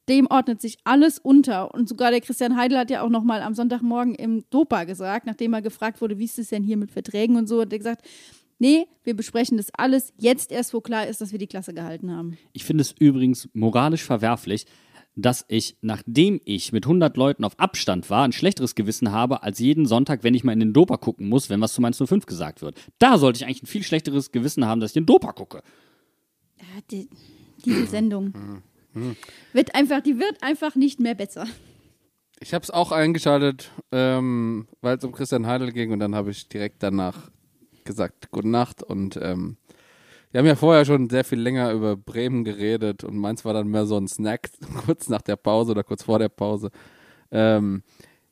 Dem 0.09 0.27
ordnet 0.27 0.61
sich 0.61 0.79
alles 0.83 1.21
unter. 1.21 1.73
Und 1.73 1.89
sogar 1.89 2.11
der 2.11 2.23
Christian 2.23 2.57
Heidel 2.57 2.79
hat 2.79 2.91
ja 2.91 3.03
auch 3.03 3.09
nochmal 3.09 3.41
am 3.43 3.55
Sonntagmorgen 3.55 4.17
im 4.17 4.43
Dopa 4.51 4.83
gesagt, 4.83 5.27
nachdem 5.27 5.53
er 5.53 5.63
gefragt 5.63 6.01
wurde, 6.01 6.19
wie 6.19 6.25
ist 6.25 6.41
es 6.41 6.49
denn 6.49 6.65
hier 6.65 6.77
mit 6.77 6.91
Verträgen 6.91 7.37
und 7.37 7.47
so, 7.47 7.61
hat 7.61 7.73
er 7.73 7.79
gesagt, 7.79 8.05
Nee, 8.59 8.87
wir 9.05 9.14
besprechen 9.14 9.59
das 9.59 9.69
alles 9.75 10.12
jetzt 10.19 10.51
erst, 10.51 10.73
wo 10.73 10.81
klar 10.81 11.07
ist, 11.07 11.21
dass 11.21 11.33
wir 11.33 11.38
die 11.38 11.47
Klasse 11.47 11.75
gehalten 11.75 12.11
haben. 12.11 12.38
Ich 12.53 12.64
finde 12.64 12.83
es 12.83 12.92
übrigens 12.92 13.49
moralisch 13.53 14.03
verwerflich, 14.03 14.66
dass 15.14 15.45
ich, 15.49 15.77
nachdem 15.81 16.40
ich 16.45 16.73
mit 16.73 16.85
100 16.85 17.16
Leuten 17.16 17.45
auf 17.45 17.59
Abstand 17.59 18.09
war, 18.11 18.25
ein 18.25 18.33
schlechteres 18.33 18.75
Gewissen 18.75 19.12
habe, 19.12 19.42
als 19.42 19.59
jeden 19.59 19.87
Sonntag, 19.87 20.25
wenn 20.25 20.35
ich 20.35 20.45
mal 20.45 20.53
in 20.53 20.61
den 20.61 20.73
Dopa 20.73 20.99
gucken 20.99 21.29
muss, 21.29 21.49
wenn 21.49 21.61
was 21.61 21.73
zu 21.73 21.81
Mainz 21.81 21.99
05 21.99 22.27
gesagt 22.27 22.61
wird. 22.62 22.79
Da 22.99 23.19
sollte 23.19 23.38
ich 23.38 23.47
eigentlich 23.47 23.62
ein 23.62 23.66
viel 23.66 23.83
schlechteres 23.83 24.31
Gewissen 24.31 24.66
haben, 24.66 24.81
dass 24.81 24.90
ich 24.90 24.95
den 24.95 25.07
Dopa 25.07 25.33
gucke. 25.33 25.62
Ja, 26.59 26.81
die, 26.90 27.09
diese 27.64 27.87
Sendung 27.87 28.62
wird 29.53 29.75
einfach, 29.75 30.01
die 30.01 30.19
wird 30.19 30.42
einfach 30.42 30.75
nicht 30.75 31.01
mehr 31.01 31.14
besser. 31.14 31.47
Ich 32.40 32.53
habe 32.53 32.62
es 32.62 32.71
auch 32.71 32.92
eingeschaltet, 32.92 33.71
ähm, 33.92 34.66
weil 34.83 34.99
es 34.99 35.05
um 35.05 35.12
Christian 35.12 35.47
Heidel 35.47 35.73
ging 35.73 35.92
und 35.92 36.01
dann 36.01 36.14
habe 36.14 36.31
ich 36.31 36.49
direkt 36.49 36.83
danach 36.83 37.31
gesagt, 37.87 38.31
gute 38.31 38.49
Nacht 38.49 38.83
und 38.83 39.18
ähm, 39.22 39.57
wir 40.31 40.40
haben 40.40 40.46
ja 40.46 40.57
vorher 40.57 40.85
schon 40.85 41.09
sehr 41.09 41.25
viel 41.25 41.40
länger 41.40 41.72
über 41.72 41.96
Bremen 41.96 42.44
geredet 42.44 43.05
und 43.05 43.16
meins 43.16 43.44
war 43.44 43.55
dann 43.55 43.68
mehr 43.68 43.87
so 43.87 43.96
ein 43.96 44.09
Snack 44.09 44.51
kurz 44.85 45.09
nach 45.09 45.22
der 45.22 45.37
Pause 45.37 45.70
oder 45.72 45.85
kurz 45.85 46.03
vor 46.03 46.18
der 46.18 46.29
Pause. 46.29 46.70
Ähm, 47.31 47.83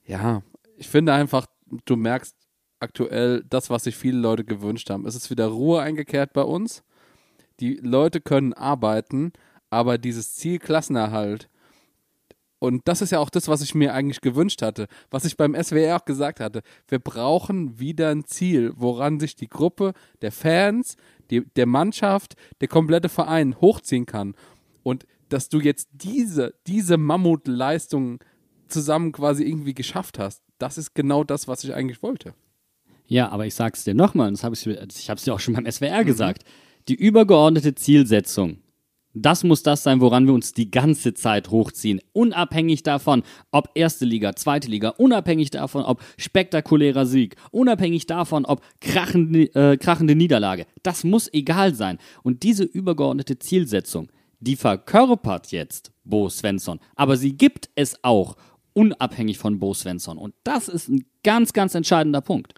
ja, 0.04 0.42
ich 0.76 0.88
finde 0.88 1.14
einfach, 1.14 1.46
du 1.86 1.96
merkst 1.96 2.36
aktuell 2.80 3.44
das, 3.48 3.70
was 3.70 3.84
sich 3.84 3.96
viele 3.96 4.18
Leute 4.18 4.44
gewünscht 4.44 4.90
haben. 4.90 5.06
Es 5.06 5.14
ist 5.14 5.30
wieder 5.30 5.46
Ruhe 5.46 5.80
eingekehrt 5.80 6.32
bei 6.32 6.42
uns. 6.42 6.82
Die 7.60 7.76
Leute 7.76 8.20
können 8.20 8.52
arbeiten, 8.52 9.32
aber 9.70 9.96
dieses 9.96 10.34
Ziel 10.34 10.58
Klassenerhalt 10.58 11.48
und 12.64 12.88
das 12.88 13.03
ist 13.03 13.11
ja 13.11 13.18
auch 13.18 13.29
das, 13.29 13.48
was 13.48 13.61
ich 13.61 13.74
mir 13.74 13.92
eigentlich 13.92 14.22
gewünscht 14.22 14.62
hatte, 14.62 14.87
was 15.11 15.27
ich 15.27 15.37
beim 15.37 15.55
SWR 15.55 15.96
auch 15.96 16.05
gesagt 16.07 16.40
hatte. 16.40 16.62
Wir 16.88 16.98
brauchen 16.98 17.79
wieder 17.79 18.09
ein 18.09 18.24
Ziel, 18.24 18.72
woran 18.77 19.20
sich 19.20 19.37
die 19.37 19.48
Gruppe 19.48 19.92
der 20.22 20.33
Fans, 20.33 20.96
die, 21.31 21.44
der 21.57 21.66
Mannschaft, 21.66 22.37
der 22.61 22.68
komplette 22.68 23.11
Verein 23.11 23.61
hochziehen 23.61 24.07
kann. 24.07 24.35
Und 24.83 25.07
dass 25.29 25.50
du 25.50 25.61
jetzt 25.61 25.88
diese, 25.92 26.55
diese 26.66 26.96
Mammutleistung 26.96 28.20
zusammen 28.68 29.12
quasi 29.12 29.44
irgendwie 29.44 29.74
geschafft 29.74 30.18
hast, 30.18 30.42
das 30.59 30.79
ist 30.79 30.94
genau 30.94 31.22
das, 31.22 31.46
was 31.46 31.64
ich 31.64 31.74
eigentlich 31.74 32.03
wollte. 32.03 32.35
Ja, 33.07 33.29
aber 33.29 33.44
ich 33.44 33.55
sag's 33.55 33.85
dir 33.85 33.94
nochmal, 33.94 34.31
das 34.31 34.42
hab 34.42 34.55
ich, 34.55 34.66
ich 34.66 35.11
habe 35.11 35.18
es 35.18 35.24
dir 35.24 35.35
auch 35.35 35.40
schon 35.40 35.55
beim 35.55 35.70
SWR 35.70 36.00
mhm. 36.00 36.07
gesagt. 36.07 36.44
Die 36.88 36.94
übergeordnete 36.94 37.74
Zielsetzung 37.74 38.59
das 39.14 39.44
muss 39.44 39.62
das 39.62 39.85
sein, 39.85 40.00
woran 40.00 40.27
wir 40.27 40.35
uns 40.35 40.53
die 40.53 40.72
ganze 40.72 41.14
Zeit 41.14 41.50
hochziehen. 41.50 42.00
Unabhängig 42.12 42.83
davon, 42.83 43.22
ob 43.53 43.70
erste 43.74 44.05
Liga, 44.05 44.35
zweite 44.35 44.68
Liga, 44.68 44.90
unabhängig 44.90 45.50
davon, 45.50 45.85
ob 45.85 46.03
spektakulärer 46.18 47.07
Sieg, 47.07 47.37
unabhängig 47.53 48.07
davon, 48.07 48.44
ob 48.44 48.61
krachende, 48.81 49.44
äh, 49.55 49.77
krachende 49.77 50.16
Niederlage. 50.16 50.66
Das 50.83 51.05
muss 51.05 51.33
egal 51.33 51.74
sein. 51.74 51.98
Und 52.24 52.42
diese 52.42 52.64
übergeordnete 52.64 53.38
Zielsetzung, 53.38 54.11
die 54.40 54.57
verkörpert 54.57 55.53
jetzt 55.53 55.92
Bo 56.03 56.29
Svensson. 56.29 56.81
Aber 56.96 57.16
sie 57.16 57.37
gibt 57.37 57.70
es 57.77 58.03
auch 58.03 58.37
unabhängig 58.72 59.38
von 59.38 59.61
Bo 59.61 59.74
Svensson. 59.74 60.18
Und 60.18 60.35
das 60.42 60.68
ist 60.68 60.88
ein 60.88 61.05
ganz, 61.22 61.53
ganz 61.53 61.77
entscheidender 61.77 62.20
Punkt. 62.20 62.55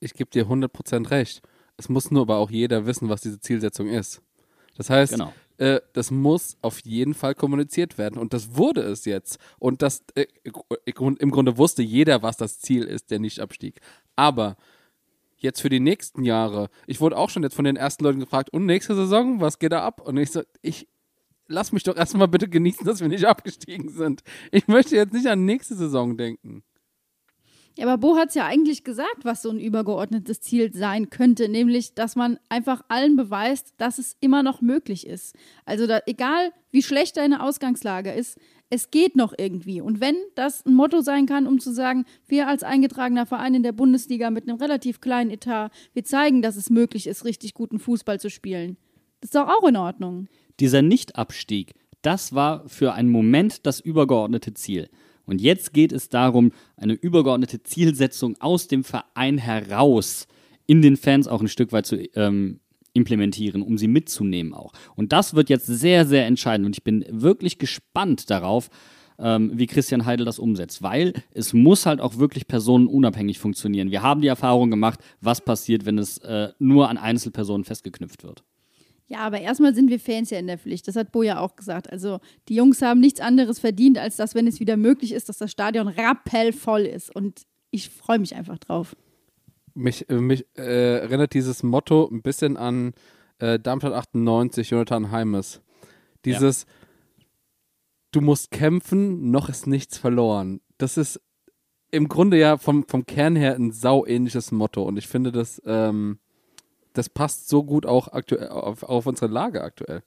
Ich 0.00 0.12
gebe 0.12 0.30
dir 0.30 0.46
100% 0.46 1.10
recht. 1.10 1.40
Es 1.78 1.88
muss 1.88 2.10
nur 2.10 2.22
aber 2.22 2.36
auch 2.36 2.50
jeder 2.50 2.84
wissen, 2.84 3.08
was 3.08 3.22
diese 3.22 3.40
Zielsetzung 3.40 3.88
ist. 3.88 4.20
Das 4.76 4.90
heißt, 4.90 5.12
genau 5.12 5.32
äh, 5.58 5.80
das 5.92 6.10
muss 6.10 6.56
auf 6.62 6.80
jeden 6.80 7.14
Fall 7.14 7.34
kommuniziert 7.34 7.98
werden. 7.98 8.18
Und 8.18 8.32
das 8.32 8.56
wurde 8.56 8.80
es 8.80 9.04
jetzt. 9.04 9.38
Und 9.58 9.82
das 9.82 10.02
äh, 10.14 10.26
im 10.86 11.30
Grunde 11.30 11.58
wusste 11.58 11.82
jeder, 11.82 12.22
was 12.22 12.36
das 12.36 12.60
Ziel 12.60 12.84
ist, 12.84 13.10
der 13.10 13.18
Nichtabstieg. 13.18 13.80
Aber 14.16 14.56
jetzt 15.36 15.60
für 15.60 15.68
die 15.68 15.80
nächsten 15.80 16.24
Jahre, 16.24 16.70
ich 16.86 17.00
wurde 17.00 17.16
auch 17.16 17.30
schon 17.30 17.42
jetzt 17.42 17.54
von 17.54 17.64
den 17.64 17.76
ersten 17.76 18.04
Leuten 18.04 18.20
gefragt, 18.20 18.50
und 18.52 18.66
nächste 18.66 18.94
Saison, 18.94 19.40
was 19.40 19.58
geht 19.58 19.72
da 19.72 19.84
ab? 19.84 20.00
Und 20.00 20.16
ich 20.16 20.30
so, 20.30 20.42
ich 20.62 20.88
lass 21.48 21.72
mich 21.72 21.82
doch 21.82 21.96
erstmal 21.96 22.28
bitte 22.28 22.48
genießen, 22.48 22.86
dass 22.86 23.00
wir 23.00 23.08
nicht 23.08 23.24
abgestiegen 23.26 23.88
sind. 23.88 24.22
Ich 24.52 24.68
möchte 24.68 24.96
jetzt 24.96 25.12
nicht 25.12 25.26
an 25.26 25.44
nächste 25.44 25.74
Saison 25.74 26.16
denken. 26.16 26.62
Ja, 27.78 27.86
aber 27.86 27.96
Bo 27.96 28.16
hat 28.16 28.30
es 28.30 28.34
ja 28.34 28.44
eigentlich 28.44 28.82
gesagt, 28.82 29.24
was 29.24 29.40
so 29.40 29.50
ein 29.50 29.60
übergeordnetes 29.60 30.40
Ziel 30.40 30.74
sein 30.74 31.10
könnte, 31.10 31.48
nämlich, 31.48 31.94
dass 31.94 32.16
man 32.16 32.40
einfach 32.48 32.82
allen 32.88 33.14
beweist, 33.14 33.72
dass 33.76 33.98
es 33.98 34.16
immer 34.18 34.42
noch 34.42 34.60
möglich 34.60 35.06
ist. 35.06 35.36
Also 35.64 35.86
da, 35.86 36.00
egal, 36.06 36.50
wie 36.72 36.82
schlecht 36.82 37.16
deine 37.16 37.40
Ausgangslage 37.40 38.10
ist, 38.10 38.36
es 38.68 38.90
geht 38.90 39.14
noch 39.14 39.32
irgendwie. 39.38 39.80
Und 39.80 40.00
wenn 40.00 40.16
das 40.34 40.66
ein 40.66 40.74
Motto 40.74 41.02
sein 41.02 41.26
kann, 41.26 41.46
um 41.46 41.60
zu 41.60 41.72
sagen, 41.72 42.04
wir 42.26 42.48
als 42.48 42.64
eingetragener 42.64 43.26
Verein 43.26 43.54
in 43.54 43.62
der 43.62 43.70
Bundesliga 43.70 44.32
mit 44.32 44.48
einem 44.48 44.58
relativ 44.58 45.00
kleinen 45.00 45.30
Etat, 45.30 45.70
wir 45.92 46.02
zeigen, 46.02 46.42
dass 46.42 46.56
es 46.56 46.70
möglich 46.70 47.06
ist, 47.06 47.24
richtig 47.24 47.54
guten 47.54 47.78
Fußball 47.78 48.18
zu 48.18 48.28
spielen. 48.28 48.76
Das 49.20 49.28
ist 49.28 49.36
doch 49.36 49.46
auch 49.46 49.68
in 49.68 49.76
Ordnung. 49.76 50.26
Dieser 50.58 50.82
Nichtabstieg, 50.82 51.74
das 52.02 52.34
war 52.34 52.68
für 52.68 52.94
einen 52.94 53.10
Moment 53.10 53.66
das 53.66 53.78
übergeordnete 53.78 54.52
Ziel. 54.54 54.88
Und 55.28 55.40
jetzt 55.40 55.72
geht 55.72 55.92
es 55.92 56.08
darum, 56.08 56.52
eine 56.76 56.94
übergeordnete 56.94 57.62
Zielsetzung 57.62 58.36
aus 58.40 58.66
dem 58.66 58.82
Verein 58.82 59.38
heraus 59.38 60.26
in 60.66 60.82
den 60.82 60.96
Fans 60.96 61.28
auch 61.28 61.40
ein 61.40 61.48
Stück 61.48 61.70
weit 61.72 61.86
zu 61.86 61.96
ähm, 62.16 62.60
implementieren, 62.94 63.62
um 63.62 63.78
sie 63.78 63.88
mitzunehmen 63.88 64.54
auch. 64.54 64.72
Und 64.96 65.12
das 65.12 65.34
wird 65.34 65.50
jetzt 65.50 65.66
sehr, 65.66 66.06
sehr 66.06 66.26
entscheidend. 66.26 66.66
Und 66.66 66.76
ich 66.76 66.82
bin 66.82 67.04
wirklich 67.10 67.58
gespannt 67.58 68.30
darauf, 68.30 68.70
ähm, 69.18 69.52
wie 69.54 69.66
Christian 69.66 70.06
Heidel 70.06 70.24
das 70.24 70.38
umsetzt, 70.38 70.82
weil 70.82 71.12
es 71.32 71.52
muss 71.52 71.86
halt 71.86 72.00
auch 72.00 72.18
wirklich 72.18 72.46
personenunabhängig 72.46 73.38
funktionieren. 73.38 73.90
Wir 73.90 74.02
haben 74.02 74.20
die 74.20 74.28
Erfahrung 74.28 74.70
gemacht, 74.70 75.00
was 75.20 75.40
passiert, 75.40 75.84
wenn 75.86 75.98
es 75.98 76.18
äh, 76.18 76.50
nur 76.58 76.88
an 76.88 76.98
Einzelpersonen 76.98 77.64
festgeknüpft 77.64 78.24
wird. 78.24 78.44
Ja, 79.10 79.20
aber 79.20 79.40
erstmal 79.40 79.74
sind 79.74 79.88
wir 79.88 79.98
Fans 79.98 80.28
ja 80.28 80.38
in 80.38 80.46
der 80.46 80.58
Pflicht. 80.58 80.86
Das 80.86 80.94
hat 80.94 81.12
Bo 81.12 81.22
ja 81.22 81.40
auch 81.40 81.56
gesagt. 81.56 81.90
Also 81.90 82.20
die 82.48 82.54
Jungs 82.54 82.82
haben 82.82 83.00
nichts 83.00 83.20
anderes 83.20 83.58
verdient, 83.58 83.96
als 83.96 84.16
dass, 84.16 84.34
wenn 84.34 84.46
es 84.46 84.60
wieder 84.60 84.76
möglich 84.76 85.12
ist, 85.12 85.30
dass 85.30 85.38
das 85.38 85.50
Stadion 85.50 85.88
rappellvoll 85.88 86.82
ist. 86.82 87.14
Und 87.14 87.46
ich 87.70 87.88
freue 87.88 88.18
mich 88.18 88.34
einfach 88.34 88.58
drauf. 88.58 88.94
Mich, 89.72 90.08
äh, 90.10 90.14
mich 90.14 90.46
äh, 90.58 90.98
erinnert 90.98 91.32
dieses 91.32 91.62
Motto 91.62 92.06
ein 92.12 92.20
bisschen 92.20 92.58
an 92.58 92.92
äh, 93.38 93.58
Darmstadt 93.58 93.94
98, 93.94 94.68
Jonathan 94.68 95.10
Heimes. 95.10 95.62
Dieses, 96.26 96.66
ja. 97.18 97.24
du 98.12 98.20
musst 98.20 98.50
kämpfen, 98.50 99.30
noch 99.30 99.48
ist 99.48 99.66
nichts 99.66 99.96
verloren. 99.96 100.60
Das 100.76 100.98
ist 100.98 101.18
im 101.90 102.08
Grunde 102.08 102.38
ja 102.38 102.58
vom, 102.58 102.86
vom 102.86 103.06
Kern 103.06 103.36
her 103.36 103.54
ein 103.54 103.72
sauähnliches 103.72 104.52
Motto. 104.52 104.82
Und 104.82 104.98
ich 104.98 105.08
finde 105.08 105.32
das... 105.32 105.62
Ähm, 105.64 106.18
das 106.98 107.08
passt 107.08 107.48
so 107.48 107.64
gut 107.64 107.86
auch 107.86 108.08
aktuell 108.08 108.48
auf, 108.48 108.82
auf 108.82 109.06
unsere 109.06 109.32
Lage 109.32 109.62
aktuell. 109.62 110.02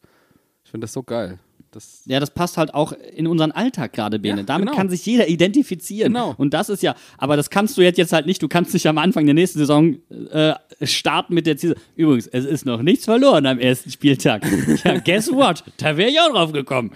Ich 0.64 0.72
finde 0.72 0.86
das 0.86 0.94
so 0.94 1.04
geil. 1.04 1.40
Das 1.72 2.02
ja, 2.06 2.20
das 2.20 2.32
passt 2.32 2.58
halt 2.58 2.74
auch 2.74 2.92
in 2.92 3.28
unseren 3.28 3.54
Alltag 3.54 3.94
gerade, 3.94 4.20
Bene. 4.20 4.40
Ja, 4.40 4.44
Damit 4.44 4.68
genau. 4.68 4.78
kann 4.78 4.90
sich 4.90 5.06
jeder 5.06 5.30
identifizieren. 5.30 6.14
Genau. 6.14 6.36
Und 6.38 6.54
das 6.54 6.68
ist 6.68 6.84
ja, 6.84 6.96
aber 7.18 7.38
das 7.38 7.50
kannst 7.50 7.78
du 7.78 7.82
jetzt, 7.82 7.98
jetzt 7.98 8.12
halt 8.12 8.26
nicht. 8.26 8.44
Du 8.44 8.50
kannst 8.50 8.74
dich 8.74 8.88
am 8.90 8.98
Anfang 8.98 9.26
der 9.26 9.34
nächsten 9.34 9.60
Saison 9.60 9.96
äh, 10.32 10.54
starten 10.82 11.34
mit 11.34 11.48
der 11.48 11.56
Ziel. 11.56 11.76
Übrigens, 11.96 12.28
es 12.28 12.44
ist 12.44 12.66
noch 12.66 12.82
nichts 12.82 13.06
verloren 13.06 13.46
am 13.46 13.58
ersten 13.58 13.90
Spieltag. 13.90 14.44
ja, 14.84 15.00
guess 15.00 15.32
what? 15.32 15.64
Da 15.78 15.96
wäre 15.96 16.10
ich 16.10 16.20
auch 16.20 16.32
drauf 16.32 16.52
gekommen. 16.52 16.92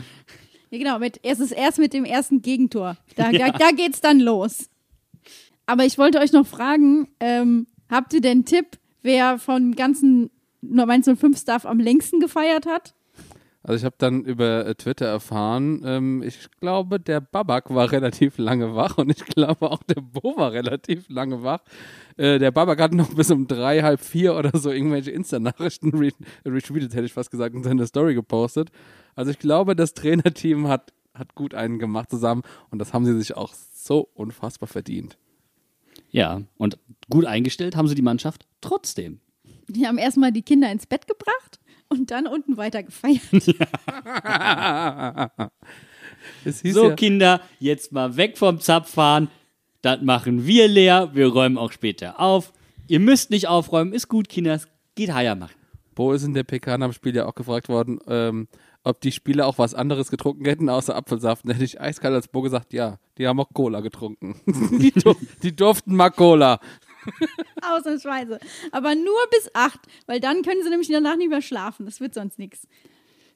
Ja, 0.71 0.77
genau, 0.77 0.99
mit, 0.99 1.21
es 1.23 1.39
ist 1.39 1.51
erst 1.51 1.79
mit 1.79 1.93
dem 1.93 2.03
ersten 2.03 2.41
Gegentor. 2.41 2.97
Da, 3.15 3.31
da, 3.31 3.51
da 3.57 3.71
geht's 3.71 4.01
dann 4.01 4.19
los. 4.19 4.69
Aber 5.65 5.85
ich 5.85 5.97
wollte 5.97 6.19
euch 6.19 6.33
noch 6.33 6.45
fragen, 6.45 7.07
ähm, 7.21 7.67
habt 7.89 8.13
ihr 8.13 8.21
denn 8.21 8.31
einen 8.31 8.45
Tipp, 8.45 8.77
wer 9.05 9.39
von 9.39 9.75
ganzen 9.75 10.29
1905 10.61 11.39
Staff 11.39 11.65
am 11.65 11.79
längsten 11.79 12.19
gefeiert 12.19 12.65
hat? 12.65 12.93
Also 13.67 13.77
ich 13.77 13.85
habe 13.85 13.95
dann 13.97 14.25
über 14.25 14.67
äh, 14.67 14.75
Twitter 14.75 15.07
erfahren, 15.07 15.81
ähm, 15.85 16.21
ich 16.21 16.51
glaube, 16.59 16.99
der 16.99 17.19
Babak 17.19 17.73
war 17.73 17.91
relativ 17.91 18.37
lange 18.37 18.75
wach 18.75 18.99
und 18.99 19.09
ich 19.09 19.25
glaube 19.25 19.71
auch 19.71 19.81
der 19.81 20.01
Bo 20.01 20.37
war 20.37 20.51
relativ 20.51 21.09
lange 21.09 21.41
wach. 21.41 21.61
Äh, 22.15 22.37
der 22.37 22.51
Babak 22.51 22.79
hat 22.79 22.93
noch 22.93 23.15
bis 23.15 23.31
um 23.31 23.47
drei, 23.47 23.81
halb 23.81 24.01
vier 24.01 24.35
oder 24.35 24.55
so 24.55 24.69
irgendwelche 24.69 25.09
Insta-Nachrichten 25.09 25.97
re 25.97 26.11
retweetet, 26.45 26.93
hätte 26.93 27.05
ich 27.05 27.13
fast 27.13 27.31
gesagt, 27.31 27.55
in 27.55 27.63
seine 27.63 27.87
Story 27.87 28.13
gepostet. 28.13 28.69
Also 29.15 29.31
ich 29.31 29.39
glaube, 29.39 29.75
das 29.75 29.95
Trainerteam 29.95 30.67
hat, 30.67 30.93
hat 31.15 31.33
gut 31.33 31.55
einen 31.55 31.79
gemacht 31.79 32.11
zusammen 32.11 32.43
und 32.69 32.77
das 32.77 32.93
haben 32.93 33.05
sie 33.05 33.17
sich 33.17 33.35
auch 33.35 33.53
so 33.53 34.07
unfassbar 34.13 34.67
verdient. 34.67 35.17
Ja, 36.15 36.43
und 36.55 36.77
gut 37.09 37.25
eingestellt 37.25 37.75
haben 37.75 37.89
sie 37.89 37.95
die 37.95 38.01
Mannschaft 38.01 38.47
trotzdem. 38.61 39.19
Die 39.67 39.85
haben 39.85 39.97
erstmal 39.97 40.31
die 40.31 40.43
Kinder 40.43 40.71
ins 40.71 40.85
Bett 40.85 41.07
gebracht 41.07 41.59
und 41.89 42.09
dann 42.09 42.25
unten 42.25 42.55
weiter 42.55 42.83
gefeiert. 42.83 43.21
Es 46.43 46.61
hieß 46.61 46.73
So, 46.73 46.89
ja, 46.89 46.95
Kinder, 46.95 47.41
jetzt 47.59 47.91
mal 47.91 48.17
weg 48.17 48.37
vom 48.37 48.59
Zapfhahn. 48.59 49.29
Das 49.81 50.01
machen 50.01 50.47
wir 50.47 50.67
leer. 50.67 51.11
Wir 51.13 51.27
räumen 51.27 51.57
auch 51.57 51.71
später 51.71 52.19
auf. 52.19 52.51
Ihr 52.87 52.99
müsst 52.99 53.29
nicht 53.29 53.47
aufräumen. 53.47 53.93
Ist 53.93 54.07
gut, 54.07 54.27
Kinder. 54.27 54.55
Es 54.55 54.67
Geht 54.95 55.13
Haier 55.13 55.35
machen. 55.35 55.55
Bo 55.93 56.13
ist 56.13 56.23
in 56.23 56.33
der 56.33 56.43
PK 56.43 56.77
dem 56.77 56.93
Spiel 56.93 57.15
ja 57.15 57.27
auch 57.27 57.35
gefragt 57.35 57.69
worden, 57.69 57.99
ähm, 58.07 58.47
ob 58.85 59.01
die 59.01 59.11
Spieler 59.11 59.47
auch 59.47 59.57
was 59.57 59.73
anderes 59.73 60.09
getrunken 60.09 60.45
hätten 60.45 60.69
außer 60.69 60.95
Apfelsaft. 60.95 61.43
Und 61.43 61.49
da 61.49 61.55
hätte 61.55 61.65
ich 61.65 61.81
eiskalt 61.81 62.13
als 62.13 62.27
Bo 62.27 62.41
gesagt, 62.41 62.71
ja, 62.71 62.99
die 63.17 63.27
haben 63.27 63.39
auch 63.39 63.49
Cola 63.53 63.81
getrunken. 63.81 64.39
die, 64.79 64.91
dur 64.91 65.15
die 65.43 65.55
durften 65.55 65.95
mal 65.95 66.11
Cola. 66.11 66.59
Ausnahmsweise. 67.61 68.39
Aber 68.71 68.95
nur 68.95 69.17
bis 69.31 69.49
acht, 69.53 69.79
weil 70.05 70.19
dann 70.19 70.43
können 70.43 70.63
sie 70.63 70.69
nämlich 70.69 70.87
danach 70.87 71.17
nicht 71.17 71.29
mehr 71.29 71.41
schlafen. 71.41 71.85
Das 71.85 71.99
wird 71.99 72.13
sonst 72.13 72.39
nichts. 72.39 72.67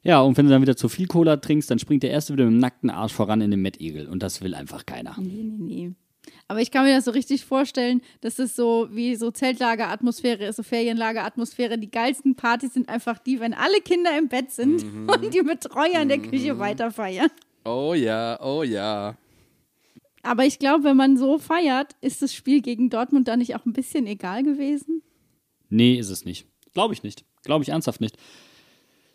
Ja, 0.02 0.20
und 0.20 0.36
wenn 0.38 0.46
du 0.46 0.52
dann 0.52 0.62
wieder 0.62 0.76
zu 0.76 0.88
viel 0.88 1.06
Cola 1.06 1.36
trinkst, 1.36 1.70
dann 1.70 1.78
springt 1.78 2.02
der 2.02 2.10
Erste 2.10 2.32
wieder 2.32 2.44
mit 2.44 2.54
dem 2.54 2.58
nackten 2.58 2.88
Arsch 2.88 3.12
voran 3.12 3.42
in 3.42 3.50
den 3.50 3.60
Mettigel. 3.60 4.08
Und 4.08 4.22
das 4.22 4.40
will 4.40 4.54
einfach 4.54 4.86
keiner. 4.86 5.16
Nee, 5.18 5.42
nee, 5.44 5.58
nee. 5.58 5.92
Aber 6.50 6.60
ich 6.60 6.72
kann 6.72 6.84
mir 6.84 6.96
das 6.96 7.04
so 7.04 7.12
richtig 7.12 7.44
vorstellen, 7.44 8.02
dass 8.22 8.40
es 8.40 8.56
so 8.56 8.88
wie 8.90 9.14
so 9.14 9.30
Zeltlageratmosphäre 9.30 10.46
ist, 10.46 10.56
so 10.56 10.64
Ferienlageratmosphäre. 10.64 11.78
Die 11.78 11.92
geilsten 11.92 12.34
Partys 12.34 12.74
sind 12.74 12.88
einfach 12.88 13.20
die, 13.20 13.38
wenn 13.38 13.54
alle 13.54 13.80
Kinder 13.80 14.18
im 14.18 14.26
Bett 14.26 14.50
sind 14.50 14.82
und 15.06 15.32
die 15.32 15.42
Betreuer 15.42 16.02
in 16.02 16.08
der 16.08 16.18
Küche 16.18 16.58
weiter 16.58 16.90
feiern. 16.90 17.30
Oh 17.64 17.94
ja, 17.94 18.36
oh 18.42 18.64
ja. 18.64 19.16
Aber 20.24 20.44
ich 20.44 20.58
glaube, 20.58 20.82
wenn 20.82 20.96
man 20.96 21.16
so 21.16 21.38
feiert, 21.38 21.94
ist 22.00 22.20
das 22.20 22.34
Spiel 22.34 22.62
gegen 22.62 22.90
Dortmund 22.90 23.28
dann 23.28 23.38
nicht 23.38 23.54
auch 23.54 23.64
ein 23.64 23.72
bisschen 23.72 24.08
egal 24.08 24.42
gewesen? 24.42 25.02
Nee, 25.68 26.00
ist 26.00 26.10
es 26.10 26.24
nicht. 26.24 26.48
Glaube 26.74 26.94
ich 26.94 27.04
nicht. 27.04 27.24
Glaube 27.44 27.62
ich 27.62 27.68
ernsthaft 27.68 28.00
nicht. 28.00 28.16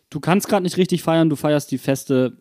Du 0.08 0.20
kannst 0.20 0.48
gerade 0.48 0.62
nicht 0.62 0.78
richtig 0.78 1.02
feiern, 1.02 1.28
du 1.28 1.36
feierst 1.36 1.70
die 1.70 1.76
Feste 1.76 2.38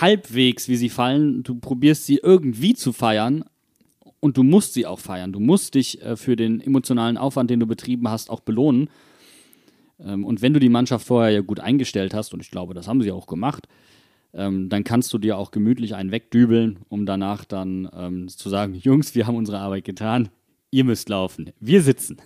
halbwegs, 0.00 0.68
wie 0.68 0.76
sie 0.76 0.88
fallen. 0.88 1.42
Du 1.42 1.56
probierst 1.56 2.06
sie 2.06 2.16
irgendwie 2.22 2.72
zu 2.72 2.94
feiern 2.94 3.44
und 4.20 4.36
du 4.36 4.42
musst 4.42 4.74
sie 4.74 4.86
auch 4.86 4.98
feiern. 4.98 5.32
Du 5.32 5.40
musst 5.40 5.74
dich 5.74 6.02
äh, 6.02 6.16
für 6.16 6.36
den 6.36 6.60
emotionalen 6.60 7.16
Aufwand, 7.16 7.50
den 7.50 7.60
du 7.60 7.66
betrieben 7.66 8.08
hast, 8.08 8.30
auch 8.30 8.40
belohnen. 8.40 8.90
Ähm, 10.00 10.24
und 10.24 10.42
wenn 10.42 10.54
du 10.54 10.60
die 10.60 10.68
Mannschaft 10.68 11.06
vorher 11.06 11.30
ja 11.30 11.40
gut 11.40 11.60
eingestellt 11.60 12.14
hast, 12.14 12.34
und 12.34 12.40
ich 12.40 12.50
glaube, 12.50 12.74
das 12.74 12.88
haben 12.88 13.02
sie 13.02 13.12
auch 13.12 13.26
gemacht, 13.26 13.68
ähm, 14.34 14.68
dann 14.68 14.84
kannst 14.84 15.12
du 15.12 15.18
dir 15.18 15.38
auch 15.38 15.50
gemütlich 15.50 15.94
einen 15.94 16.12
wegdübeln, 16.12 16.80
um 16.88 17.06
danach 17.06 17.44
dann 17.44 17.88
ähm, 17.94 18.28
zu 18.28 18.48
sagen, 18.48 18.74
Jungs, 18.82 19.14
wir 19.14 19.26
haben 19.26 19.36
unsere 19.36 19.58
Arbeit 19.58 19.84
getan, 19.84 20.28
ihr 20.70 20.84
müsst 20.84 21.08
laufen, 21.08 21.52
wir 21.60 21.82
sitzen. 21.82 22.18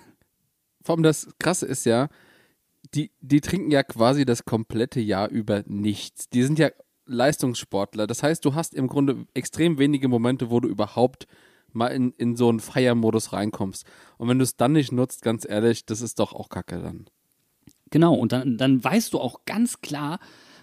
Vor 0.82 0.96
allem 0.96 1.04
das 1.04 1.28
Krasse 1.38 1.66
ist 1.66 1.86
ja, 1.86 2.08
die, 2.94 3.12
die 3.20 3.40
trinken 3.40 3.70
ja 3.70 3.84
quasi 3.84 4.24
das 4.24 4.44
komplette 4.44 5.00
Jahr 5.00 5.30
über 5.30 5.62
nichts. 5.66 6.28
Die 6.28 6.42
sind 6.42 6.58
ja 6.58 6.70
Leistungssportler. 7.06 8.06
Das 8.08 8.22
heißt, 8.22 8.44
du 8.44 8.54
hast 8.54 8.74
im 8.74 8.88
Grunde 8.88 9.26
extrem 9.34 9.78
wenige 9.78 10.08
Momente, 10.08 10.50
wo 10.50 10.58
du 10.58 10.68
überhaupt 10.68 11.28
mal 11.74 11.88
in, 11.88 12.12
in 12.16 12.36
so 12.36 12.48
einen 12.48 12.60
Feiermodus 12.60 13.32
reinkommst. 13.32 13.84
Und 14.18 14.28
wenn 14.28 14.38
du 14.38 14.44
es 14.44 14.56
dann 14.56 14.72
nicht 14.72 14.92
nutzt, 14.92 15.22
ganz 15.22 15.46
ehrlich, 15.48 15.86
das 15.86 16.00
ist 16.00 16.18
doch 16.18 16.32
auch 16.32 16.48
Kacke 16.48 16.80
dann. 16.80 17.06
Genau, 17.90 18.14
und 18.14 18.32
dann, 18.32 18.56
dann 18.56 18.82
weißt 18.82 19.12
du 19.12 19.20
auch 19.20 19.44
ganz 19.44 19.80
klar, 19.80 20.18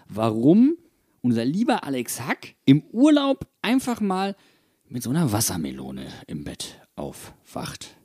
warum 0.08 0.76
unser 1.22 1.44
lieber 1.44 1.84
Alex 1.84 2.20
Hack 2.20 2.54
im 2.64 2.82
Urlaub 2.92 3.46
einfach 3.62 4.00
mal 4.00 4.36
mit 4.88 5.02
so 5.02 5.10
einer 5.10 5.30
Wassermelone 5.30 6.06
im 6.26 6.44
Bett 6.44 6.80
aufwacht. 6.96 7.96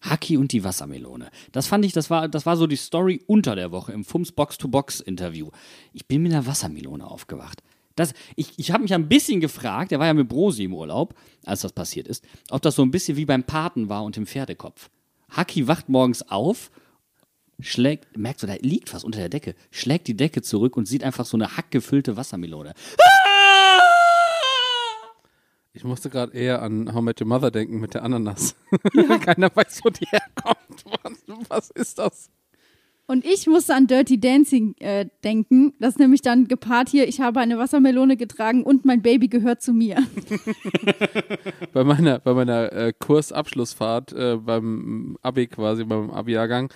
Haki 0.00 0.36
und 0.36 0.52
die 0.52 0.64
Wassermelone. 0.64 1.30
Das 1.52 1.66
fand 1.66 1.84
ich, 1.84 1.92
das 1.92 2.08
war, 2.08 2.28
das 2.28 2.46
war 2.46 2.56
so 2.56 2.66
die 2.66 2.76
Story 2.76 3.22
unter 3.26 3.54
der 3.54 3.70
Woche 3.70 3.92
im 3.92 4.04
Fums 4.04 4.32
Box-to-Box-Interview. 4.32 5.50
Ich 5.92 6.06
bin 6.06 6.22
mit 6.22 6.32
einer 6.32 6.46
Wassermelone 6.46 7.06
aufgewacht. 7.06 7.62
Das, 8.00 8.14
ich 8.34 8.52
ich 8.56 8.72
habe 8.72 8.82
mich 8.82 8.94
ein 8.94 9.08
bisschen 9.08 9.40
gefragt, 9.40 9.90
der 9.90 9.98
war 9.98 10.06
ja 10.06 10.14
mit 10.14 10.28
Brosi 10.28 10.64
im 10.64 10.74
Urlaub, 10.74 11.14
als 11.44 11.60
das 11.60 11.72
passiert 11.72 12.08
ist, 12.08 12.24
ob 12.50 12.62
das 12.62 12.74
so 12.74 12.82
ein 12.82 12.90
bisschen 12.90 13.16
wie 13.16 13.26
beim 13.26 13.44
Paten 13.44 13.88
war 13.88 14.04
und 14.04 14.16
dem 14.16 14.26
Pferdekopf. 14.26 14.90
Haki 15.30 15.68
wacht 15.68 15.88
morgens 15.88 16.22
auf, 16.28 16.70
schlägt, 17.60 18.16
merkst 18.16 18.42
du, 18.42 18.46
da 18.46 18.54
liegt 18.54 18.92
was 18.94 19.04
unter 19.04 19.18
der 19.18 19.28
Decke, 19.28 19.54
schlägt 19.70 20.08
die 20.08 20.16
Decke 20.16 20.42
zurück 20.42 20.76
und 20.76 20.86
sieht 20.86 21.04
einfach 21.04 21.26
so 21.26 21.36
eine 21.36 21.56
hackgefüllte 21.56 22.16
Wassermelone. 22.16 22.74
Ich 25.72 25.84
musste 25.84 26.10
gerade 26.10 26.32
eher 26.32 26.62
an 26.62 26.92
How 26.92 27.00
Met 27.00 27.20
Your 27.20 27.28
Mother 27.28 27.50
denken 27.50 27.78
mit 27.78 27.94
der 27.94 28.02
Ananas. 28.02 28.56
Keiner 29.24 29.54
weiß, 29.54 29.80
wo 29.84 29.90
die 29.90 30.06
herkommt. 30.06 30.84
Was, 31.02 31.48
was 31.48 31.70
ist 31.70 31.98
das? 31.98 32.30
Und 33.10 33.24
ich 33.24 33.48
musste 33.48 33.74
an 33.74 33.88
Dirty 33.88 34.20
Dancing 34.20 34.76
äh, 34.78 35.04
denken. 35.24 35.74
Das 35.80 35.94
ist 35.94 35.98
nämlich 35.98 36.22
dann 36.22 36.46
gepaart 36.46 36.88
hier, 36.88 37.08
ich 37.08 37.20
habe 37.20 37.40
eine 37.40 37.58
Wassermelone 37.58 38.16
getragen 38.16 38.62
und 38.62 38.84
mein 38.84 39.02
Baby 39.02 39.26
gehört 39.26 39.62
zu 39.62 39.72
mir. 39.72 39.96
bei 41.72 41.82
meiner, 41.82 42.20
bei 42.20 42.34
meiner 42.34 42.72
äh, 42.72 42.92
Kursabschlussfahrt 42.96 44.12
äh, 44.12 44.36
beim 44.36 45.18
Abi 45.22 45.48
quasi, 45.48 45.82
beim 45.82 46.12
Abi-Jahrgang, 46.12 46.72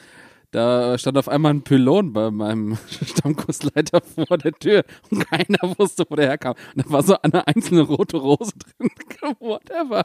da 0.51 0.99
stand 0.99 1.19
auf 1.19 1.29
einmal 1.29 1.55
ein 1.55 1.63
Pylon 1.63 2.13
bei 2.13 2.33
meinem 2.33 2.79
Stammkursleiter 3.07 4.01
vor 4.01 4.37
der 4.37 4.55
Tür 4.55 4.83
und 5.13 5.31
keiner 5.31 5.79
wusste, 5.79 6.05
wo 6.09 6.17
der 6.17 6.27
herkam. 6.27 6.57
Und 6.75 6.85
da 6.85 6.91
war 6.91 7.05
so 7.05 7.17
eine 7.23 7.47
einzelne 7.47 7.83
rote 7.83 8.17
Rose 8.17 8.51
drin. 8.81 8.91
Whatever. 9.39 10.05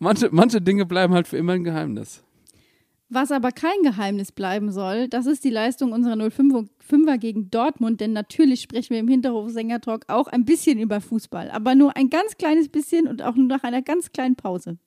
Manche, 0.00 0.30
manche 0.32 0.60
Dinge 0.60 0.84
bleiben 0.84 1.14
halt 1.14 1.28
für 1.28 1.36
immer 1.36 1.52
ein 1.52 1.62
Geheimnis. 1.62 2.24
Was 3.08 3.30
aber 3.30 3.52
kein 3.52 3.82
Geheimnis 3.84 4.32
bleiben 4.32 4.72
soll, 4.72 5.06
das 5.06 5.26
ist 5.26 5.44
die 5.44 5.50
Leistung 5.50 5.92
unserer 5.92 6.14
05er 6.14 7.18
gegen 7.18 7.52
Dortmund, 7.52 8.00
denn 8.00 8.12
natürlich 8.12 8.62
sprechen 8.62 8.90
wir 8.90 8.98
im 8.98 9.06
Hinterhof 9.06 9.48
Sänger-Talk 9.48 10.06
auch 10.08 10.26
ein 10.26 10.44
bisschen 10.44 10.80
über 10.80 11.00
Fußball, 11.00 11.52
aber 11.52 11.76
nur 11.76 11.96
ein 11.96 12.10
ganz 12.10 12.36
kleines 12.36 12.68
bisschen 12.68 13.06
und 13.06 13.22
auch 13.22 13.36
nur 13.36 13.46
nach 13.46 13.62
einer 13.62 13.80
ganz 13.80 14.10
kleinen 14.10 14.34
Pause. 14.34 14.78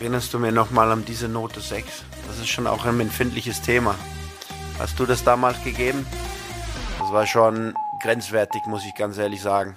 Erinnerst 0.00 0.34
du 0.34 0.40
mir 0.40 0.50
nochmal 0.50 0.90
an 0.90 1.04
diese 1.04 1.28
Note 1.28 1.60
6? 1.60 2.02
Das 2.26 2.40
ist 2.40 2.48
schon 2.48 2.66
auch 2.66 2.84
ein 2.84 2.98
empfindliches 2.98 3.62
Thema. 3.62 3.94
Hast 4.80 4.98
du 4.98 5.06
das 5.06 5.22
damals 5.22 5.62
gegeben? 5.62 6.04
Das 6.98 7.12
war 7.12 7.26
schon 7.28 7.74
grenzwertig, 8.02 8.62
muss 8.66 8.84
ich 8.84 8.94
ganz 8.96 9.18
ehrlich 9.18 9.40
sagen. 9.40 9.76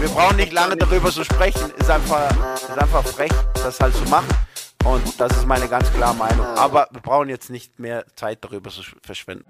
Wir 0.00 0.08
brauchen 0.08 0.36
nicht 0.36 0.52
lange 0.52 0.76
darüber 0.76 1.12
zu 1.12 1.22
sprechen. 1.22 1.70
Ist 1.78 1.90
einfach, 1.90 2.30
ist 2.56 2.70
einfach 2.70 3.04
frech, 3.04 3.32
das 3.54 3.78
halt 3.78 3.94
zu 3.94 4.04
machen. 4.10 4.28
Und 4.88 5.20
das 5.20 5.36
ist 5.36 5.46
meine 5.46 5.68
ganz 5.68 5.92
klare 5.92 6.16
Meinung. 6.16 6.46
Aber 6.46 6.88
wir 6.90 7.02
brauchen 7.02 7.28
jetzt 7.28 7.50
nicht 7.50 7.78
mehr 7.78 8.06
Zeit 8.16 8.42
darüber 8.42 8.70
zu 8.70 8.82
verschwenden. 9.02 9.44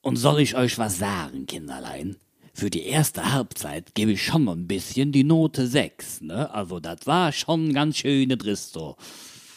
Und 0.00 0.14
soll 0.14 0.38
ich 0.38 0.56
euch 0.56 0.78
was 0.78 0.98
sagen, 0.98 1.46
Kinderlein? 1.46 2.16
Für 2.54 2.70
die 2.70 2.84
erste 2.84 3.32
Halbzeit 3.32 3.96
gebe 3.96 4.12
ich 4.12 4.24
schon 4.24 4.44
mal 4.44 4.54
ein 4.54 4.68
bisschen 4.68 5.10
die 5.10 5.24
Note 5.24 5.66
6, 5.66 6.20
ne? 6.20 6.54
Also 6.54 6.78
das 6.78 7.04
war 7.06 7.32
schon 7.32 7.68
ein 7.68 7.74
ganz 7.74 7.96
schöne 7.96 8.36
Dristo. 8.36 8.96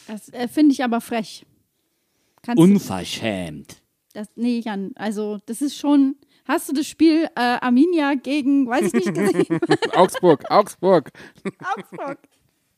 Das 0.08 0.28
äh, 0.30 0.48
finde 0.48 0.72
ich 0.72 0.82
aber 0.82 1.00
frech. 1.00 1.46
Kannst 2.42 2.60
Unverschämt. 2.60 3.76
das, 4.14 4.28
nee, 4.34 4.62
Jan, 4.64 4.90
also 4.96 5.38
das 5.46 5.62
ist 5.62 5.76
schon. 5.76 6.16
Hast 6.46 6.68
du 6.68 6.72
das 6.72 6.86
Spiel 6.86 7.28
äh, 7.36 7.40
Arminia 7.40 8.14
gegen, 8.14 8.68
weiß 8.68 8.92
ich 8.92 8.92
nicht, 8.94 9.14
gesehen? 9.14 9.60
Augsburg, 9.94 10.50
Augsburg. 10.50 11.10
Augsburg. 11.76 12.18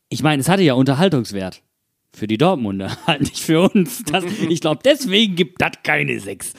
Ich 0.09 0.23
meine, 0.23 0.41
es 0.41 0.49
hatte 0.49 0.63
ja 0.63 0.73
Unterhaltungswert. 0.73 1.61
Für 2.13 2.27
die 2.27 2.37
Dortmunder, 2.37 2.97
halt 3.07 3.21
nicht 3.21 3.39
für 3.39 3.69
uns. 3.69 4.03
Das, 4.03 4.23
ich 4.23 4.61
glaube, 4.61 4.81
deswegen 4.83 5.35
gibt 5.35 5.61
das 5.61 5.73
keine 5.83 6.19
6. 6.19 6.53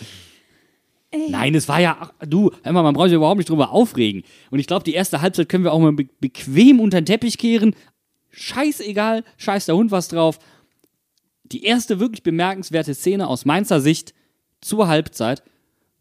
Nein, 1.30 1.54
es 1.54 1.68
war 1.68 1.80
ja, 1.80 2.10
du, 2.20 2.50
hör 2.62 2.72
mal, 2.72 2.82
man 2.82 2.94
braucht 2.94 3.08
sich 3.08 3.16
überhaupt 3.16 3.38
nicht 3.38 3.48
drüber 3.48 3.70
aufregen. 3.70 4.24
Und 4.50 4.58
ich 4.58 4.66
glaube, 4.66 4.84
die 4.84 4.92
erste 4.92 5.22
Halbzeit 5.22 5.48
können 5.48 5.64
wir 5.64 5.72
auch 5.72 5.80
mal 5.80 5.92
be 5.92 6.06
bequem 6.20 6.80
unter 6.80 7.00
den 7.00 7.06
Teppich 7.06 7.38
kehren. 7.38 7.74
Scheißegal, 8.30 9.24
scheiß 9.38 9.66
der 9.66 9.76
Hund 9.76 9.90
was 9.90 10.08
drauf. 10.08 10.38
Die 11.44 11.64
erste 11.64 11.98
wirklich 11.98 12.22
bemerkenswerte 12.22 12.94
Szene 12.94 13.26
aus 13.26 13.46
Mainzer 13.46 13.80
Sicht 13.80 14.12
zur 14.60 14.86
Halbzeit. 14.86 15.42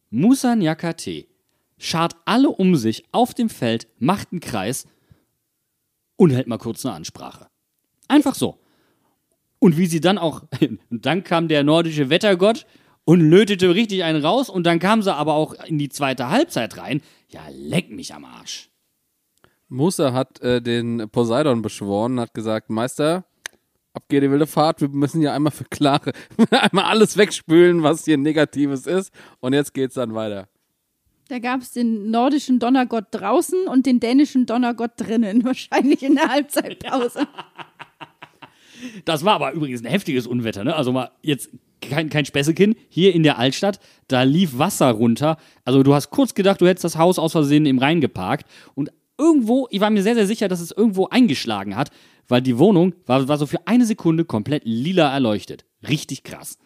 Musa 0.09 0.55
Nyakate 0.55 1.25
schart 1.77 2.15
alle 2.25 2.49
um 2.49 2.75
sich 2.75 3.05
auf 3.13 3.33
dem 3.33 3.49
Feld, 3.49 3.87
macht 3.99 4.31
einen 4.31 4.41
Kreis 4.41 4.87
und 6.17 6.31
hält 6.31 6.47
mal 6.47 6.57
kurz 6.57 6.85
eine 6.85 6.95
Ansprache. 6.95 7.47
Einfach 8.07 8.35
so. 8.35 8.59
Und 9.59 9.77
wie 9.77 9.87
sie 9.87 10.01
dann 10.01 10.17
auch, 10.17 10.43
und 10.89 11.05
dann 11.05 11.23
kam 11.23 11.47
der 11.47 11.63
nordische 11.63 12.09
Wettergott 12.09 12.65
und 13.05 13.21
lötete 13.21 13.73
richtig 13.73 14.03
einen 14.03 14.23
raus 14.23 14.49
und 14.49 14.65
dann 14.65 14.79
kam 14.79 15.01
sie 15.01 15.13
aber 15.13 15.33
auch 15.33 15.53
in 15.65 15.77
die 15.77 15.89
zweite 15.89 16.29
Halbzeit 16.29 16.77
rein. 16.77 17.01
Ja, 17.29 17.41
leck 17.49 17.89
mich 17.89 18.13
am 18.13 18.25
Arsch. 18.25 18.69
Musa 19.69 20.13
hat 20.13 20.41
äh, 20.41 20.61
den 20.61 21.09
Poseidon 21.09 21.61
beschworen, 21.61 22.19
hat 22.19 22.33
gesagt, 22.33 22.69
Meister, 22.69 23.25
ab 23.93 24.03
die 24.11 24.21
wilde 24.21 24.47
Fahrt, 24.47 24.81
wir 24.81 24.89
müssen 24.89 25.21
ja 25.21 25.33
einmal 25.33 25.51
für 25.51 25.65
klare, 25.65 26.13
einmal 26.51 26.85
alles 26.85 27.17
wegspülen, 27.17 27.83
was 27.83 28.05
hier 28.05 28.17
Negatives 28.17 28.87
ist. 28.87 29.13
Und 29.39 29.53
jetzt 29.53 29.73
geht's 29.73 29.95
dann 29.95 30.13
weiter. 30.13 30.47
Da 31.29 31.39
gab 31.39 31.61
es 31.61 31.71
den 31.73 32.09
nordischen 32.09 32.59
Donnergott 32.59 33.05
draußen 33.11 33.67
und 33.67 33.85
den 33.85 33.99
dänischen 33.99 34.45
Donnergott 34.45 34.91
drinnen, 34.97 35.43
wahrscheinlich 35.43 36.03
in 36.03 36.15
der 36.15 36.29
Halbzeitpause. 36.29 37.27
Das 39.05 39.25
war 39.25 39.35
aber 39.35 39.53
übrigens 39.53 39.81
ein 39.81 39.89
heftiges 39.89 40.27
Unwetter, 40.27 40.63
ne? 40.63 40.75
Also 40.75 40.91
mal 40.91 41.11
jetzt 41.21 41.49
kein, 41.81 42.09
kein 42.09 42.25
Späßekin. 42.25 42.75
Hier 42.89 43.13
in 43.13 43.23
der 43.23 43.37
Altstadt, 43.37 43.79
da 44.07 44.23
lief 44.23 44.57
Wasser 44.57 44.91
runter. 44.91 45.37
Also 45.63 45.83
du 45.83 45.93
hast 45.93 46.09
kurz 46.09 46.33
gedacht, 46.33 46.61
du 46.61 46.67
hättest 46.67 46.83
das 46.83 46.97
Haus 46.97 47.19
aus 47.19 47.31
Versehen 47.33 47.65
im 47.65 47.79
Rhein 47.79 48.01
geparkt. 48.01 48.47
Und 48.75 48.91
irgendwo, 49.17 49.67
ich 49.71 49.81
war 49.81 49.89
mir 49.89 50.03
sehr, 50.03 50.15
sehr 50.15 50.27
sicher, 50.27 50.47
dass 50.47 50.61
es 50.61 50.71
irgendwo 50.71 51.07
eingeschlagen 51.07 51.75
hat, 51.75 51.91
weil 52.27 52.41
die 52.41 52.57
Wohnung 52.57 52.93
war, 53.05 53.27
war 53.27 53.37
so 53.37 53.45
für 53.45 53.67
eine 53.67 53.85
Sekunde 53.85 54.25
komplett 54.25 54.63
lila 54.65 55.11
erleuchtet. 55.11 55.65
Richtig 55.87 56.23
krass. 56.23 56.57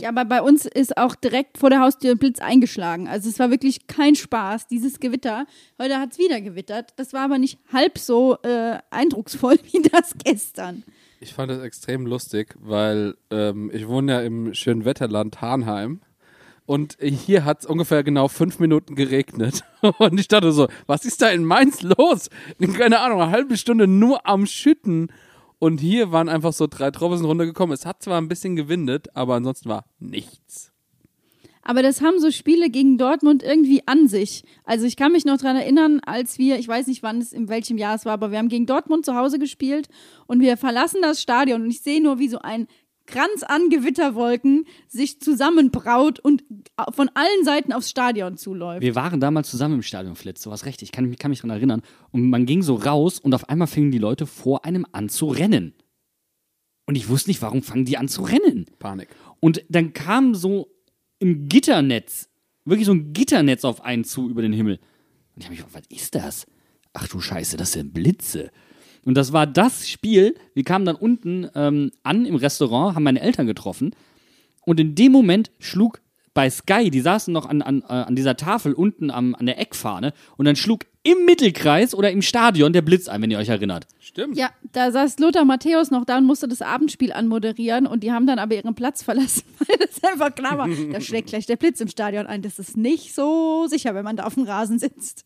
Ja, 0.00 0.08
aber 0.08 0.24
bei 0.24 0.40
uns 0.42 0.66
ist 0.66 0.96
auch 0.96 1.14
direkt 1.14 1.58
vor 1.58 1.70
der 1.70 1.80
Haustür 1.80 2.12
ein 2.12 2.18
Blitz 2.18 2.40
eingeschlagen. 2.40 3.06
Also 3.08 3.28
es 3.28 3.38
war 3.38 3.50
wirklich 3.50 3.86
kein 3.86 4.14
Spaß, 4.14 4.66
dieses 4.66 5.00
Gewitter. 5.00 5.46
Heute 5.80 5.98
hat 5.98 6.12
es 6.12 6.18
wieder 6.18 6.40
gewittert. 6.40 6.94
Das 6.96 7.12
war 7.12 7.22
aber 7.22 7.38
nicht 7.38 7.58
halb 7.72 7.98
so 7.98 8.38
äh, 8.42 8.78
eindrucksvoll 8.90 9.58
wie 9.72 9.82
das 9.82 10.14
gestern. 10.24 10.84
Ich 11.20 11.34
fand 11.34 11.50
das 11.50 11.62
extrem 11.62 12.06
lustig, 12.06 12.54
weil 12.58 13.14
ähm, 13.30 13.70
ich 13.74 13.86
wohne 13.86 14.12
ja 14.12 14.20
im 14.22 14.54
schönen 14.54 14.86
Wetterland 14.86 15.42
Hahnheim. 15.42 16.00
Und 16.64 16.96
hier 17.00 17.44
hat 17.44 17.60
es 17.60 17.66
ungefähr 17.66 18.04
genau 18.04 18.28
fünf 18.28 18.58
Minuten 18.60 18.94
geregnet. 18.94 19.64
Und 19.98 20.20
ich 20.20 20.28
dachte 20.28 20.52
so, 20.52 20.68
was 20.86 21.04
ist 21.04 21.20
da 21.20 21.28
in 21.28 21.44
Mainz 21.44 21.82
los? 21.82 22.30
Keine 22.74 23.00
Ahnung, 23.00 23.20
eine 23.20 23.32
halbe 23.32 23.56
Stunde 23.56 23.86
nur 23.86 24.26
am 24.26 24.46
Schütten. 24.46 25.10
Und 25.60 25.78
hier 25.78 26.10
waren 26.10 26.30
einfach 26.30 26.54
so 26.54 26.66
drei 26.66 26.90
Tropfen 26.90 27.26
runtergekommen. 27.26 27.74
Es 27.74 27.84
hat 27.84 28.02
zwar 28.02 28.18
ein 28.18 28.28
bisschen 28.28 28.56
gewindet, 28.56 29.14
aber 29.14 29.34
ansonsten 29.34 29.68
war 29.68 29.84
nichts. 29.98 30.72
Aber 31.62 31.82
das 31.82 32.00
haben 32.00 32.18
so 32.18 32.30
Spiele 32.30 32.70
gegen 32.70 32.96
Dortmund 32.96 33.42
irgendwie 33.42 33.86
an 33.86 34.08
sich. 34.08 34.42
Also 34.64 34.86
ich 34.86 34.96
kann 34.96 35.12
mich 35.12 35.26
noch 35.26 35.36
daran 35.36 35.56
erinnern, 35.56 36.00
als 36.00 36.38
wir, 36.38 36.58
ich 36.58 36.66
weiß 36.66 36.86
nicht, 36.86 37.02
wann 37.02 37.18
es, 37.18 37.34
in 37.34 37.50
welchem 37.50 37.76
Jahr 37.76 37.94
es 37.94 38.06
war, 38.06 38.14
aber 38.14 38.30
wir 38.30 38.38
haben 38.38 38.48
gegen 38.48 38.64
Dortmund 38.64 39.04
zu 39.04 39.14
Hause 39.14 39.38
gespielt 39.38 39.88
und 40.26 40.40
wir 40.40 40.56
verlassen 40.56 41.02
das 41.02 41.20
Stadion 41.20 41.60
und 41.60 41.70
ich 41.70 41.82
sehe 41.82 42.02
nur, 42.02 42.18
wie 42.18 42.28
so 42.28 42.38
ein 42.38 42.66
Kranz 43.10 43.42
an 43.42 43.68
Gewitterwolken 43.70 44.66
sich 44.88 45.20
zusammenbraut 45.20 46.20
und 46.20 46.44
von 46.92 47.10
allen 47.14 47.44
Seiten 47.44 47.72
aufs 47.72 47.90
Stadion 47.90 48.36
zuläuft. 48.36 48.82
Wir 48.82 48.94
waren 48.94 49.20
damals 49.20 49.50
zusammen 49.50 49.76
im 49.76 49.82
Stadion, 49.82 50.16
Flitz. 50.16 50.42
Du 50.42 50.50
hast 50.52 50.64
recht, 50.64 50.82
ich 50.82 50.92
kann, 50.92 51.06
mich- 51.06 51.18
kann 51.18 51.30
mich 51.30 51.40
daran 51.40 51.56
erinnern. 51.56 51.82
Und 52.12 52.30
man 52.30 52.46
ging 52.46 52.62
so 52.62 52.74
raus 52.76 53.18
und 53.18 53.34
auf 53.34 53.48
einmal 53.48 53.66
fingen 53.68 53.90
die 53.90 53.98
Leute 53.98 54.26
vor 54.26 54.64
einem 54.64 54.86
an 54.92 55.08
zu 55.08 55.26
rennen. 55.28 55.74
Und 56.86 56.96
ich 56.96 57.08
wusste 57.08 57.30
nicht, 57.30 57.42
warum 57.42 57.62
fangen 57.62 57.84
die 57.84 57.98
an 57.98 58.08
zu 58.08 58.22
rennen. 58.22 58.66
Panik. 58.78 59.08
Und 59.40 59.62
dann 59.68 59.92
kam 59.92 60.34
so 60.34 60.68
im 61.18 61.48
Gitternetz, 61.48 62.28
wirklich 62.64 62.86
so 62.86 62.92
ein 62.92 63.12
Gitternetz 63.12 63.64
auf 63.64 63.82
einen 63.84 64.04
zu 64.04 64.28
über 64.28 64.42
den 64.42 64.52
Himmel. 64.52 64.76
Und 65.34 65.38
ich 65.38 65.44
habe 65.44 65.54
mich 65.54 65.64
gefragt, 65.64 65.86
was 65.90 65.96
ist 65.98 66.14
das? 66.14 66.46
Ach 66.92 67.06
du 67.06 67.20
Scheiße, 67.20 67.56
das 67.56 67.72
sind 67.72 67.94
Blitze. 67.94 68.50
Und 69.04 69.14
das 69.14 69.32
war 69.32 69.46
das 69.46 69.88
Spiel. 69.88 70.34
Wir 70.54 70.64
kamen 70.64 70.84
dann 70.84 70.96
unten 70.96 71.48
ähm, 71.54 71.90
an 72.02 72.26
im 72.26 72.36
Restaurant, 72.36 72.94
haben 72.94 73.02
meine 73.02 73.20
Eltern 73.20 73.46
getroffen. 73.46 73.92
Und 74.64 74.78
in 74.78 74.94
dem 74.94 75.12
Moment 75.12 75.50
schlug 75.58 76.00
bei 76.34 76.48
Sky, 76.48 76.90
die 76.90 77.00
saßen 77.00 77.32
noch 77.32 77.46
an, 77.46 77.62
an, 77.62 77.82
äh, 77.82 77.92
an 77.92 78.14
dieser 78.14 78.36
Tafel 78.36 78.72
unten 78.72 79.10
am, 79.10 79.34
an 79.34 79.46
der 79.46 79.58
Eckfahne, 79.58 80.12
und 80.36 80.44
dann 80.44 80.56
schlug 80.56 80.86
im 81.02 81.24
Mittelkreis 81.24 81.94
oder 81.94 82.10
im 82.10 82.22
Stadion 82.22 82.72
der 82.72 82.82
Blitz 82.82 83.08
ein, 83.08 83.22
wenn 83.22 83.30
ihr 83.30 83.38
euch 83.38 83.48
erinnert. 83.48 83.86
Stimmt. 83.98 84.36
Ja, 84.36 84.50
da 84.72 84.92
saß 84.92 85.18
Lothar 85.18 85.44
Matthäus 85.44 85.90
noch 85.90 86.04
da 86.04 86.18
und 86.18 86.24
musste 86.24 86.46
das 86.46 86.62
Abendspiel 86.62 87.12
anmoderieren 87.12 87.86
und 87.86 88.04
die 88.04 88.12
haben 88.12 88.26
dann 88.26 88.38
aber 88.38 88.54
ihren 88.54 88.74
Platz 88.74 89.02
verlassen, 89.02 89.44
weil 89.58 89.76
das 89.78 90.02
einfach 90.04 90.34
klar 90.34 90.58
war, 90.58 90.68
da 90.92 91.00
schlägt 91.00 91.28
gleich 91.28 91.46
der 91.46 91.56
Blitz 91.56 91.80
im 91.80 91.88
Stadion 91.88 92.26
ein. 92.26 92.42
Das 92.42 92.58
ist 92.58 92.76
nicht 92.76 93.14
so 93.14 93.66
sicher, 93.66 93.94
wenn 93.94 94.04
man 94.04 94.16
da 94.16 94.24
auf 94.24 94.34
dem 94.34 94.44
Rasen 94.44 94.78
sitzt. 94.78 95.24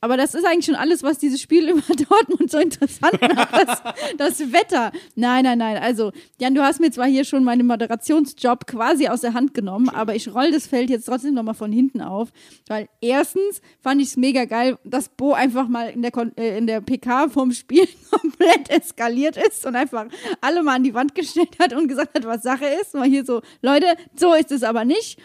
Aber 0.00 0.16
das 0.16 0.34
ist 0.34 0.44
eigentlich 0.44 0.66
schon 0.66 0.74
alles, 0.74 1.02
was 1.02 1.18
dieses 1.18 1.40
Spiel 1.40 1.68
über 1.70 1.82
Dortmund 1.94 2.50
so 2.50 2.58
interessant 2.58 3.20
macht. 3.20 3.52
Das, 3.52 3.82
das 4.16 4.52
Wetter. 4.52 4.92
Nein, 5.14 5.44
nein, 5.44 5.58
nein. 5.58 5.76
Also, 5.78 6.12
Jan, 6.40 6.54
du 6.54 6.62
hast 6.62 6.80
mir 6.80 6.90
zwar 6.90 7.06
hier 7.06 7.24
schon 7.24 7.44
meinen 7.44 7.66
Moderationsjob 7.66 8.66
quasi 8.66 9.08
aus 9.08 9.22
der 9.22 9.34
Hand 9.34 9.54
genommen, 9.54 9.88
aber 9.88 10.14
ich 10.14 10.32
roll 10.32 10.50
das 10.52 10.66
Feld 10.66 10.90
jetzt 10.90 11.06
trotzdem 11.06 11.34
nochmal 11.34 11.54
von 11.54 11.72
hinten 11.72 12.00
auf. 12.00 12.28
Weil 12.68 12.88
erstens 13.00 13.60
fand 13.80 14.00
ich 14.00 14.08
es 14.08 14.16
mega 14.16 14.44
geil, 14.44 14.78
dass 14.84 15.08
Bo 15.08 15.32
einfach 15.32 15.68
mal 15.68 15.90
in 15.90 16.02
der, 16.02 16.10
Kon 16.10 16.36
äh, 16.36 16.58
in 16.58 16.66
der 16.66 16.80
PK 16.80 17.28
vom 17.28 17.52
Spiel 17.52 17.88
komplett 18.10 18.70
eskaliert 18.70 19.36
ist 19.36 19.66
und 19.66 19.74
einfach 19.76 20.06
alle 20.40 20.62
mal 20.62 20.76
an 20.76 20.84
die 20.84 20.94
Wand 20.94 21.14
gestellt 21.14 21.58
hat 21.58 21.72
und 21.72 21.88
gesagt 21.88 22.14
hat, 22.14 22.24
was 22.24 22.42
Sache 22.42 22.66
ist. 22.80 22.94
Mal 22.94 23.08
hier 23.08 23.24
so, 23.24 23.42
Leute, 23.62 23.86
so 24.16 24.34
ist 24.34 24.52
es 24.52 24.62
aber 24.62 24.84
nicht. 24.84 25.18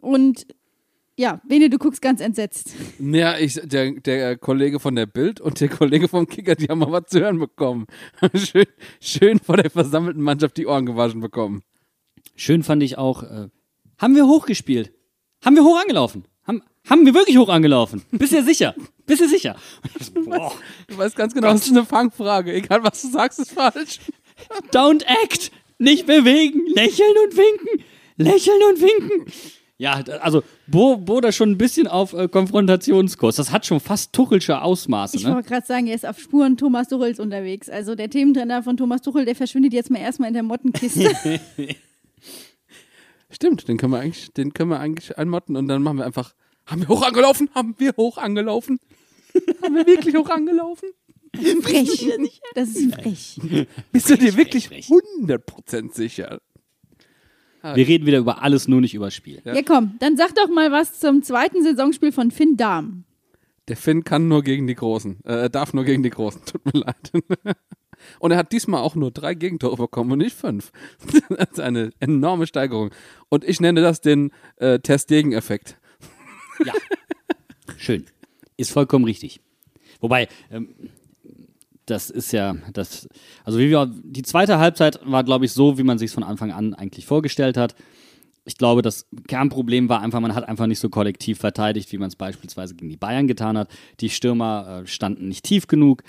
Und 0.00 0.46
ja, 1.20 1.38
Bene, 1.46 1.68
du 1.68 1.76
guckst 1.76 2.00
ganz 2.00 2.22
entsetzt. 2.22 2.72
Ja, 2.98 3.36
ich, 3.36 3.60
der, 3.62 3.92
der 3.92 4.38
Kollege 4.38 4.80
von 4.80 4.96
der 4.96 5.04
Bild 5.04 5.38
und 5.38 5.60
der 5.60 5.68
Kollege 5.68 6.08
vom 6.08 6.26
Kicker, 6.26 6.54
die 6.54 6.66
haben 6.68 6.78
mal 6.78 6.90
was 6.90 7.08
zu 7.08 7.20
hören 7.20 7.38
bekommen. 7.38 7.86
schön, 8.34 8.64
schön 9.02 9.38
vor 9.38 9.58
der 9.58 9.70
versammelten 9.70 10.22
Mannschaft 10.22 10.56
die 10.56 10.66
Ohren 10.66 10.86
gewaschen 10.86 11.20
bekommen. 11.20 11.62
Schön 12.36 12.62
fand 12.62 12.82
ich 12.82 12.96
auch, 12.96 13.22
äh, 13.22 13.48
haben 13.98 14.16
wir 14.16 14.26
hochgespielt? 14.26 14.94
Haben 15.44 15.56
wir 15.56 15.64
hoch 15.64 15.78
angelaufen? 15.78 16.24
Haben, 16.46 16.62
haben 16.88 17.04
wir 17.04 17.12
wirklich 17.12 17.36
hoch 17.36 17.50
angelaufen? 17.50 18.02
Bist 18.12 18.32
du 18.32 18.42
sicher? 18.42 18.74
Bist 19.04 19.20
du 19.20 19.28
sicher? 19.28 19.56
Boah. 20.24 20.54
Du 20.88 20.96
weißt 20.96 21.16
ganz 21.16 21.34
genau, 21.34 21.52
das 21.52 21.66
ist 21.66 21.70
eine 21.70 21.84
Fangfrage. 21.84 22.54
Egal, 22.54 22.82
was 22.82 23.02
du 23.02 23.08
sagst, 23.08 23.40
ist 23.40 23.52
falsch. 23.52 24.00
Don't 24.72 25.04
act! 25.04 25.52
Nicht 25.76 26.06
bewegen! 26.06 26.62
Lächeln 26.74 27.14
und 27.26 27.36
winken! 27.36 27.84
Lächeln 28.16 28.62
und 28.70 28.80
winken! 28.80 29.32
Ja, 29.80 29.92
also 30.20 30.42
Bo, 30.66 30.98
Bo 30.98 31.22
da 31.22 31.32
schon 31.32 31.52
ein 31.52 31.56
bisschen 31.56 31.86
auf 31.86 32.12
äh, 32.12 32.28
Konfrontationskurs. 32.28 33.36
Das 33.36 33.50
hat 33.50 33.64
schon 33.64 33.80
fast 33.80 34.12
tuchelsche 34.12 34.60
Ausmaße. 34.60 35.16
Ich 35.16 35.24
Ne? 35.24 35.34
wollte 35.34 35.48
gerade 35.48 35.66
sagen, 35.66 35.86
er 35.86 35.94
ist 35.94 36.04
auf 36.04 36.18
Spuren 36.20 36.58
Thomas 36.58 36.88
Tuchels 36.88 37.18
unterwegs. 37.18 37.70
Also 37.70 37.94
der 37.94 38.10
Thementrainer 38.10 38.62
von 38.62 38.76
Thomas 38.76 39.00
Tuchel, 39.00 39.24
der 39.24 39.34
verschwindet 39.34 39.72
jetzt 39.72 39.88
mal 39.90 40.00
erstmal 40.00 40.28
in 40.28 40.34
der 40.34 40.42
Mottenkiste. 40.42 41.10
Stimmt, 43.30 43.68
den 43.68 43.78
können 43.78 43.92
wir 43.94 44.00
eigentlich, 44.00 44.30
den 44.34 44.52
können 44.52 44.68
wir 44.68 44.80
eigentlich 44.80 45.16
einmotten 45.16 45.56
und 45.56 45.66
dann 45.66 45.82
machen 45.82 45.96
wir 45.96 46.04
einfach, 46.04 46.34
haben 46.66 46.82
wir 46.82 46.88
hoch 46.88 47.02
angelaufen? 47.02 47.48
Haben 47.54 47.74
wir 47.78 47.94
hoch 47.96 48.18
angelaufen? 48.18 48.80
haben 49.62 49.74
wir 49.76 49.86
wirklich 49.86 50.14
hoch 50.14 50.28
angelaufen? 50.28 50.90
frech. 51.62 52.12
Das 52.54 52.68
ist 52.68 52.94
frech. 52.94 53.40
Bist 53.92 54.10
du 54.10 54.18
dir 54.18 54.36
wirklich 54.36 54.68
frech. 54.68 54.90
100% 54.90 55.94
sicher? 55.94 56.42
Wir 57.62 57.86
reden 57.86 58.06
wieder 58.06 58.18
über 58.18 58.42
alles, 58.42 58.68
nur 58.68 58.80
nicht 58.80 58.94
über 58.94 59.06
das 59.06 59.14
Spiel. 59.14 59.42
Ja. 59.44 59.54
komm, 59.62 59.96
dann 59.98 60.16
sag 60.16 60.34
doch 60.34 60.48
mal 60.48 60.72
was 60.72 60.98
zum 60.98 61.22
zweiten 61.22 61.62
Saisonspiel 61.62 62.12
von 62.12 62.30
Finn 62.30 62.56
Darm. 62.56 63.04
Der 63.68 63.76
Finn 63.76 64.02
kann 64.02 64.28
nur 64.28 64.42
gegen 64.42 64.66
die 64.66 64.74
Großen. 64.74 65.18
Äh, 65.24 65.42
er 65.42 65.48
darf 65.48 65.72
nur 65.74 65.84
gegen 65.84 66.02
die 66.02 66.10
Großen. 66.10 66.42
Tut 66.44 66.64
mir 66.64 66.80
leid. 66.80 67.12
Und 68.18 68.30
er 68.30 68.38
hat 68.38 68.52
diesmal 68.52 68.80
auch 68.80 68.94
nur 68.94 69.10
drei 69.10 69.34
Gegentore 69.34 69.76
bekommen 69.76 70.12
und 70.12 70.18
nicht 70.18 70.34
fünf. 70.34 70.72
Das 71.28 71.50
ist 71.52 71.60
eine 71.60 71.90
enorme 72.00 72.46
Steigerung. 72.46 72.90
Und 73.28 73.44
ich 73.44 73.60
nenne 73.60 73.82
das 73.82 74.00
den 74.00 74.32
äh, 74.56 74.78
Test-Degen-Effekt. 74.78 75.78
Ja. 76.64 76.72
Schön. 77.76 78.06
Ist 78.56 78.72
vollkommen 78.72 79.04
richtig. 79.04 79.40
Wobei, 80.00 80.28
ähm, 80.50 80.74
das 81.90 82.10
ist 82.10 82.32
ja, 82.32 82.56
das, 82.72 83.08
also 83.44 83.58
wie 83.58 83.70
wir, 83.70 83.90
die 84.04 84.22
zweite 84.22 84.58
Halbzeit 84.58 85.00
war, 85.04 85.24
glaube 85.24 85.44
ich, 85.44 85.52
so, 85.52 85.78
wie 85.78 85.82
man 85.82 85.98
sich 85.98 86.10
von 86.10 86.22
Anfang 86.22 86.52
an 86.52 86.74
eigentlich 86.74 87.06
vorgestellt 87.06 87.56
hat. 87.56 87.74
Ich 88.44 88.56
glaube, 88.56 88.82
das 88.82 89.06
Kernproblem 89.28 89.88
war 89.88 90.00
einfach, 90.00 90.20
man 90.20 90.34
hat 90.34 90.48
einfach 90.48 90.66
nicht 90.66 90.78
so 90.78 90.88
kollektiv 90.88 91.38
verteidigt, 91.38 91.92
wie 91.92 91.98
man 91.98 92.08
es 92.08 92.16
beispielsweise 92.16 92.74
gegen 92.74 92.88
die 92.88 92.96
Bayern 92.96 93.26
getan 93.26 93.58
hat. 93.58 93.68
Die 94.00 94.08
Stürmer 94.08 94.82
äh, 94.82 94.86
standen 94.86 95.28
nicht 95.28 95.44
tief 95.44 95.66
genug. 95.66 96.02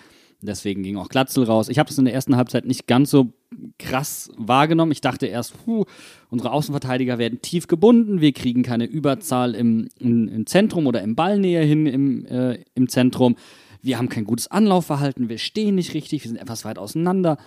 Deswegen 0.43 0.81
ging 0.81 0.97
auch 0.97 1.09
Glatzel 1.09 1.43
raus. 1.43 1.69
Ich 1.69 1.77
habe 1.77 1.89
es 1.89 1.97
in 1.97 2.05
der 2.05 2.15
ersten 2.15 2.35
Halbzeit 2.35 2.65
nicht 2.65 2.87
ganz 2.87 3.11
so 3.11 3.33
krass 3.77 4.31
wahrgenommen. 4.37 4.91
Ich 4.91 5.01
dachte 5.01 5.27
erst, 5.27 5.53
puh, 5.65 5.85
unsere 6.29 6.51
Außenverteidiger 6.51 7.19
werden 7.19 7.41
tief 7.41 7.67
gebunden. 7.67 8.21
Wir 8.21 8.31
kriegen 8.31 8.63
keine 8.63 8.85
Überzahl 8.85 9.53
im, 9.53 9.87
im, 9.99 10.27
im 10.27 10.45
Zentrum 10.47 10.87
oder 10.87 11.03
im 11.03 11.15
Ballnähe 11.15 11.61
hin 11.61 11.85
im, 11.85 12.25
äh, 12.25 12.63
im 12.73 12.89
Zentrum. 12.89 13.35
Wir 13.81 13.97
haben 13.97 14.09
kein 14.09 14.25
gutes 14.25 14.49
Anlaufverhalten. 14.49 15.29
Wir 15.29 15.37
stehen 15.37 15.75
nicht 15.75 15.93
richtig. 15.93 16.23
Wir 16.23 16.29
sind 16.29 16.37
etwas 16.37 16.65
weit 16.65 16.77
auseinander. 16.77 17.37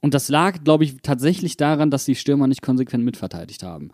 Und 0.00 0.14
das 0.14 0.28
lag, 0.28 0.62
glaube 0.64 0.84
ich, 0.84 0.96
tatsächlich 1.02 1.56
daran, 1.56 1.90
dass 1.90 2.04
die 2.04 2.14
Stürmer 2.14 2.46
nicht 2.46 2.62
konsequent 2.62 3.04
mitverteidigt 3.04 3.62
haben. 3.62 3.90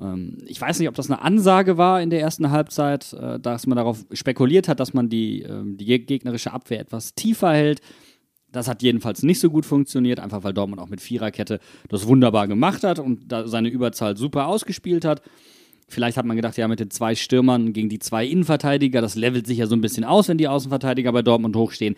Ähm, 0.00 0.38
ich 0.46 0.60
weiß 0.60 0.78
nicht, 0.78 0.88
ob 0.88 0.94
das 0.94 1.10
eine 1.10 1.20
Ansage 1.20 1.76
war 1.76 2.00
in 2.00 2.10
der 2.10 2.20
ersten 2.20 2.50
Halbzeit, 2.50 3.12
äh, 3.12 3.38
dass 3.38 3.66
man 3.66 3.76
darauf 3.76 4.04
spekuliert 4.12 4.68
hat, 4.68 4.80
dass 4.80 4.94
man 4.94 5.08
die, 5.08 5.42
ähm, 5.42 5.76
die 5.76 5.84
gegnerische 6.06 6.52
Abwehr 6.52 6.80
etwas 6.80 7.14
tiefer 7.14 7.52
hält. 7.52 7.80
Das 8.50 8.68
hat 8.68 8.82
jedenfalls 8.82 9.22
nicht 9.22 9.40
so 9.40 9.50
gut 9.50 9.64
funktioniert, 9.64 10.20
einfach 10.20 10.44
weil 10.44 10.52
Dortmund 10.52 10.80
auch 10.80 10.88
mit 10.88 11.00
Viererkette 11.00 11.58
das 11.88 12.06
wunderbar 12.06 12.48
gemacht 12.48 12.84
hat 12.84 12.98
und 12.98 13.32
seine 13.46 13.68
Überzahl 13.68 14.16
super 14.16 14.46
ausgespielt 14.46 15.06
hat. 15.06 15.22
Vielleicht 15.88 16.16
hat 16.16 16.24
man 16.24 16.36
gedacht, 16.36 16.56
ja, 16.56 16.68
mit 16.68 16.80
den 16.80 16.90
zwei 16.90 17.14
Stürmern 17.14 17.72
gegen 17.72 17.88
die 17.88 17.98
zwei 17.98 18.26
Innenverteidiger, 18.26 19.00
das 19.00 19.14
levelt 19.14 19.46
sich 19.46 19.58
ja 19.58 19.66
so 19.66 19.76
ein 19.76 19.80
bisschen 19.80 20.04
aus, 20.04 20.28
wenn 20.28 20.38
die 20.38 20.48
Außenverteidiger 20.48 21.12
bei 21.12 21.22
Dortmund 21.22 21.54
hochstehen. 21.56 21.96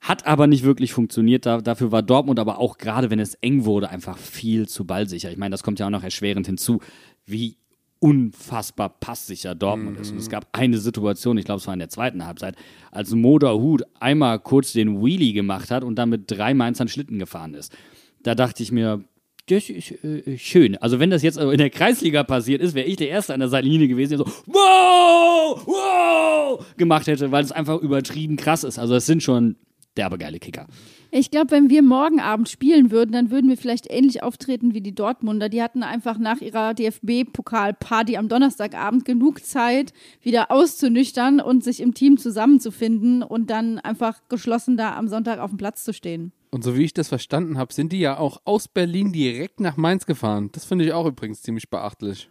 Hat 0.00 0.26
aber 0.26 0.46
nicht 0.46 0.64
wirklich 0.64 0.92
funktioniert. 0.92 1.44
Da, 1.44 1.60
dafür 1.60 1.92
war 1.92 2.02
Dortmund 2.02 2.38
aber 2.38 2.58
auch 2.58 2.78
gerade, 2.78 3.10
wenn 3.10 3.18
es 3.18 3.34
eng 3.34 3.64
wurde, 3.64 3.90
einfach 3.90 4.16
viel 4.16 4.68
zu 4.68 4.86
ballsicher. 4.86 5.30
Ich 5.30 5.36
meine, 5.36 5.52
das 5.52 5.62
kommt 5.62 5.78
ja 5.78 5.86
auch 5.86 5.90
noch 5.90 6.04
erschwerend 6.04 6.46
hinzu, 6.46 6.80
wie 7.26 7.56
unfassbar 8.00 8.88
passsicher 8.88 9.54
Dortmund 9.54 10.00
ist. 10.00 10.10
Und 10.10 10.18
es 10.18 10.30
gab 10.30 10.48
eine 10.52 10.78
Situation, 10.78 11.36
ich 11.36 11.44
glaube, 11.44 11.60
es 11.60 11.66
war 11.66 11.74
in 11.74 11.80
der 11.80 11.90
zweiten 11.90 12.26
Halbzeit, 12.26 12.56
als 12.90 13.14
Moderhut 13.14 13.82
einmal 14.00 14.38
kurz 14.40 14.72
den 14.72 15.04
Wheelie 15.04 15.34
gemacht 15.34 15.70
hat 15.70 15.84
und 15.84 15.96
dann 15.96 16.08
mit 16.08 16.30
drei 16.30 16.54
Mainzern 16.54 16.88
Schlitten 16.88 17.18
gefahren 17.18 17.52
ist. 17.54 17.76
Da 18.22 18.34
dachte 18.34 18.62
ich 18.62 18.72
mir, 18.72 19.04
das 19.46 19.68
ist 19.68 19.92
äh, 20.04 20.38
schön. 20.38 20.76
Also 20.76 20.98
wenn 20.98 21.10
das 21.10 21.22
jetzt 21.22 21.38
in 21.38 21.58
der 21.58 21.70
Kreisliga 21.70 22.22
passiert 22.24 22.60
ist, 22.60 22.74
wäre 22.74 22.86
ich 22.86 22.96
der 22.96 23.08
Erste 23.08 23.34
an 23.34 23.40
der 23.40 23.48
Seitenlinie 23.48 23.88
gewesen, 23.88 24.10
der 24.10 24.18
so 24.18 24.26
wow, 24.46 25.66
wow 25.66 26.64
gemacht 26.76 27.06
hätte, 27.06 27.32
weil 27.32 27.44
es 27.44 27.52
einfach 27.52 27.80
übertrieben 27.80 28.36
krass 28.36 28.64
ist. 28.64 28.78
Also 28.78 28.94
es 28.94 29.06
sind 29.06 29.22
schon 29.22 29.56
derbe 29.96 30.18
geile 30.18 30.38
Kicker. 30.38 30.66
Ich 31.12 31.32
glaube, 31.32 31.50
wenn 31.50 31.70
wir 31.70 31.82
morgen 31.82 32.20
Abend 32.20 32.48
spielen 32.48 32.92
würden, 32.92 33.10
dann 33.10 33.30
würden 33.32 33.50
wir 33.50 33.56
vielleicht 33.56 33.90
ähnlich 33.90 34.22
auftreten 34.22 34.74
wie 34.74 34.80
die 34.80 34.94
Dortmunder. 34.94 35.48
Die 35.48 35.60
hatten 35.60 35.82
einfach 35.82 36.18
nach 36.18 36.40
ihrer 36.40 36.72
DFB-Pokalparty 36.72 38.16
am 38.16 38.28
Donnerstagabend 38.28 39.04
genug 39.04 39.44
Zeit, 39.44 39.92
wieder 40.22 40.52
auszunüchtern 40.52 41.40
und 41.40 41.64
sich 41.64 41.80
im 41.80 41.94
Team 41.94 42.16
zusammenzufinden 42.16 43.24
und 43.24 43.50
dann 43.50 43.78
einfach 43.78 44.20
geschlossen 44.28 44.76
da 44.76 44.94
am 44.96 45.08
Sonntag 45.08 45.40
auf 45.40 45.50
dem 45.50 45.56
Platz 45.58 45.82
zu 45.82 45.92
stehen. 45.92 46.32
Und 46.50 46.64
so 46.64 46.76
wie 46.76 46.84
ich 46.84 46.94
das 46.94 47.08
verstanden 47.08 47.58
habe, 47.58 47.72
sind 47.72 47.92
die 47.92 48.00
ja 48.00 48.18
auch 48.18 48.40
aus 48.44 48.66
Berlin 48.66 49.12
direkt 49.12 49.60
nach 49.60 49.76
Mainz 49.76 50.04
gefahren. 50.04 50.50
Das 50.52 50.64
finde 50.64 50.84
ich 50.84 50.92
auch 50.92 51.06
übrigens 51.06 51.42
ziemlich 51.42 51.70
beachtlich. 51.70 52.28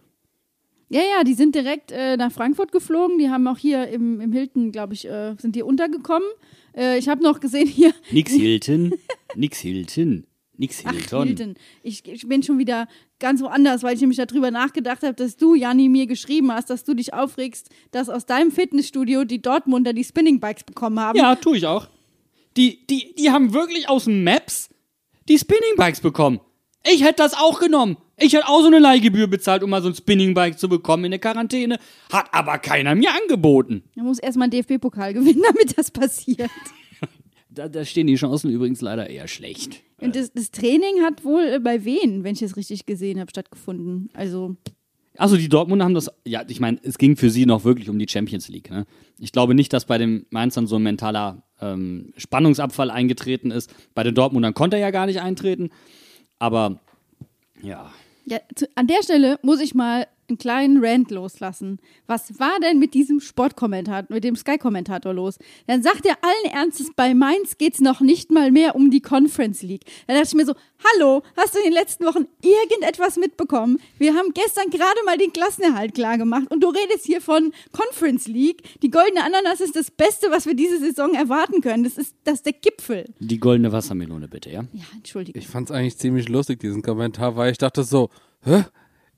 Ja, 0.90 1.02
ja, 1.02 1.24
die 1.24 1.36
sind 1.36 1.54
direkt 1.54 1.92
äh, 1.92 2.18
nach 2.18 2.32
Frankfurt 2.32 2.72
geflogen. 2.72 3.20
Die 3.20 3.30
haben 3.30 3.48
auch 3.48 3.58
hier 3.58 3.88
im, 3.88 4.20
im 4.20 4.32
Hilton, 4.34 4.72
glaube 4.72 4.96
ich, 4.96 5.08
äh, 5.08 5.36
sind 5.38 5.56
die 5.56 5.62
untergekommen. 5.62 6.28
Äh, 6.76 6.98
ich 6.98 7.08
habe 7.08 7.24
noch 7.24 7.40
gesehen 7.40 7.68
hier. 7.68 7.94
Nix 8.12 8.32
Hilton, 8.32 8.94
nix 9.36 9.60
Hilton, 9.60 10.26
nix 10.58 10.82
Ach, 10.84 10.92
Hilton. 10.92 11.28
Hilton. 11.28 11.56
Ich, 11.84 12.08
ich 12.08 12.28
bin 12.28 12.42
schon 12.42 12.58
wieder 12.58 12.88
ganz 13.20 13.42
woanders, 13.42 13.84
weil 13.84 13.94
ich 13.94 14.02
nämlich 14.02 14.18
darüber 14.18 14.50
nachgedacht 14.50 15.04
habe, 15.04 15.14
dass 15.14 15.38
du, 15.38 15.54
Janni, 15.54 15.90
mir 15.90 16.08
geschrieben 16.08 16.52
hast, 16.52 16.72
dass 16.72 16.84
du 16.84 16.96
dich 16.96 17.14
aufregst, 17.14 17.70
dass 17.92 18.10
aus 18.10 18.26
deinem 18.26 18.52
Fitnessstudio 18.52 19.26
die 19.26 19.44
Dortmunder 19.44 19.94
die 19.94 20.04
Spinning 20.04 20.40
Bikes 20.40 20.64
bekommen 20.64 21.00
haben. 21.00 21.18
Ja, 21.20 21.36
tue 21.36 21.58
ich 21.58 21.68
auch. 21.68 21.88
Die, 22.58 22.86
die, 22.88 23.16
die 23.16 23.32
haben 23.32 23.54
wirklich 23.54 23.88
aus 23.90 24.06
dem 24.06 24.24
Maps 24.24 24.70
die 25.28 25.38
Spinning 25.38 25.76
Bikes 25.78 26.02
bekommen. 26.02 26.40
Ich 26.92 27.04
hätte 27.04 27.18
das 27.18 27.34
auch 27.34 27.60
genommen. 27.60 27.98
Ich 28.18 28.34
hätte 28.34 28.48
auch 28.48 28.62
so 28.62 28.68
eine 28.68 28.80
Leihgebühr 28.80 29.28
bezahlt, 29.28 29.64
um 29.64 29.70
mal 29.70 29.82
so 29.82 29.90
ein 29.90 29.96
Spinning 29.96 30.34
Bike 30.34 30.60
zu 30.60 30.68
bekommen 30.68 31.06
in 31.06 31.12
der 31.12 31.20
Quarantäne. 31.20 31.80
Hat 32.12 32.34
aber 32.34 32.58
keiner 32.58 32.96
mir 32.96 33.12
angeboten. 33.14 33.84
Man 33.96 34.06
muss 34.06 34.20
erstmal 34.20 34.46
einen 34.46 34.52
DFB-Pokal 34.52 35.14
gewinnen, 35.14 35.42
damit 35.54 35.78
das 35.78 35.92
passiert. 35.92 36.50
Da, 37.52 37.68
da 37.68 37.84
stehen 37.84 38.06
die 38.06 38.14
Chancen 38.16 38.52
übrigens 38.52 38.80
leider 38.80 39.10
eher 39.10 39.28
schlecht. 39.28 39.82
Und 40.00 40.16
das, 40.16 40.32
das 40.32 40.52
Training 40.52 41.02
hat 41.04 41.26
wohl 41.26 41.42
äh, 41.42 41.60
bei 41.60 41.84
wen, 41.84 42.24
wenn 42.24 42.36
ich 42.36 42.44
es 42.44 42.56
richtig 42.56 42.86
gesehen 42.86 43.20
habe, 43.20 43.32
stattgefunden. 43.32 44.12
Also, 44.14 44.56
Also 45.18 45.36
die 45.36 45.50
Dortmunder 45.50 45.84
haben 45.84 45.96
das, 45.96 46.12
ja, 46.26 46.44
ich 46.48 46.60
meine, 46.60 46.80
es 46.84 47.00
ging 47.00 47.18
für 47.18 47.32
sie 47.32 47.48
noch 47.48 47.64
wirklich 47.64 47.90
um 47.90 47.98
die 47.98 48.08
Champions 48.08 48.50
League. 48.50 48.70
Ne? 48.70 48.86
Ich 49.18 49.32
glaube 49.32 49.56
nicht, 49.56 49.74
dass 49.74 49.86
bei 49.86 49.98
den 49.98 50.28
Mainzern 50.30 50.68
so 50.68 50.76
ein 50.76 50.84
mentaler 50.84 51.42
ähm, 51.62 52.14
Spannungsabfall 52.18 52.92
eingetreten 52.92 53.52
ist. 53.52 53.74
Bei 53.94 54.04
den 54.04 54.16
Dortmundern 54.16 54.54
konnte 54.54 54.78
er 54.78 54.82
ja 54.82 54.92
gar 54.92 55.06
nicht 55.06 55.22
eintreten. 55.22 55.70
Aber 56.40 56.80
ja, 57.62 57.92
ja, 58.26 58.40
zu, 58.56 58.68
an 58.76 58.88
der 58.88 59.02
Stelle 59.04 59.40
muss 59.42 59.60
ich 59.60 59.74
mal 59.74 60.08
einen 60.30 60.38
kleinen 60.38 60.84
Rant 60.84 61.12
loslassen. 61.12 61.80
Was 62.08 62.40
war 62.40 62.60
denn 62.62 62.80
mit 62.80 62.94
diesem 62.94 63.20
Sportkommentator, 63.20 64.14
mit 64.14 64.24
dem 64.24 64.36
Sky-Kommentator 64.36 65.14
los? 65.14 65.38
Dann 65.68 65.84
sagt 65.84 66.06
er 66.06 66.18
allen 66.22 66.54
Ernstes, 66.54 66.92
bei 66.96 67.14
Mainz 67.14 67.58
geht's 67.58 67.82
noch 67.82 68.00
nicht 68.02 68.32
mal 68.32 68.52
mehr 68.52 68.76
um 68.76 68.92
die 68.92 69.02
Conference 69.02 69.62
League. 69.62 69.86
Da 70.08 70.14
dachte 70.14 70.28
ich 70.28 70.36
mir 70.36 70.46
so, 70.46 70.54
hallo, 70.96 71.24
hast 71.36 71.56
du 71.56 71.60
in 71.60 71.66
den 71.66 71.74
letzten 71.74 72.06
Wochen 72.06 72.26
irgendetwas 72.42 73.18
mitbekommen? 73.18 73.80
Wir 73.98 74.14
haben 74.16 74.34
gestern 74.34 74.70
gerade 74.70 75.00
mal 75.06 75.18
den 75.18 75.34
Klassenerhalt 75.34 75.94
klar 75.94 76.18
gemacht 76.18 76.48
und 76.50 76.64
du 76.64 76.70
redest 76.70 77.06
hier 77.06 77.22
von 77.22 77.52
Conference 77.72 78.28
League. 78.28 78.80
Die 78.82 78.90
goldene 78.90 79.24
Ananas 79.24 79.62
ist 79.62 79.76
das 79.76 79.92
Beste, 79.92 80.28
was 80.32 80.46
wir 80.46 80.56
diese 80.56 80.80
Saison 80.80 81.14
erwarten 81.14 81.62
können. 81.62 81.84
Das 81.84 81.98
ist, 81.98 82.16
das 82.24 82.36
ist 82.36 82.46
der 82.46 82.54
Gipfel. 82.54 83.06
die 83.20 83.40
goldene 83.40 83.72
Wassermelone 83.72 84.28
bitte, 84.28 84.50
ja? 84.50 84.64
Ja, 84.74 84.84
Entschuldigung. 84.94 85.42
Ich 85.42 85.48
fand 85.48 85.70
es 85.70 85.76
eigentlich 85.76 85.98
ziemlich 85.98 86.30
lustig, 86.30 86.60
diesen 86.60 86.82
Kommentar, 86.82 87.36
weil 87.36 87.52
ich 87.52 87.58
dachte 87.58 87.84
so, 87.84 88.10
hä? 88.44 88.64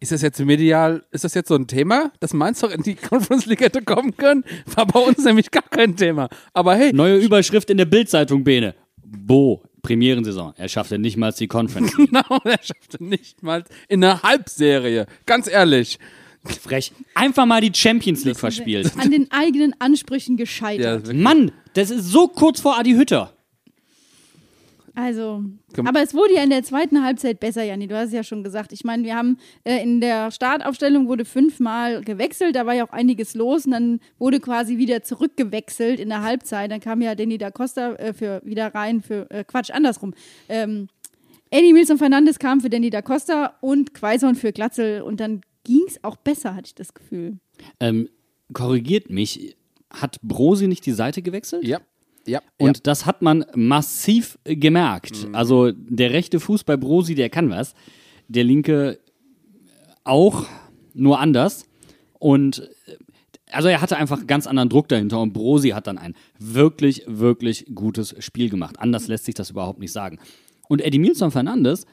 Ist 0.02 0.12
das 0.12 0.24
jetzt 0.24 0.40
medial, 0.40 1.04
ist 1.12 1.24
das 1.24 1.36
jetzt 1.36 1.50
so 1.50 1.54
ein 1.54 1.68
Thema, 1.68 2.12
dass 2.20 2.34
Mainz 2.34 2.60
doch 2.62 2.72
in 2.72 2.82
die 2.82 2.96
Conference 3.10 3.46
League 3.46 3.62
hätte 3.62 3.84
kommen 3.84 4.18
können? 4.18 4.44
War 4.76 4.88
bei 4.88 5.00
uns 5.00 5.24
nämlich 5.24 5.52
gar 5.52 5.62
kein 5.62 5.96
Thema. 5.96 6.28
Aber 6.54 6.76
hey, 6.76 6.92
Neue 6.92 7.18
Überschrift 7.18 7.70
in 7.70 7.78
der 7.78 7.86
Bildzeitung, 7.86 8.44
Bene. 8.44 8.74
Bo, 9.06 9.62
Premierensaison. 9.84 10.54
Er 10.58 10.70
schaffte 10.70 10.98
nicht 10.98 11.18
mal 11.18 11.32
die 11.32 11.48
Conference. 11.48 11.96
genau, 11.96 12.40
er 12.44 12.60
schaffte 12.64 13.04
nicht 13.04 13.44
mal 13.44 13.64
in 13.90 14.04
einer 14.04 14.24
Halbserie. 14.24 15.06
Ganz 15.28 15.48
ehrlich. 15.48 16.00
Frech. 16.46 16.92
Einfach 17.14 17.46
mal 17.46 17.62
die 17.62 17.72
Champions 17.72 18.26
League 18.26 18.40
verspielt. 18.40 18.92
An 18.98 19.12
den 19.12 19.32
eigenen 19.32 19.76
Ansprüchen 19.78 20.36
gescheitert. 20.36 21.10
Ja, 21.10 21.14
Mann, 21.14 21.52
das 21.74 21.92
ist 21.92 22.06
so 22.06 22.28
kurz 22.28 22.60
vor 22.60 22.80
Adi 22.80 22.94
Hütter. 22.94 23.34
Also, 25.02 25.44
aber 25.78 26.04
es 26.04 26.14
wurde 26.14 26.36
ja 26.36 26.44
in 26.44 26.52
der 26.52 26.62
zweiten 26.62 27.04
Halbzeit 27.04 27.40
besser, 27.40 27.64
Janni. 27.64 27.88
Du 27.88 27.98
hast 27.98 28.08
es 28.08 28.14
ja 28.14 28.24
schon 28.24 28.44
gesagt. 28.44 28.72
Ich 28.72 28.84
meine, 28.84 29.04
wir 29.04 29.16
haben 29.16 29.38
äh, 29.64 29.82
in 29.82 30.00
der 30.00 30.30
Startaufstellung 30.30 31.08
wurde 31.08 31.26
fünfmal 31.26 32.02
gewechselt, 32.02 32.56
da 32.56 32.68
war 32.68 32.76
ja 32.76 32.86
auch 32.86 32.94
einiges 32.94 33.34
los 33.34 33.66
und 33.66 33.72
dann 33.72 34.00
wurde 34.20 34.40
quasi 34.40 34.78
wieder 34.78 35.02
zurückgewechselt 35.02 36.00
in 36.00 36.10
der 36.10 36.22
Halbzeit. 36.22 36.70
Dann 36.72 36.82
kam 36.82 37.02
ja 37.02 37.16
Danny 37.16 37.40
da 37.40 37.50
Costa 37.50 37.94
äh, 37.96 38.14
für 38.14 38.42
wieder 38.46 38.76
rein 38.76 39.02
für 39.02 39.30
äh, 39.32 39.44
Quatsch 39.44 39.72
andersrum. 39.72 40.14
Ähm, 40.48 40.88
Eddie 41.50 41.74
Milson 41.74 41.98
Fernandes 41.98 42.38
kam 42.38 42.62
für 42.62 42.70
Danny 42.70 42.92
da 42.92 43.02
Costa 43.02 43.58
und 43.60 43.96
Quaison 43.96 44.36
für 44.36 44.52
Glatzel 44.54 45.02
und 45.02 45.20
dann 45.20 45.42
ging 45.64 45.84
es 45.88 46.04
auch 46.04 46.16
besser, 46.16 46.54
hatte 46.56 46.68
ich 46.68 46.76
das 46.76 46.94
Gefühl. 46.94 47.40
Ähm, 47.80 48.08
korrigiert 48.54 49.10
mich. 49.10 49.56
Hat 49.90 50.22
Brosi 50.22 50.68
nicht 50.68 50.86
die 50.86 50.94
Seite 50.94 51.22
gewechselt? 51.22 51.66
Ja, 51.66 51.82
ja. 52.26 52.42
Und 52.58 52.88
das 52.88 53.06
hat 53.06 53.22
man 53.22 53.46
massiv 53.56 54.38
gemerkt. 54.44 55.28
Also 55.34 55.72
der 55.72 56.12
rechte 56.12 56.40
Fuß 56.40 56.64
bei 56.64 56.78
Brosi, 56.78 57.16
der 57.16 57.30
kann 57.30 57.50
was. 57.50 57.74
Der 58.28 58.44
linke 58.44 59.00
auch, 60.04 60.46
nur 60.94 61.20
anders. 61.20 61.66
Und 62.20 62.70
äh, 62.88 62.98
also 63.52 63.68
er 63.68 63.82
hatte 63.82 63.98
einfach 63.98 64.28
ganz 64.28 64.48
anderen 64.48 64.70
Druck 64.70 64.88
dahinter 64.88 65.20
und 65.20 65.34
Brosi 65.34 65.70
hat 65.70 65.88
dann 65.88 65.98
ein 65.98 66.16
wirklich, 66.40 67.04
wirklich 67.08 67.66
gutes 67.74 68.16
Spiel 68.24 68.50
gemacht. 68.50 68.80
Anders 68.80 69.08
lässt 69.08 69.26
sich 69.26 69.36
das 69.36 69.50
überhaupt 69.50 69.80
nicht 69.80 69.92
sagen. 69.92 70.20
Und 70.70 70.82
Eddie 70.82 71.00
Milson 71.00 71.32
Fernandes 71.32 71.86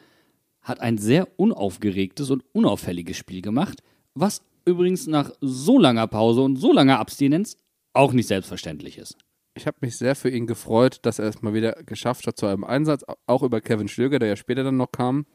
hat 0.62 0.80
ein 0.80 0.98
sehr 0.98 1.28
unaufgeregtes 1.36 2.30
und 2.30 2.44
unauffälliges 2.52 3.16
Spiel 3.16 3.42
gemacht, 3.42 3.82
was 4.14 4.42
übrigens 4.64 5.06
nach 5.06 5.32
so 5.40 5.78
langer 5.78 6.06
Pause 6.06 6.42
und 6.42 6.56
so 6.56 6.72
langer 6.72 7.00
Abstinenz 7.00 7.56
auch 7.92 8.12
nicht 8.12 8.28
selbstverständlich 8.28 8.98
ist. 8.98 9.16
Ich 9.58 9.66
habe 9.66 9.78
mich 9.80 9.96
sehr 9.96 10.14
für 10.14 10.30
ihn 10.30 10.46
gefreut, 10.46 11.00
dass 11.02 11.18
er 11.18 11.26
es 11.26 11.42
mal 11.42 11.52
wieder 11.52 11.72
geschafft 11.84 12.28
hat 12.28 12.36
zu 12.36 12.46
einem 12.46 12.62
Einsatz, 12.62 13.04
auch 13.26 13.42
über 13.42 13.60
Kevin 13.60 13.88
Stöger, 13.88 14.20
der 14.20 14.28
ja 14.28 14.36
später 14.36 14.62
dann 14.62 14.76
noch 14.76 14.92
kam. 14.92 15.26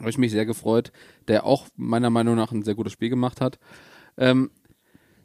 Habe 0.00 0.10
ich 0.10 0.18
mich 0.18 0.32
sehr 0.32 0.44
gefreut, 0.44 0.90
der 1.28 1.46
auch 1.46 1.68
meiner 1.76 2.10
Meinung 2.10 2.34
nach 2.34 2.50
ein 2.50 2.64
sehr 2.64 2.74
gutes 2.74 2.92
Spiel 2.92 3.08
gemacht 3.08 3.40
hat. 3.40 3.60
Ähm, 4.16 4.50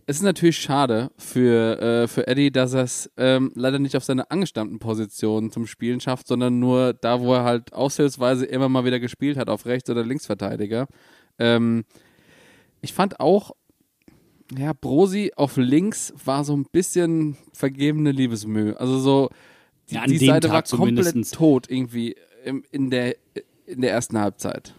es 0.06 0.18
ist 0.18 0.22
natürlich 0.22 0.60
schade 0.60 1.10
für, 1.18 1.82
äh, 1.82 2.08
für 2.08 2.28
Eddie, 2.28 2.52
dass 2.52 2.74
er 2.74 2.84
es 2.84 3.12
ähm, 3.18 3.52
leider 3.56 3.80
nicht 3.80 3.98
auf 3.98 4.04
seine 4.04 4.30
angestammten 4.30 4.78
Positionen 4.78 5.52
zum 5.52 5.66
Spielen 5.66 6.00
schafft, 6.00 6.28
sondern 6.28 6.60
nur 6.60 6.94
da, 6.94 7.22
wo 7.22 7.34
er 7.34 7.44
halt 7.44 7.74
aushilfsweise 7.74 8.46
immer 8.46 8.70
mal 8.70 8.86
wieder 8.86 9.00
gespielt 9.00 9.36
hat, 9.36 9.50
auf 9.50 9.66
Rechts- 9.66 9.90
oder 9.90 10.06
Linksverteidiger. 10.06 10.86
Ähm, 11.40 11.86
ich 12.82 12.94
fand 12.94 13.20
auch, 13.20 13.52
ja, 14.58 14.74
Brosi 14.74 15.32
auf 15.36 15.58
links 15.58 16.14
war 16.24 16.44
so 16.44 16.56
ein 16.56 16.66
bisschen 16.72 17.38
vergebene 17.54 18.12
Liebesmühe. 18.12 18.80
Also 18.80 19.00
so, 19.00 19.30
die, 19.90 19.96
Ja, 19.96 20.06
die 20.06 20.18
Seite 20.18 20.48
Tag 20.48 20.72
war 20.72 20.78
komplett 20.78 21.32
tot 21.32 21.70
irgendwie 21.70 22.16
im, 22.44 22.64
in, 22.72 22.90
der, 22.90 23.16
in 23.66 23.82
der 23.82 23.92
ersten 23.92 24.18
Halbzeit. 24.18 24.74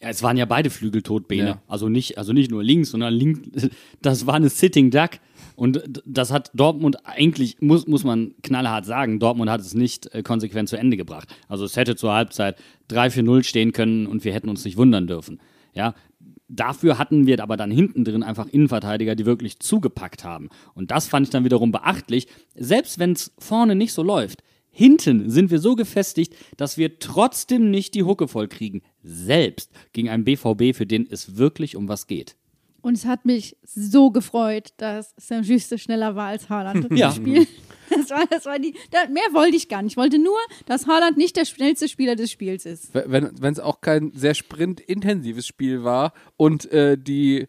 Ja, 0.00 0.10
es 0.10 0.22
waren 0.22 0.36
ja 0.36 0.44
beide 0.44 0.70
Flügel 0.70 1.02
tot, 1.02 1.26
Bene. 1.26 1.48
Ja. 1.48 1.62
Also 1.66 1.88
nicht, 1.88 2.18
also 2.18 2.32
nicht 2.32 2.50
nur 2.50 2.62
links, 2.62 2.90
sondern 2.90 3.14
links, 3.14 3.68
das 4.02 4.26
war 4.26 4.34
eine 4.34 4.48
Sitting 4.48 4.90
Duck. 4.90 5.10
Und 5.56 6.02
das 6.04 6.30
hat 6.30 6.50
Dortmund 6.52 7.06
eigentlich, 7.06 7.56
muss, 7.60 7.86
muss 7.86 8.04
man 8.04 8.34
knallhart 8.42 8.84
sagen, 8.84 9.18
Dortmund 9.18 9.50
hat 9.50 9.62
es 9.62 9.72
nicht 9.72 10.14
äh, 10.14 10.22
konsequent 10.22 10.68
zu 10.68 10.76
Ende 10.76 10.98
gebracht. 10.98 11.34
Also 11.48 11.64
es 11.64 11.76
hätte 11.76 11.96
zur 11.96 12.12
Halbzeit 12.12 12.56
3-4-0 12.90 13.42
stehen 13.42 13.72
können 13.72 14.06
und 14.06 14.24
wir 14.24 14.34
hätten 14.34 14.50
uns 14.50 14.66
nicht 14.66 14.76
wundern 14.76 15.06
dürfen. 15.06 15.40
Ja, 15.72 15.94
Dafür 16.48 16.98
hatten 16.98 17.26
wir 17.26 17.42
aber 17.42 17.56
dann 17.56 17.70
hinten 17.70 18.04
drin 18.04 18.22
einfach 18.22 18.46
Innenverteidiger, 18.46 19.16
die 19.16 19.26
wirklich 19.26 19.58
zugepackt 19.58 20.22
haben. 20.24 20.48
Und 20.74 20.90
das 20.92 21.08
fand 21.08 21.26
ich 21.26 21.30
dann 21.30 21.44
wiederum 21.44 21.72
beachtlich. 21.72 22.28
Selbst 22.54 22.98
wenn 22.98 23.12
es 23.12 23.32
vorne 23.38 23.74
nicht 23.74 23.92
so 23.92 24.02
läuft, 24.02 24.42
hinten 24.70 25.28
sind 25.30 25.50
wir 25.50 25.58
so 25.58 25.74
gefestigt, 25.74 26.34
dass 26.56 26.76
wir 26.78 26.98
trotzdem 26.98 27.70
nicht 27.70 27.94
die 27.94 28.04
Hucke 28.04 28.28
voll 28.28 28.46
kriegen. 28.46 28.82
Selbst 29.02 29.70
gegen 29.92 30.08
einen 30.08 30.24
BVB, 30.24 30.76
für 30.76 30.86
den 30.86 31.06
es 31.10 31.36
wirklich 31.36 31.74
um 31.76 31.88
was 31.88 32.06
geht. 32.06 32.36
Und 32.82 32.94
es 32.94 33.04
hat 33.06 33.24
mich 33.24 33.56
so 33.64 34.12
gefreut, 34.12 34.68
dass 34.76 35.12
Saint-Juste 35.16 35.78
schneller 35.78 36.14
war 36.14 36.28
als 36.28 36.48
Haaland 36.48 36.84
im 36.90 36.96
Ja. 36.96 37.10
Spiel. 37.10 37.46
Das 38.08 38.18
war, 38.18 38.26
das 38.26 38.46
war 38.46 38.58
die, 38.58 38.74
da, 38.90 39.06
mehr 39.08 39.22
wollte 39.32 39.56
ich 39.56 39.68
gar 39.68 39.82
nicht. 39.82 39.92
Ich 39.92 39.96
wollte 39.96 40.18
nur, 40.18 40.38
dass 40.66 40.86
Haaland 40.86 41.16
nicht 41.16 41.36
der 41.36 41.44
schnellste 41.44 41.88
Spieler 41.88 42.16
des 42.16 42.30
Spiels 42.30 42.66
ist. 42.66 42.94
Wenn 42.94 43.52
es 43.52 43.60
auch 43.60 43.80
kein 43.80 44.12
sehr 44.14 44.34
sprintintensives 44.34 45.46
Spiel 45.46 45.84
war 45.84 46.12
und 46.36 46.70
äh, 46.72 46.96
die 46.96 47.48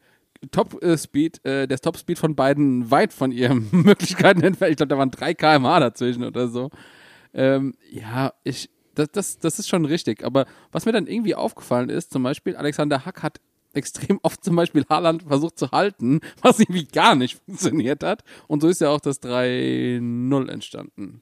Top-Speed, 0.52 1.46
äh, 1.46 1.68
der 1.68 1.80
Top-Speed 1.80 2.20
von 2.20 2.36
beiden 2.36 2.92
weit 2.92 3.14
von 3.14 3.32
ihren 3.32 3.70
Möglichkeiten 3.72 4.42
entfernt. 4.42 4.72
Ich 4.72 4.78
glaube, 4.78 4.90
da 4.90 4.98
waren 4.98 5.12
3 5.12 5.34
km/h 5.34 5.80
dazwischen 5.80 6.24
oder 6.24 6.48
so. 6.48 6.70
Ähm, 7.34 7.76
ja, 7.92 8.34
ich, 8.44 8.70
das, 8.96 9.10
das, 9.12 9.40
das 9.40 9.60
ist 9.60 9.68
schon 9.70 9.86
richtig. 9.86 10.24
Aber 10.24 10.46
was 10.72 10.86
mir 10.86 10.92
dann 10.92 11.08
irgendwie 11.08 11.36
aufgefallen 11.36 11.90
ist, 11.90 12.12
zum 12.12 12.24
Beispiel, 12.24 12.56
Alexander 12.56 13.06
Hack 13.06 13.24
hat 13.24 13.40
extrem 13.78 14.20
oft 14.24 14.44
zum 14.44 14.56
Beispiel 14.56 14.86
Haaland 14.90 15.24
versucht 15.24 15.58
zu 15.58 15.72
halten, 15.72 16.20
was 16.42 16.60
irgendwie 16.60 16.86
gar 16.86 17.16
nicht 17.16 17.40
funktioniert 17.46 18.04
hat. 18.04 18.24
Und 18.48 18.62
so 18.62 18.68
ist 18.68 18.82
ja 18.82 18.90
auch 18.90 19.00
das 19.00 19.22
3-0 19.22 20.50
entstanden. 20.50 21.22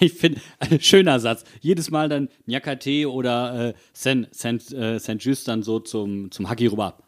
Ich 0.00 0.14
finde, 0.14 0.40
ein 0.58 0.80
schöner 0.80 1.20
Satz. 1.20 1.44
Jedes 1.60 1.90
Mal 1.90 2.08
dann 2.08 2.28
Nyakate 2.46 3.10
oder 3.10 3.68
äh, 3.68 3.74
Saint, 3.92 4.34
Saint, 4.34 4.72
äh, 4.72 4.98
Saint 4.98 5.22
Just 5.22 5.46
dann 5.48 5.62
so 5.62 5.78
zum, 5.78 6.30
zum 6.30 6.48
Haki 6.48 6.66
rüber. 6.66 6.98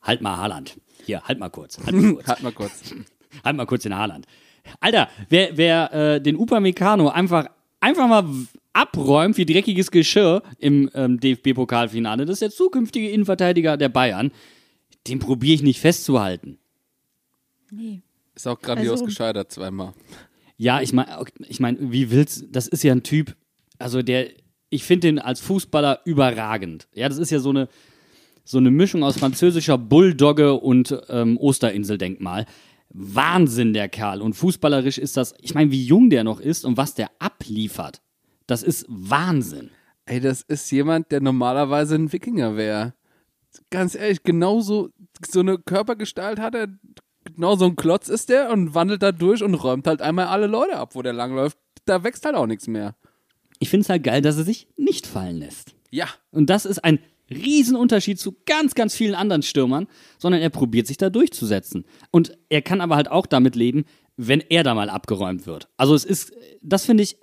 Halt 0.00 0.22
mal 0.22 0.36
Haaland. 0.36 0.80
Hier, 1.04 1.22
halt 1.22 1.38
mal 1.38 1.50
kurz. 1.50 1.78
Halt 1.84 1.94
mal 1.94 2.12
kurz. 2.14 2.26
Halt 2.26 2.42
mal 2.42 2.52
kurz. 2.52 2.94
halt 3.44 3.56
mal 3.56 3.66
kurz 3.66 3.82
den 3.82 3.96
Haaland. 3.96 4.26
Alter, 4.80 5.08
wer, 5.28 5.56
wer 5.56 5.92
äh, 5.92 6.20
den 6.20 6.36
Upamecano 6.36 7.08
einfach, 7.08 7.46
einfach 7.80 8.08
mal 8.08 8.24
abräumt 8.72 9.36
wie 9.36 9.46
dreckiges 9.46 9.90
Geschirr 9.90 10.42
im 10.58 10.90
ähm, 10.94 11.18
DFB-Pokalfinale, 11.20 12.24
das 12.26 12.34
ist 12.34 12.42
der 12.42 12.50
zukünftige 12.50 13.10
Innenverteidiger 13.10 13.76
der 13.76 13.88
Bayern, 13.88 14.30
den 15.06 15.18
probiere 15.18 15.54
ich 15.54 15.62
nicht 15.62 15.80
festzuhalten. 15.80 16.58
Nee. 17.70 18.02
Ist 18.34 18.46
auch 18.46 18.60
grandios 18.60 18.92
Also- 18.92 19.06
gescheitert 19.06 19.50
zweimal. 19.52 19.92
Ja, 20.56 20.80
ich 20.80 20.92
meine, 20.92 21.24
ich 21.48 21.60
mein, 21.60 21.92
wie 21.92 22.10
willst 22.10 22.46
das 22.50 22.66
ist 22.66 22.82
ja 22.82 22.92
ein 22.92 23.04
Typ, 23.04 23.36
also 23.78 24.02
der, 24.02 24.28
ich 24.70 24.82
finde 24.82 25.06
den 25.06 25.18
als 25.20 25.40
Fußballer 25.40 26.00
überragend. 26.04 26.88
Ja, 26.94 27.08
das 27.08 27.18
ist 27.18 27.30
ja 27.30 27.38
so 27.38 27.50
eine, 27.50 27.68
so 28.44 28.58
eine 28.58 28.70
Mischung 28.72 29.04
aus 29.04 29.18
französischer 29.18 29.78
Bulldogge 29.78 30.54
und 30.54 30.98
ähm, 31.10 31.36
Osterinseldenkmal. 31.38 32.46
Wahnsinn, 32.90 33.72
der 33.72 33.88
Kerl. 33.88 34.22
Und 34.22 34.34
fußballerisch 34.34 34.98
ist 34.98 35.16
das, 35.16 35.34
ich 35.40 35.54
meine, 35.54 35.70
wie 35.70 35.84
jung 35.84 36.10
der 36.10 36.24
noch 36.24 36.40
ist 36.40 36.64
und 36.64 36.76
was 36.76 36.94
der 36.94 37.10
abliefert. 37.18 38.02
Das 38.46 38.62
ist 38.62 38.86
Wahnsinn. 38.88 39.70
Ey, 40.06 40.20
das 40.20 40.42
ist 40.42 40.70
jemand, 40.70 41.12
der 41.12 41.20
normalerweise 41.20 41.94
ein 41.94 42.12
Wikinger 42.12 42.56
wäre. 42.56 42.94
Ganz 43.70 43.94
ehrlich, 43.94 44.22
genauso 44.22 44.90
so 45.26 45.40
eine 45.40 45.58
Körpergestalt 45.58 46.40
hat 46.40 46.54
er, 46.54 46.68
genau 47.24 47.56
so 47.56 47.66
ein 47.66 47.76
Klotz 47.76 48.08
ist 48.08 48.30
der 48.30 48.50
und 48.50 48.74
wandelt 48.74 49.02
da 49.02 49.12
durch 49.12 49.42
und 49.42 49.54
räumt 49.54 49.86
halt 49.86 50.00
einmal 50.00 50.26
alle 50.26 50.46
Leute 50.46 50.76
ab, 50.76 50.94
wo 50.94 51.02
der 51.02 51.12
langläuft. 51.12 51.58
Da 51.84 52.04
wächst 52.04 52.24
halt 52.24 52.36
auch 52.36 52.46
nichts 52.46 52.66
mehr. 52.68 52.96
Ich 53.58 53.68
finde 53.68 53.82
es 53.82 53.88
halt 53.90 54.04
geil, 54.04 54.22
dass 54.22 54.38
er 54.38 54.44
sich 54.44 54.68
nicht 54.76 55.06
fallen 55.06 55.38
lässt. 55.38 55.74
Ja, 55.90 56.06
Und 56.30 56.48
das 56.50 56.64
ist 56.64 56.84
ein 56.84 57.00
Riesenunterschied 57.30 58.18
zu 58.18 58.36
ganz, 58.46 58.74
ganz 58.74 58.94
vielen 58.94 59.14
anderen 59.14 59.42
Stürmern, 59.42 59.86
sondern 60.18 60.40
er 60.40 60.50
probiert 60.50 60.86
sich 60.86 60.96
da 60.96 61.10
durchzusetzen. 61.10 61.84
Und 62.10 62.32
er 62.48 62.62
kann 62.62 62.80
aber 62.80 62.96
halt 62.96 63.10
auch 63.10 63.26
damit 63.26 63.56
leben, 63.56 63.84
wenn 64.16 64.40
er 64.48 64.62
da 64.64 64.74
mal 64.74 64.90
abgeräumt 64.90 65.46
wird. 65.46 65.68
Also 65.76 65.94
es 65.94 66.04
ist, 66.04 66.32
das 66.62 66.84
finde 66.84 67.02
ich 67.04 67.16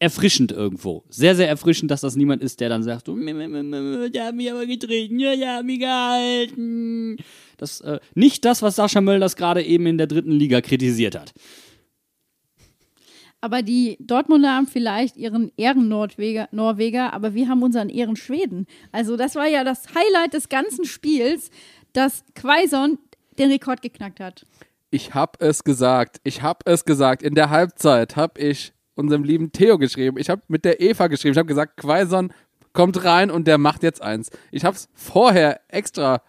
erfrischend 0.00 0.52
irgendwo. 0.52 1.04
Sehr, 1.08 1.34
sehr 1.36 1.48
erfrischend, 1.48 1.90
dass 1.90 2.02
das 2.02 2.16
niemand 2.16 2.42
ist, 2.42 2.60
der 2.60 2.68
dann 2.68 2.82
sagt, 2.82 3.06
so, 3.06 3.12
"M- 3.16 3.26
m- 3.28 3.40
m- 3.54 3.72
m- 3.72 4.12
der 4.12 4.26
hat 4.26 4.34
mich 4.34 4.50
aber 4.50 4.66
getreten, 4.66 5.18
ja, 5.18 5.34
der 5.36 5.54
hat 5.56 5.64
mich 5.64 5.78
gehalten. 5.78 7.16
Das, 7.56 7.80
äh, 7.80 8.00
nicht 8.14 8.44
das, 8.44 8.60
was 8.60 8.76
Sascha 8.76 9.00
Mölders 9.00 9.36
gerade 9.36 9.62
eben 9.62 9.86
in 9.86 9.96
der 9.96 10.08
dritten 10.08 10.32
Liga 10.32 10.60
kritisiert 10.60 11.18
hat. 11.18 11.32
Aber 13.44 13.60
die 13.60 13.98
Dortmunder 14.00 14.54
haben 14.56 14.66
vielleicht 14.66 15.18
ihren 15.18 15.52
Ehren-Norweger, 15.58 16.48
Norweger, 16.50 17.12
aber 17.12 17.34
wir 17.34 17.46
haben 17.46 17.62
unseren 17.62 17.90
Ehren-Schweden. 17.90 18.66
Also 18.90 19.18
das 19.18 19.34
war 19.34 19.46
ja 19.46 19.64
das 19.64 19.82
Highlight 19.94 20.32
des 20.32 20.48
ganzen 20.48 20.86
Spiels, 20.86 21.50
dass 21.92 22.24
Quaison 22.34 22.96
den 23.38 23.50
Rekord 23.50 23.82
geknackt 23.82 24.18
hat. 24.18 24.46
ich 24.90 25.12
hab 25.12 25.42
es 25.42 25.62
gesagt. 25.62 26.22
Ich 26.24 26.40
hab 26.40 26.66
es 26.66 26.86
gesagt. 26.86 27.22
In 27.22 27.34
der 27.34 27.50
Halbzeit 27.50 28.16
hab 28.16 28.38
ich 28.38 28.72
unserem 28.94 29.24
lieben 29.24 29.52
Theo 29.52 29.76
geschrieben. 29.76 30.16
Ich 30.16 30.30
hab 30.30 30.48
mit 30.48 30.64
der 30.64 30.80
Eva 30.80 31.08
geschrieben. 31.08 31.32
Ich 31.32 31.38
hab 31.38 31.46
gesagt, 31.46 31.76
Quaison 31.76 32.32
kommt 32.72 33.04
rein 33.04 33.30
und 33.30 33.46
der 33.46 33.58
macht 33.58 33.82
jetzt 33.82 34.00
eins. 34.00 34.30
Ich 34.52 34.64
hab's 34.64 34.88
vorher 34.94 35.60
extra 35.68 36.22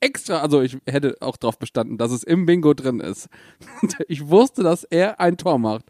extra, 0.00 0.40
also 0.40 0.62
ich 0.62 0.78
hätte 0.86 1.16
auch 1.20 1.36
darauf 1.36 1.58
bestanden, 1.58 1.98
dass 1.98 2.10
es 2.10 2.22
im 2.22 2.46
Bingo 2.46 2.72
drin 2.72 3.00
ist. 3.00 3.28
Ich 4.08 4.28
wusste, 4.28 4.62
dass 4.62 4.84
er 4.84 5.20
ein 5.20 5.36
Tor 5.36 5.58
macht. 5.58 5.84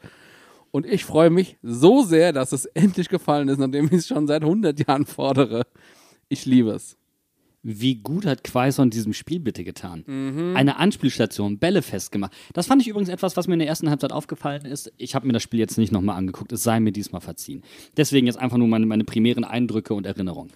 Und 0.70 0.86
ich 0.86 1.04
freue 1.04 1.30
mich 1.30 1.56
so 1.62 2.02
sehr, 2.02 2.32
dass 2.32 2.52
es 2.52 2.66
endlich 2.66 3.08
gefallen 3.08 3.48
ist, 3.48 3.58
nachdem 3.58 3.86
ich 3.86 3.92
es 3.92 4.06
schon 4.08 4.26
seit 4.26 4.42
100 4.42 4.86
Jahren 4.86 5.06
fordere. 5.06 5.66
Ich 6.28 6.44
liebe 6.46 6.70
es. 6.70 6.96
Wie 7.62 7.96
gut 7.96 8.24
hat 8.24 8.44
Quaison 8.44 8.88
diesem 8.88 9.12
Spiel 9.12 9.40
bitte 9.40 9.64
getan? 9.64 10.04
Eine 10.56 10.76
Anspielstation, 10.76 11.58
Bälle 11.58 11.82
festgemacht. 11.82 12.32
Das 12.52 12.66
fand 12.66 12.80
ich 12.82 12.88
übrigens 12.88 13.08
etwas, 13.08 13.36
was 13.36 13.48
mir 13.48 13.54
in 13.54 13.58
der 13.58 13.68
ersten 13.68 13.90
Halbzeit 13.90 14.12
aufgefallen 14.12 14.64
ist. 14.64 14.92
Ich 14.96 15.14
habe 15.14 15.26
mir 15.26 15.32
das 15.32 15.42
Spiel 15.42 15.58
jetzt 15.58 15.76
nicht 15.76 15.92
nochmal 15.92 16.16
angeguckt, 16.16 16.52
es 16.52 16.62
sei 16.62 16.78
mir 16.80 16.92
diesmal 16.92 17.20
verziehen. 17.20 17.62
Deswegen 17.96 18.26
jetzt 18.26 18.38
einfach 18.38 18.58
nur 18.58 18.68
meine, 18.68 18.86
meine 18.86 19.04
primären 19.04 19.44
Eindrücke 19.44 19.92
und 19.94 20.06
Erinnerungen. 20.06 20.52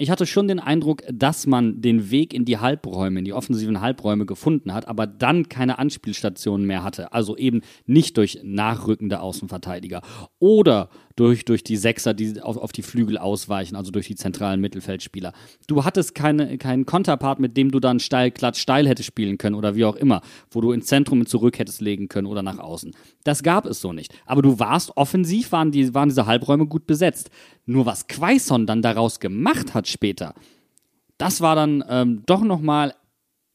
Ich 0.00 0.10
hatte 0.10 0.26
schon 0.26 0.46
den 0.46 0.60
Eindruck, 0.60 1.02
dass 1.12 1.48
man 1.48 1.82
den 1.82 2.12
Weg 2.12 2.32
in 2.32 2.44
die 2.44 2.58
Halbräume, 2.58 3.18
in 3.18 3.24
die 3.24 3.32
offensiven 3.32 3.80
Halbräume 3.80 4.26
gefunden 4.26 4.72
hat, 4.72 4.86
aber 4.86 5.08
dann 5.08 5.48
keine 5.48 5.80
Anspielstationen 5.80 6.64
mehr 6.68 6.84
hatte. 6.84 7.12
Also 7.12 7.36
eben 7.36 7.62
nicht 7.84 8.16
durch 8.16 8.38
nachrückende 8.44 9.20
Außenverteidiger 9.20 10.02
oder 10.38 10.88
durch, 11.18 11.44
durch 11.44 11.64
die 11.64 11.76
Sechser, 11.76 12.14
die 12.14 12.40
auf, 12.40 12.56
auf 12.56 12.70
die 12.70 12.82
Flügel 12.82 13.18
ausweichen, 13.18 13.74
also 13.74 13.90
durch 13.90 14.06
die 14.06 14.14
zentralen 14.14 14.60
Mittelfeldspieler. 14.60 15.32
Du 15.66 15.84
hattest 15.84 16.14
keine, 16.14 16.58
keinen 16.58 16.86
Konterpart, 16.86 17.40
mit 17.40 17.56
dem 17.56 17.72
du 17.72 17.80
dann 17.80 17.98
steil, 17.98 18.30
glatt, 18.30 18.56
steil 18.56 18.86
hättest 18.86 19.08
spielen 19.08 19.36
können 19.36 19.56
oder 19.56 19.74
wie 19.74 19.84
auch 19.84 19.96
immer, 19.96 20.20
wo 20.50 20.60
du 20.60 20.70
ins 20.70 20.86
Zentrum 20.86 21.26
zurück 21.26 21.58
hättest 21.58 21.80
legen 21.80 22.08
können 22.08 22.28
oder 22.28 22.42
nach 22.42 22.58
außen. 22.58 22.94
Das 23.24 23.42
gab 23.42 23.66
es 23.66 23.80
so 23.80 23.92
nicht. 23.92 24.14
Aber 24.26 24.42
du 24.42 24.60
warst 24.60 24.96
offensiv, 24.96 25.50
waren, 25.50 25.72
die, 25.72 25.92
waren 25.92 26.08
diese 26.08 26.26
Halbräume 26.26 26.66
gut 26.66 26.86
besetzt. 26.86 27.30
Nur 27.66 27.84
was 27.84 28.06
Quaison 28.06 28.66
dann 28.66 28.80
daraus 28.80 29.18
gemacht 29.18 29.74
hat 29.74 29.88
später, 29.88 30.34
das 31.18 31.40
war 31.40 31.56
dann 31.56 31.82
ähm, 31.88 32.22
doch 32.26 32.42
nochmal 32.42 32.94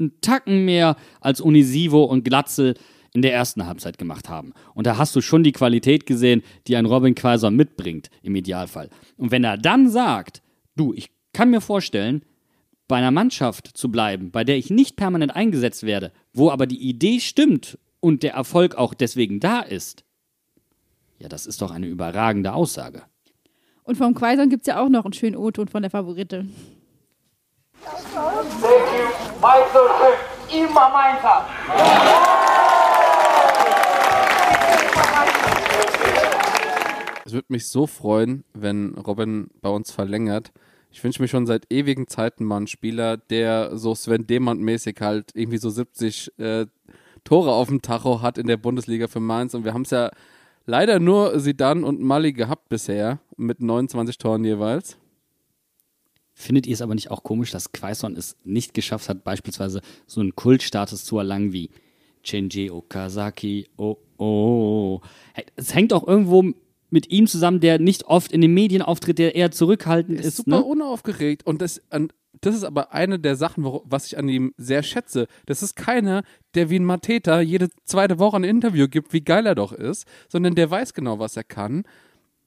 ein 0.02 0.12
Tacken 0.20 0.66
mehr 0.66 0.98
als 1.22 1.40
Unisivo 1.40 2.04
und 2.04 2.26
Glatzel 2.26 2.76
in 3.14 3.22
der 3.22 3.34
ersten 3.34 3.66
Halbzeit 3.66 3.98
gemacht 3.98 4.28
haben. 4.28 4.54
Und 4.74 4.88
da 4.88 4.98
hast 4.98 5.16
du 5.16 5.22
schon 5.22 5.44
die 5.44 5.52
Qualität 5.52 6.06
gesehen, 6.06 6.44
die 6.68 6.76
ein 6.76 6.86
Robin 6.86 7.16
Quaison 7.16 7.56
mitbringt, 7.56 8.10
im 8.24 8.36
Idealfall. 8.36 8.90
Und 9.18 9.32
wenn 9.32 9.44
er 9.44 9.58
dann 9.58 9.90
sagt, 9.90 10.42
du, 10.76 10.94
ich 10.94 11.12
kann 11.32 11.52
mir 11.52 11.62
vorstellen, 11.62 12.24
bei 12.88 12.98
einer 12.98 13.12
Mannschaft 13.12 13.78
zu 13.78 13.90
bleiben, 13.90 14.32
bei 14.32 14.44
der 14.44 14.58
ich 14.58 14.70
nicht 14.70 14.98
permanent 14.98 15.36
eingesetzt 15.36 15.84
werde, 15.84 16.12
wo 16.34 16.52
aber 16.52 16.68
die 16.68 16.82
Idee 16.82 17.20
stimmt 17.20 17.78
und 18.00 18.24
der 18.24 18.34
Erfolg 18.34 18.76
auch 18.76 18.94
deswegen 18.94 19.40
da 19.40 19.62
ist, 19.62 20.04
ja, 21.20 21.30
das 21.30 21.46
ist 21.46 21.62
doch 21.62 21.72
eine 21.72 21.88
überragende 21.88 22.54
Aussage. 22.54 23.04
Und 23.84 23.98
vom 23.98 24.14
Quaison 24.14 24.50
gibt 24.50 24.64
es 24.64 24.68
ja 24.68 24.84
auch 24.84 24.90
noch 24.90 25.06
einen 25.06 25.14
schönen 25.14 25.36
O-Ton 25.36 25.68
von 25.68 25.82
der 25.82 25.92
Favorite. 25.92 26.46
Thank 27.84 28.94
you. 28.94 29.04
Mike 29.42 29.70
so 29.74 29.80
schön. 30.00 30.34
Es 37.26 37.32
würde 37.34 37.48
mich 37.50 37.68
so 37.68 37.88
freuen, 37.88 38.44
wenn 38.54 38.96
Robin 38.96 39.48
bei 39.62 39.70
uns 39.70 39.92
verlängert. 39.92 40.52
Ich 40.92 41.04
wünsche 41.04 41.22
mir 41.22 41.28
schon 41.28 41.48
seit 41.48 41.72
ewigen 41.72 42.08
Zeiten 42.08 42.46
mal 42.46 42.58
einen 42.58 42.68
Spieler, 42.68 43.18
der 43.18 43.76
so 43.78 43.96
Sven 43.96 44.28
Demand-mäßig 44.28 45.02
halt 45.02 45.32
irgendwie 45.34 45.58
so 45.58 45.72
70 45.72 46.38
äh, 46.38 46.68
Tore 47.24 47.54
auf 47.54 47.70
dem 47.70 47.82
Tacho 47.82 48.22
hat 48.22 48.38
in 48.38 48.48
der 48.48 48.58
Bundesliga 48.58 49.08
für 49.08 49.20
Mainz. 49.20 49.56
Und 49.56 49.66
wir 49.66 49.74
haben 49.74 49.84
es 49.84 49.90
ja 49.90 50.12
leider 50.66 51.00
nur 51.00 51.40
Sidan 51.40 51.84
und 51.84 52.02
Mali 52.02 52.34
gehabt 52.34 52.70
bisher 52.70 53.20
mit 53.38 53.62
29 53.62 54.18
Toren 54.18 54.44
jeweils. 54.44 54.98
Findet 56.36 56.68
ihr 56.68 56.74
es 56.74 56.82
aber 56.82 56.96
nicht 56.96 57.12
auch 57.12 57.24
komisch, 57.24 57.52
dass 57.52 57.72
Quaison 57.72 58.16
es 58.16 58.38
nicht 58.44 58.74
geschafft 58.74 59.08
hat, 59.08 59.24
beispielsweise 59.24 59.82
so 60.08 60.22
einen 60.22 60.36
Kultstatus 60.36 61.06
zu 61.06 61.18
erlangen 61.18 61.54
wie 61.54 61.70
Chenji 62.24 62.72
Okazaki, 62.72 63.70
oh, 63.78 63.98
oh. 64.18 65.02
Es 65.56 65.74
hängt 65.74 65.94
auch 65.94 66.08
irgendwo 66.08 66.54
mit 66.90 67.10
ihm 67.10 67.28
zusammen, 67.28 67.60
der 67.60 67.80
nicht 67.80 68.06
oft 68.06 68.32
in 68.32 68.42
den 68.42 68.54
Medien 68.54 68.82
auftritt, 68.82 69.18
der 69.18 69.36
eher 69.36 69.52
zurückhaltend 69.52 70.20
ist 70.20 70.26
ist. 70.26 70.38
super 70.38 70.60
ne? 70.60 70.64
unaufgeregt 70.64 71.46
und 71.46 71.62
das 71.62 71.82
an 71.90 72.10
das 72.42 72.56
ist 72.56 72.64
aber 72.64 72.94
eine 72.94 73.20
der 73.20 73.36
Sachen, 73.36 73.64
was 73.64 74.08
ich 74.08 74.18
an 74.18 74.28
ihm 74.28 74.54
sehr 74.58 74.84
schätze. 74.84 75.28
Das 75.46 75.64
ist 75.64 75.76
keiner, 75.76 76.24
der 76.56 76.70
wie 76.70 76.78
ein 76.78 76.84
Mateta 76.84 77.40
jede 77.40 77.70
zweite 77.86 78.20
Woche 78.20 78.36
ein 78.36 78.44
Interview 78.44 78.88
gibt, 78.90 79.14
wie 79.14 79.22
geil 79.22 79.46
er 79.46 79.56
doch 79.56 79.72
ist, 79.72 80.06
sondern 80.28 80.54
der 80.56 80.70
weiß 80.70 80.94
genau, 80.94 81.20
was 81.20 81.38
er 81.38 81.46
kann. 81.46 81.84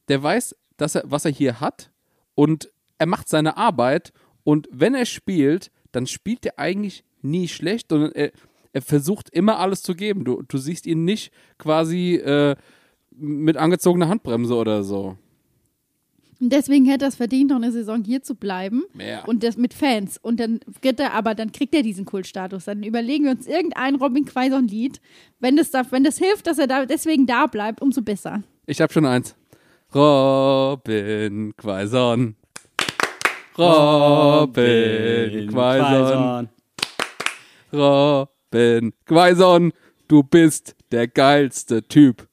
Der 0.09 0.23
weiß, 0.23 0.55
dass 0.77 0.97
er, 0.97 1.05
was 1.07 1.25
er 1.25 1.31
hier 1.31 1.61
hat 1.61 1.91
und 2.35 2.71
er 2.99 3.07
macht 3.07 3.29
seine 3.29 3.57
Arbeit 3.57 4.13
und 4.45 4.69
wenn 4.71 4.95
er 4.95 5.07
spielt, 5.07 5.71
dann 5.93 6.07
spielt 6.07 6.45
er 6.45 6.59
eigentlich 6.59 7.05
nie 7.23 7.49
schlecht, 7.49 7.89
sondern 7.91 8.13
er, 8.13 8.33
er 8.77 8.83
versucht 8.83 9.31
immer 9.31 9.59
alles 9.59 9.81
zu 9.83 9.95
geben. 9.95 10.25
Du, 10.25 10.43
du 10.47 10.59
siehst 10.59 10.85
ihn 10.85 11.05
nicht 11.05 11.33
quasi 11.57 12.17
äh, 12.17 12.57
mit 13.11 13.57
angezogener 13.57 14.11
Handbremse 14.11 14.55
oder 14.55 14.83
so. 14.83 15.17
Und 16.39 16.53
deswegen 16.53 16.85
hätte 16.85 17.07
er 17.07 17.09
es 17.09 17.17
verdient, 17.17 17.49
noch 17.49 17.57
eine 17.57 17.73
Saison 17.73 18.05
hier 18.05 18.23
zu 18.23 18.35
bleiben. 18.35 18.83
Ja. 18.99 19.25
Und 19.25 19.43
das 19.43 19.57
mit 19.57 19.73
Fans. 19.73 20.19
Und 20.19 20.39
dann 20.41 20.61
wird 20.83 21.01
er, 21.01 21.15
aber 21.15 21.35
dann 21.35 21.53
kriegt 21.53 21.75
er 21.75 21.83
diesen 21.83 22.05
Kultstatus. 22.05 22.67
Dann 22.67 22.83
überlegen 22.83 23.25
wir 23.25 23.31
uns 23.31 23.47
irgendein 23.47 23.95
Robin 23.95 24.27
Quaison-Lied. 24.27 25.01
Wenn 25.41 25.57
das, 25.57 25.71
da, 25.71 25.91
wenn 25.91 26.05
das 26.05 26.19
hilft, 26.19 26.47
dass 26.47 26.59
er 26.59 26.67
da 26.67 26.85
deswegen 26.85 27.25
da 27.25 27.47
bleibt, 27.47 27.81
umso 27.81 28.03
besser. 28.03 28.43
Ich 28.67 28.83
habe 28.83 28.93
schon 28.93 29.07
eins. 29.07 29.35
Robin 29.95 31.55
Quaison. 31.57 32.37
Robin 33.57 35.49
Quaison. 35.49 36.51
Robin 36.51 36.51
Quaison. 37.71 38.29
Du 40.09 40.23
bist 40.23 40.77
der 40.93 41.09
geilste 41.09 41.87
Typ. 41.87 42.29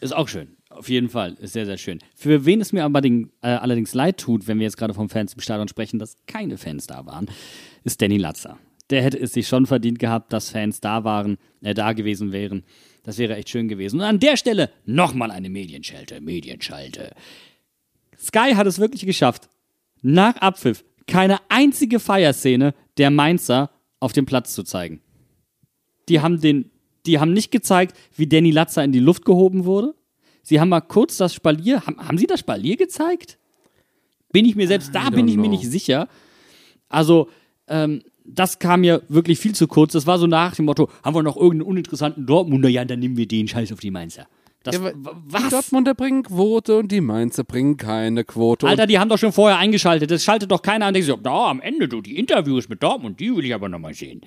Ist 0.00 0.14
auch 0.14 0.28
schön. 0.28 0.56
Auf 0.70 0.88
jeden 0.88 1.08
Fall. 1.08 1.34
Ist 1.34 1.52
sehr, 1.52 1.66
sehr 1.66 1.76
schön. 1.76 1.98
Für 2.14 2.46
wen 2.46 2.60
es 2.60 2.72
mir 2.72 2.84
aber 2.84 3.00
den, 3.00 3.30
äh, 3.42 3.48
allerdings 3.48 3.92
leid 3.92 4.18
tut, 4.18 4.48
wenn 4.48 4.58
wir 4.58 4.64
jetzt 4.64 4.76
gerade 4.76 4.94
vom 4.94 5.08
Fans 5.08 5.34
im 5.34 5.40
Stadion 5.40 5.68
sprechen, 5.68 5.98
dass 5.98 6.16
keine 6.26 6.56
Fans 6.58 6.86
da 6.86 7.06
waren, 7.06 7.26
ist 7.84 8.00
Danny 8.00 8.16
Latzer. 8.16 8.58
Der 8.88 9.02
hätte 9.02 9.18
es 9.18 9.32
sich 9.32 9.46
schon 9.46 9.66
verdient 9.66 9.98
gehabt, 9.98 10.32
dass 10.32 10.50
Fans 10.50 10.80
da 10.80 11.04
waren, 11.04 11.38
äh, 11.60 11.74
da 11.74 11.92
gewesen 11.92 12.32
wären. 12.32 12.64
Das 13.02 13.18
wäre 13.18 13.36
echt 13.36 13.50
schön 13.50 13.68
gewesen. 13.68 14.00
Und 14.00 14.06
an 14.06 14.20
der 14.20 14.36
Stelle 14.36 14.70
nochmal 14.84 15.30
eine 15.30 15.50
Medienschalte. 15.50 16.20
Medienschalte. 16.20 17.12
Sky 18.18 18.54
hat 18.54 18.66
es 18.66 18.78
wirklich 18.78 19.06
geschafft, 19.06 19.48
nach 20.02 20.36
Abpfiff 20.36 20.84
keine 21.06 21.38
einzige 21.48 22.00
Feierszene 22.00 22.74
der 22.96 23.10
Mainzer 23.10 23.70
auf 23.98 24.12
dem 24.12 24.26
Platz 24.26 24.54
zu 24.54 24.62
zeigen. 24.62 25.00
Die 26.10 26.20
haben 26.20 26.40
den, 26.40 26.70
die 27.06 27.18
haben 27.18 27.32
nicht 27.32 27.50
gezeigt, 27.50 27.96
wie 28.16 28.26
Danny 28.26 28.50
Latzer 28.50 28.84
in 28.84 28.92
die 28.92 28.98
Luft 28.98 29.24
gehoben 29.24 29.64
wurde. 29.64 29.94
Sie 30.42 30.60
haben 30.60 30.68
mal 30.68 30.80
kurz 30.82 31.16
das 31.16 31.32
Spalier, 31.32 31.86
haben, 31.86 31.96
haben 32.06 32.18
sie 32.18 32.26
das 32.26 32.40
Spalier 32.40 32.76
gezeigt? 32.76 33.38
Bin 34.32 34.44
ich 34.44 34.54
mir 34.56 34.66
selbst, 34.68 34.94
da 34.94 35.10
bin 35.10 35.26
ich 35.28 35.36
mir 35.36 35.42
know. 35.44 35.50
nicht 35.52 35.66
sicher. 35.70 36.08
Also, 36.88 37.28
ähm, 37.68 38.02
das 38.24 38.58
kam 38.58 38.82
mir 38.82 39.02
wirklich 39.08 39.38
viel 39.38 39.54
zu 39.54 39.66
kurz. 39.66 39.92
Das 39.92 40.06
war 40.06 40.18
so 40.18 40.26
nach 40.26 40.54
dem 40.54 40.66
Motto, 40.66 40.88
haben 41.02 41.14
wir 41.16 41.22
noch 41.22 41.36
irgendeinen 41.36 41.68
uninteressanten 41.68 42.26
Dortmunder, 42.26 42.68
ja, 42.68 42.84
dann 42.84 43.00
nehmen 43.00 43.16
wir 43.16 43.26
den 43.26 43.48
Scheiß 43.48 43.72
auf 43.72 43.80
die 43.80 43.90
Mainzer. 43.90 44.26
Das, 44.62 44.74
Ja, 44.76 44.82
wa- 44.84 44.92
w- 44.94 45.10
Die 45.26 45.32
was? 45.32 45.48
Dortmunder 45.50 45.94
bringen 45.94 46.22
Quote 46.22 46.76
und 46.78 46.92
die 46.92 47.00
Mainzer 47.00 47.44
bringen 47.44 47.76
keine 47.76 48.24
Quote. 48.24 48.68
Alter, 48.68 48.86
die 48.86 48.98
haben 48.98 49.08
doch 49.08 49.18
schon 49.18 49.32
vorher 49.32 49.58
eingeschaltet. 49.58 50.10
Das 50.10 50.22
schaltet 50.22 50.50
doch 50.50 50.62
keiner 50.62 50.86
an. 50.86 50.94
Da 51.22 51.48
am 51.50 51.60
Ende, 51.60 51.88
du, 51.88 52.00
die 52.02 52.18
Interviews 52.18 52.68
mit 52.68 52.82
Dortmund, 52.82 53.18
die 53.20 53.34
will 53.34 53.44
ich 53.44 53.54
aber 53.54 53.68
nochmal 53.68 53.94
sehen. 53.94 54.20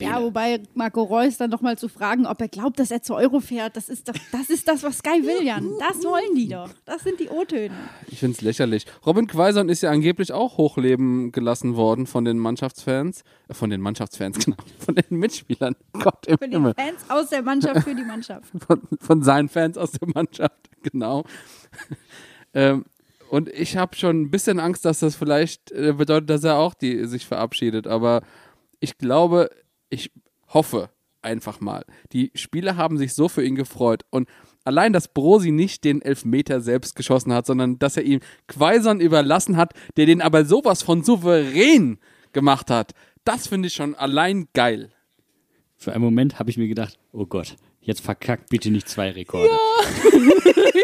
Ja, 0.00 0.22
wobei 0.22 0.62
Marco 0.74 1.02
Reus 1.02 1.36
dann 1.38 1.50
nochmal 1.50 1.76
zu 1.76 1.88
fragen, 1.88 2.26
ob 2.26 2.40
er 2.40 2.48
glaubt, 2.48 2.78
dass 2.78 2.90
er 2.90 3.02
zu 3.02 3.14
Euro 3.14 3.40
fährt, 3.40 3.76
das 3.76 3.88
ist, 3.88 4.08
doch, 4.08 4.14
das, 4.32 4.50
ist 4.50 4.68
das, 4.68 4.82
was 4.82 4.98
Sky 4.98 5.22
will, 5.22 5.44
Jan. 5.44 5.68
Das 5.80 6.04
wollen 6.04 6.34
die 6.36 6.48
doch. 6.48 6.70
Das 6.84 7.02
sind 7.02 7.18
die 7.18 7.28
O-Töne. 7.28 7.74
Ich 8.06 8.20
finde 8.20 8.36
es 8.36 8.40
lächerlich. 8.40 8.86
Robin 9.04 9.26
Quaison 9.26 9.68
ist 9.68 9.82
ja 9.82 9.90
angeblich 9.90 10.32
auch 10.32 10.56
hochleben 10.56 11.32
gelassen 11.32 11.76
worden 11.76 12.06
von 12.06 12.24
den 12.24 12.38
Mannschaftsfans. 12.38 13.24
Äh, 13.48 13.54
von 13.54 13.70
den 13.70 13.80
Mannschaftsfans, 13.80 14.38
genau. 14.44 14.56
Von 14.78 14.94
den 14.94 15.18
Mitspielern. 15.18 15.74
Gott 15.92 16.26
im 16.26 16.36
die 16.40 16.50
Himmel. 16.50 16.74
Fans 16.74 17.04
aus 17.08 17.30
der 17.30 17.42
Mannschaft 17.42 17.82
für 17.82 17.94
die 17.94 18.04
Mannschaft. 18.04 18.52
Von, 18.66 18.82
von 19.00 19.22
seinen 19.22 19.48
Fans 19.48 19.78
aus 19.78 19.92
der 19.92 20.08
Mannschaft, 20.08 20.70
genau. 20.82 21.24
ähm, 22.54 22.84
und 23.30 23.48
ich 23.48 23.76
habe 23.76 23.94
schon 23.96 24.22
ein 24.22 24.30
bisschen 24.30 24.58
Angst, 24.58 24.84
dass 24.84 25.00
das 25.00 25.16
vielleicht 25.16 25.70
äh, 25.72 25.92
bedeutet, 25.92 26.30
dass 26.30 26.44
er 26.44 26.56
auch 26.56 26.74
die, 26.74 27.04
sich 27.04 27.26
verabschiedet. 27.26 27.86
Aber 27.86 28.22
ich 28.80 28.98
glaube, 28.98 29.50
ich 29.90 30.10
hoffe 30.48 30.90
einfach 31.22 31.60
mal. 31.60 31.84
Die 32.12 32.30
Spieler 32.34 32.76
haben 32.76 32.96
sich 32.96 33.14
so 33.14 33.28
für 33.28 33.44
ihn 33.44 33.54
gefreut. 33.54 34.04
Und 34.10 34.28
allein, 34.64 34.92
dass 34.92 35.08
Brosi 35.08 35.50
nicht 35.50 35.84
den 35.84 36.02
Elfmeter 36.02 36.60
selbst 36.60 36.94
geschossen 36.94 37.32
hat, 37.32 37.46
sondern 37.46 37.78
dass 37.78 37.96
er 37.96 38.04
ihm 38.04 38.20
Quaison 38.46 39.00
überlassen 39.00 39.56
hat, 39.56 39.74
der 39.96 40.06
den 40.06 40.22
aber 40.22 40.44
sowas 40.44 40.82
von 40.82 41.02
souverän 41.02 41.98
gemacht 42.32 42.70
hat, 42.70 42.92
das 43.24 43.46
finde 43.46 43.68
ich 43.68 43.74
schon 43.74 43.94
allein 43.94 44.48
geil. 44.54 44.92
Für 45.76 45.92
einen 45.92 46.04
Moment 46.04 46.38
habe 46.38 46.50
ich 46.50 46.56
mir 46.56 46.68
gedacht, 46.68 46.98
oh 47.12 47.26
Gott, 47.26 47.56
jetzt 47.88 48.00
verkackt 48.02 48.50
bitte 48.50 48.70
nicht 48.70 48.88
zwei 48.88 49.10
Rekorde. 49.10 49.50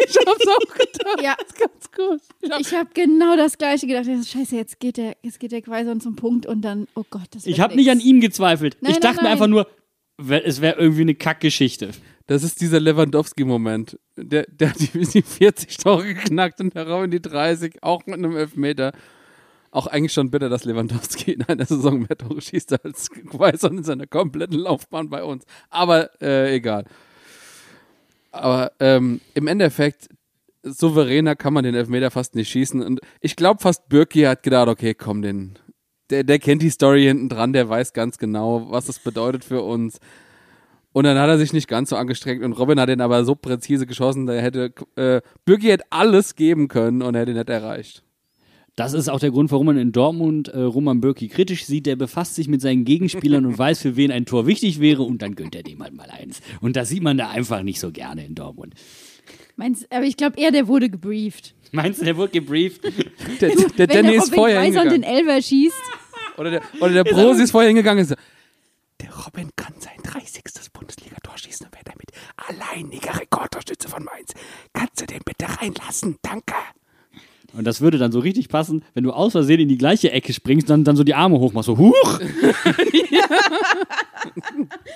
Ich 0.06 0.16
hab's 0.26 0.46
auch 0.46 0.74
gedacht. 0.74 1.22
Ja, 1.22 1.34
Ganz 1.58 1.90
gut. 1.94 2.20
Ich 2.40 2.50
hab- 2.50 2.60
ich 2.60 2.74
habe 2.74 2.90
genau 2.94 3.36
das 3.36 3.56
Gleiche 3.58 3.86
gedacht. 3.86 4.06
Ja, 4.06 4.20
Scheiße, 4.22 4.56
jetzt 4.56 4.80
geht 4.80 4.96
der, 4.96 5.16
jetzt 5.22 5.38
geht 5.40 5.52
der 5.52 5.62
Quaison 5.62 6.00
zum 6.00 6.16
Punkt 6.16 6.46
und 6.46 6.62
dann, 6.62 6.86
oh 6.94 7.04
Gott, 7.10 7.28
das 7.30 7.44
Ich 7.46 7.56
wird 7.56 7.58
habe 7.60 7.76
nicht 7.76 7.90
an 7.90 8.00
ihm 8.00 8.20
gezweifelt. 8.20 8.76
Nein, 8.80 8.92
ich 8.92 8.98
dachte 9.00 9.16
nein, 9.16 9.24
mir 9.24 9.28
nein. 9.30 9.32
einfach 9.32 9.46
nur, 9.46 9.66
es 10.44 10.60
wäre 10.60 10.78
irgendwie 10.78 11.02
eine 11.02 11.14
Kackgeschichte. 11.14 11.90
Das 12.26 12.42
ist 12.42 12.60
dieser 12.60 12.80
Lewandowski-Moment. 12.80 13.98
Der, 14.16 14.46
der 14.50 14.70
hat 14.70 14.80
die, 14.80 14.98
die 15.12 15.22
40 15.22 15.76
Tore 15.78 16.14
geknackt 16.14 16.60
und 16.60 16.74
herauf 16.74 17.04
in 17.04 17.10
die 17.10 17.20
30, 17.22 17.82
auch 17.82 18.04
mit 18.06 18.16
einem 18.16 18.36
Elfmeter. 18.36 18.92
Auch 19.74 19.88
eigentlich 19.88 20.12
schon 20.12 20.30
bitter, 20.30 20.48
dass 20.48 20.64
Lewandowski 20.64 21.32
in 21.32 21.42
einer 21.42 21.66
Saison 21.66 21.98
mehr 21.98 22.16
Tore 22.16 22.40
schießt 22.40 22.84
als 22.84 23.10
Quaison 23.10 23.78
in 23.78 23.82
seiner 23.82 24.06
kompletten 24.06 24.56
Laufbahn 24.56 25.10
bei 25.10 25.24
uns. 25.24 25.44
Aber 25.68 26.10
äh, 26.22 26.54
egal. 26.54 26.84
Aber 28.30 28.70
ähm, 28.78 29.20
im 29.34 29.48
Endeffekt, 29.48 30.10
souveräner 30.62 31.34
kann 31.34 31.54
man 31.54 31.64
den 31.64 31.74
Elfmeter 31.74 32.12
fast 32.12 32.36
nicht 32.36 32.50
schießen. 32.50 32.82
Und 32.82 33.00
ich 33.20 33.34
glaube 33.34 33.60
fast, 33.60 33.88
Birki 33.88 34.22
hat 34.22 34.44
gedacht, 34.44 34.68
okay, 34.68 34.94
komm, 34.94 35.22
den, 35.22 35.58
der, 36.08 36.22
der 36.22 36.38
kennt 36.38 36.62
die 36.62 36.70
Story 36.70 37.02
hinten 37.02 37.28
dran, 37.28 37.52
der 37.52 37.68
weiß 37.68 37.94
ganz 37.94 38.16
genau, 38.16 38.70
was 38.70 38.86
das 38.86 39.00
bedeutet 39.00 39.44
für 39.44 39.62
uns. 39.62 39.98
Und 40.92 41.02
dann 41.02 41.18
hat 41.18 41.28
er 41.28 41.38
sich 41.38 41.52
nicht 41.52 41.66
ganz 41.66 41.90
so 41.90 41.96
angestrengt 41.96 42.44
und 42.44 42.52
Robin 42.52 42.78
hat 42.78 42.90
ihn 42.90 43.00
aber 43.00 43.24
so 43.24 43.34
präzise 43.34 43.88
geschossen, 43.88 44.26
der 44.26 44.40
hätte, 44.40 44.72
äh, 44.94 45.20
Birki 45.44 45.66
hätte 45.66 45.86
alles 45.90 46.36
geben 46.36 46.68
können 46.68 47.02
und 47.02 47.16
er 47.16 47.22
hätte 47.22 47.32
ihn 47.32 47.38
nicht 47.38 47.50
erreicht. 47.50 48.03
Das 48.76 48.92
ist 48.92 49.08
auch 49.08 49.20
der 49.20 49.30
Grund, 49.30 49.52
warum 49.52 49.66
man 49.66 49.78
in 49.78 49.92
Dortmund 49.92 50.48
äh, 50.48 50.58
Roman 50.58 51.00
Bürki 51.00 51.28
kritisch 51.28 51.64
sieht. 51.64 51.86
Der 51.86 51.94
befasst 51.94 52.34
sich 52.34 52.48
mit 52.48 52.60
seinen 52.60 52.84
Gegenspielern 52.84 53.46
und 53.46 53.56
weiß, 53.56 53.80
für 53.80 53.94
wen 53.96 54.10
ein 54.10 54.26
Tor 54.26 54.46
wichtig 54.46 54.80
wäre 54.80 55.02
und 55.04 55.22
dann 55.22 55.36
gönnt 55.36 55.54
er 55.54 55.62
dem 55.62 55.80
halt 55.82 55.94
mal 55.94 56.10
eins. 56.10 56.40
Und 56.60 56.74
das 56.74 56.88
sieht 56.88 57.02
man 57.02 57.16
da 57.16 57.30
einfach 57.30 57.62
nicht 57.62 57.78
so 57.78 57.92
gerne 57.92 58.26
in 58.26 58.34
Dortmund. 58.34 58.74
Meinst, 59.56 59.86
aber 59.92 60.04
ich 60.04 60.16
glaube 60.16 60.40
eher, 60.40 60.50
der 60.50 60.66
wurde 60.66 60.90
gebrieft. 60.90 61.54
Meinst 61.70 62.00
du, 62.00 62.04
der 62.04 62.16
wurde 62.16 62.32
gebrieft? 62.32 62.82
Der, 63.40 63.50
der 63.50 63.56
Wenn 63.76 63.86
Danny 63.88 64.08
der 64.08 64.14
ist 64.16 64.24
Robin 64.26 64.34
vorher 64.34 64.60
Quaison 64.60 64.82
den 64.84 64.92
hingegangen. 65.04 65.26
Elfer 65.28 65.42
schießt, 65.42 65.82
Oder 66.36 66.50
der, 66.50 66.62
oder 66.80 66.92
der 66.92 67.04
Brosi 67.04 67.42
ist 67.44 67.50
vorher 67.52 67.68
hingegangen 67.68 68.02
und 68.02 68.08
so, 68.08 68.14
der 69.00 69.14
Robin 69.24 69.50
kann 69.54 69.74
sein 69.78 69.98
30. 70.02 70.42
Bundesligator 70.72 71.38
schießen 71.38 71.66
und 71.66 71.72
wäre 71.74 71.84
damit 71.84 72.10
alleiniger 72.36 73.20
Rekordtorschütze 73.20 73.88
von 73.88 74.02
Mainz. 74.04 74.32
Kannst 74.72 75.00
du 75.00 75.06
den 75.06 75.20
bitte 75.24 75.46
reinlassen? 75.60 76.16
Danke. 76.22 76.54
Und 77.56 77.64
das 77.64 77.80
würde 77.80 77.98
dann 77.98 78.10
so 78.10 78.18
richtig 78.18 78.48
passen, 78.48 78.82
wenn 78.94 79.04
du 79.04 79.12
aus 79.12 79.32
Versehen 79.32 79.60
in 79.60 79.68
die 79.68 79.78
gleiche 79.78 80.10
Ecke 80.10 80.32
springst, 80.32 80.68
dann, 80.68 80.82
dann 80.82 80.96
so 80.96 81.04
die 81.04 81.14
Arme 81.14 81.38
hochmachst, 81.38 81.66
so 81.66 81.78
huch! 81.78 82.20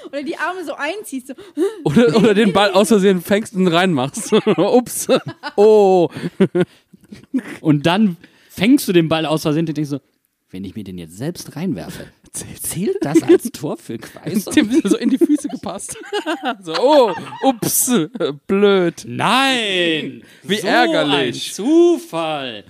oder 0.08 0.22
die 0.22 0.36
Arme 0.36 0.64
so 0.64 0.74
einziehst, 0.74 1.28
so, 1.28 1.34
Oder, 1.84 2.16
oder 2.16 2.34
den 2.34 2.52
Ball 2.52 2.72
aus 2.72 2.88
Versehen 2.88 3.20
fängst 3.22 3.54
und 3.54 3.68
reinmachst. 3.68 4.32
Ups. 4.56 5.06
Oh. 5.56 6.08
Und 7.60 7.86
dann 7.86 8.16
fängst 8.50 8.88
du 8.88 8.92
den 8.92 9.08
Ball 9.08 9.24
aus 9.24 9.42
Versehen 9.42 9.66
und 9.68 9.76
denkst 9.76 9.90
so, 9.90 10.00
wenn 10.50 10.64
ich 10.64 10.74
mir 10.74 10.84
den 10.84 10.98
jetzt 10.98 11.16
selbst 11.16 11.56
reinwerfe, 11.56 12.06
zählt 12.32 12.96
das 13.02 13.22
als 13.22 13.50
Tor 13.52 13.76
für 13.76 13.98
Quaison? 13.98 14.54
Dem 14.54 14.80
so 14.82 14.96
in 14.96 15.10
die 15.10 15.18
Füße 15.18 15.48
gepasst. 15.48 15.96
so, 16.62 16.74
oh, 16.80 17.14
ups, 17.42 17.92
blöd. 18.46 19.04
Nein! 19.06 20.22
Wie 20.42 20.56
so 20.56 20.66
ärgerlich. 20.66 21.48
Ein 21.48 21.54
Zufall! 21.54 22.64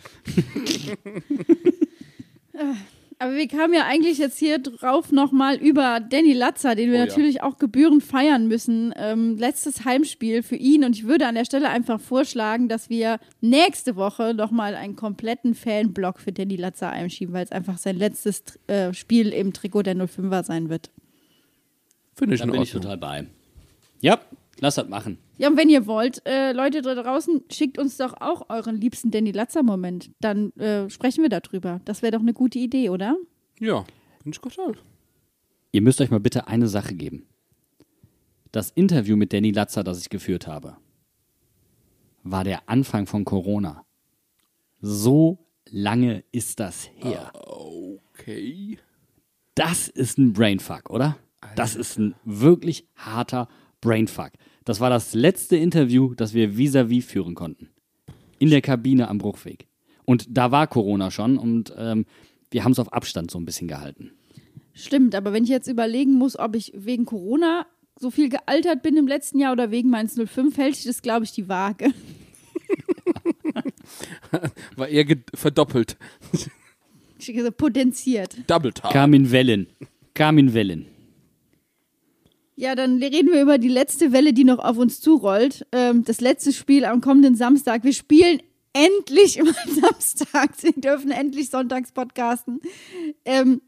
Aber 3.21 3.35
wir 3.35 3.49
kamen 3.49 3.75
ja 3.75 3.85
eigentlich 3.85 4.19
jetzt 4.19 4.39
hier 4.39 4.59
drauf 4.59 5.11
nochmal 5.11 5.57
über 5.57 5.99
Danny 5.99 6.35
Latzer, 6.35 6.77
den 6.77 6.91
wir 6.93 6.99
Oh 6.99 7.01
ja. 7.01 7.07
natürlich 7.07 7.43
auch 7.43 7.59
gebührend 7.59 8.05
feiern 8.05 8.47
müssen. 8.47 8.95
Ähm, 8.97 9.37
letztes 9.37 9.85
Heimspiel 9.85 10.45
für 10.45 10.55
ihn 10.55 10.85
und 10.85 10.95
ich 10.95 11.05
würde 11.05 11.27
an 11.27 11.35
der 11.35 11.45
Stelle 11.45 11.69
einfach 11.69 12.01
vorschlagen, 12.01 12.69
dass 12.69 12.89
wir 12.91 13.19
nächste 13.41 13.97
Woche 13.97 14.35
nochmal 14.35 14.77
einen 14.77 14.95
kompletten 14.95 15.55
Fanblock 15.57 16.21
für 16.21 16.31
Danny 16.31 16.55
Latzer 16.55 16.91
einschieben, 16.91 17.35
weil 17.35 17.45
es 17.45 17.51
einfach 17.51 17.79
sein 17.79 17.97
letztes 17.97 18.45
äh, 18.69 18.95
Spiel 18.95 19.31
im 19.31 19.53
Trikot 19.53 19.83
der 19.83 19.97
05er 19.97 20.45
sein 20.45 20.69
wird. 20.69 20.91
Finde 22.14 22.35
ich 22.37 22.41
Da 22.41 22.47
in 22.47 22.53
bin 22.53 22.62
ich 22.62 22.71
total 22.71 22.99
bei. 22.99 23.27
Ja, 24.01 24.21
lass 24.61 24.77
das 24.77 24.89
machen. 24.89 25.19
Ja, 25.39 25.49
und 25.49 25.57
wenn 25.57 25.68
ihr 25.68 25.86
wollt, 25.86 26.20
äh, 26.26 26.53
Leute 26.53 26.82
da 26.82 26.95
draußen, 26.97 27.45
schickt 27.51 27.78
uns 27.78 27.97
doch 27.97 28.20
auch 28.20 28.51
euren 28.51 28.76
liebsten 28.76 29.12
Danny 29.12 29.30
Latzer-Moment. 29.30 30.11
Dann 30.20 30.51
äh, 30.57 30.91
sprechen 30.91 31.22
wir 31.22 31.28
darüber. 31.28 31.80
Das 31.84 32.03
wäre 32.03 32.12
doch 32.12 32.20
eine 32.20 32.34
gute 32.34 32.59
Idee, 32.59 32.91
oder? 32.91 33.16
Ja, 33.61 33.84
finde 34.22 34.36
ich 34.36 34.41
gut. 34.41 34.82
Ihr 35.70 35.82
müsst 35.82 36.01
euch 36.01 36.11
mal 36.11 36.18
bitte 36.18 36.49
eine 36.49 36.66
Sache 36.66 36.95
geben. 36.95 37.26
Das 38.51 38.70
Interview 38.70 39.16
mit 39.16 39.32
Danny 39.32 39.53
Latzer, 39.53 39.84
das 39.84 40.01
ich 40.01 40.11
geführt 40.11 40.47
habe, 40.49 40.76
war 42.24 42.43
der 42.43 42.68
Anfang 42.68 43.07
von 43.07 43.24
Corona. 43.24 43.84
So 44.80 45.47
lange 45.70 46.24
ist 46.32 46.59
das 46.59 46.91
her. 46.97 47.30
Okay. 47.34 48.78
Das 49.55 49.89
ist 49.89 50.18
ein 50.18 50.32
Brainfuck, 50.32 50.91
oder? 50.91 51.16
Das 51.55 51.76
ist 51.76 51.99
ein 51.99 52.14
wirklich 52.24 52.86
harter 52.97 53.49
Brainfuck. 53.80 54.32
Das 54.69 54.81
war 54.81 54.91
das 54.91 55.14
letzte 55.14 55.57
Interview, 55.57 56.12
das 56.14 56.35
wir 56.35 56.59
vis-à-vis 56.59 57.07
führen 57.07 57.35
konnten. 57.35 57.71
In 58.39 58.51
der 58.51 58.61
Kabine 58.61 59.09
am 59.09 59.16
Bruchweg. 59.16 59.66
Und 60.05 60.27
da 60.29 60.51
war 60.51 60.66
Corona 60.66 61.11
schon 61.11 61.39
und 61.39 61.73
ähm, 61.79 62.05
wir 62.51 62.64
haben 62.64 62.73
es 62.73 62.79
auf 62.79 62.93
Abstand 62.93 63.31
so 63.31 63.39
ein 63.39 63.47
bisschen 63.47 63.66
gehalten. 63.66 64.11
Stimmt, 64.75 65.14
aber 65.14 65.33
wenn 65.33 65.45
ich 65.45 65.49
jetzt 65.49 65.69
überlegen 65.69 66.12
muss, 66.12 66.39
ob 66.39 66.55
ich 66.55 66.71
wegen 66.75 67.07
Corona 67.07 67.64
so 67.99 68.11
viel 68.11 68.29
gealtert 68.29 68.83
bin 68.83 68.99
im 68.99 69.09
letzten 69.09 69.39
Jahr 69.39 69.53
oder 69.53 69.71
wegen 69.71 69.89
meins 69.89 70.21
05, 70.23 70.59
hält 70.59 70.77
sich 70.77 70.85
das, 70.85 71.01
glaube 71.01 71.25
ich, 71.25 71.33
die 71.33 71.49
Waage. 71.49 71.89
War 74.77 74.89
eher 74.89 75.07
verdoppelt. 75.33 75.97
Ich 77.19 77.29
hätte 77.29 77.39
gesagt, 77.39 77.57
potenziert. 77.57 78.37
Double 78.47 78.75
Tap. 78.75 78.93
Kam 78.93 79.14
in 79.14 79.31
Wellen. 79.33 79.69
Kam 80.12 80.37
in 80.37 80.53
Wellen. 80.53 80.85
Ja, 82.61 82.75
dann 82.75 83.01
reden 83.01 83.31
wir 83.33 83.41
über 83.41 83.57
die 83.59 83.69
letzte 83.69 84.11
Welle, 84.13 84.33
die 84.33 84.43
noch 84.43 84.59
auf 84.59 84.79
uns 84.79 85.01
zurollt. 85.01 85.65
Ähm, 85.71 86.03
das 86.05 86.21
letzte 86.21 86.53
Spiel 86.53 86.85
am 86.85 87.01
kommenden 87.01 87.37
Samstag. 87.37 87.85
Wir 87.85 87.93
spielen 87.93 88.41
endlich 88.73 89.39
immer 89.39 89.55
samstags. 89.81 90.65
Wir 90.65 90.73
dürfen 90.73 91.13
endlich 91.13 91.51
sonntags 91.51 91.93
podcasten. 91.93 92.61
Ähm, 93.25 93.63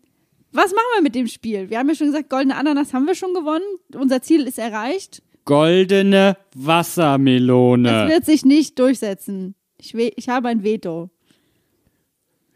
was 0.50 0.72
machen 0.72 0.86
wir 0.96 1.02
mit 1.02 1.14
dem 1.14 1.28
Spiel? 1.28 1.70
Wir 1.70 1.78
haben 1.78 1.88
ja 1.88 1.94
schon 1.94 2.08
gesagt, 2.08 2.30
goldene 2.30 2.56
Ananas 2.56 2.92
haben 2.92 3.06
wir 3.06 3.14
schon 3.14 3.32
gewonnen. 3.32 3.62
Unser 3.94 4.22
Ziel 4.22 4.42
ist 4.42 4.58
erreicht. 4.58 5.22
Goldene 5.44 6.36
Das 6.52 6.66
Wassermelone. 6.66 8.08
wird 8.08 8.24
sich 8.24 8.44
nicht 8.44 8.76
durchsetzen. 8.80 9.54
Ich, 9.78 9.94
ich 9.94 10.28
habe 10.28 10.48
ein 10.48 10.64
Veto. 10.64 11.10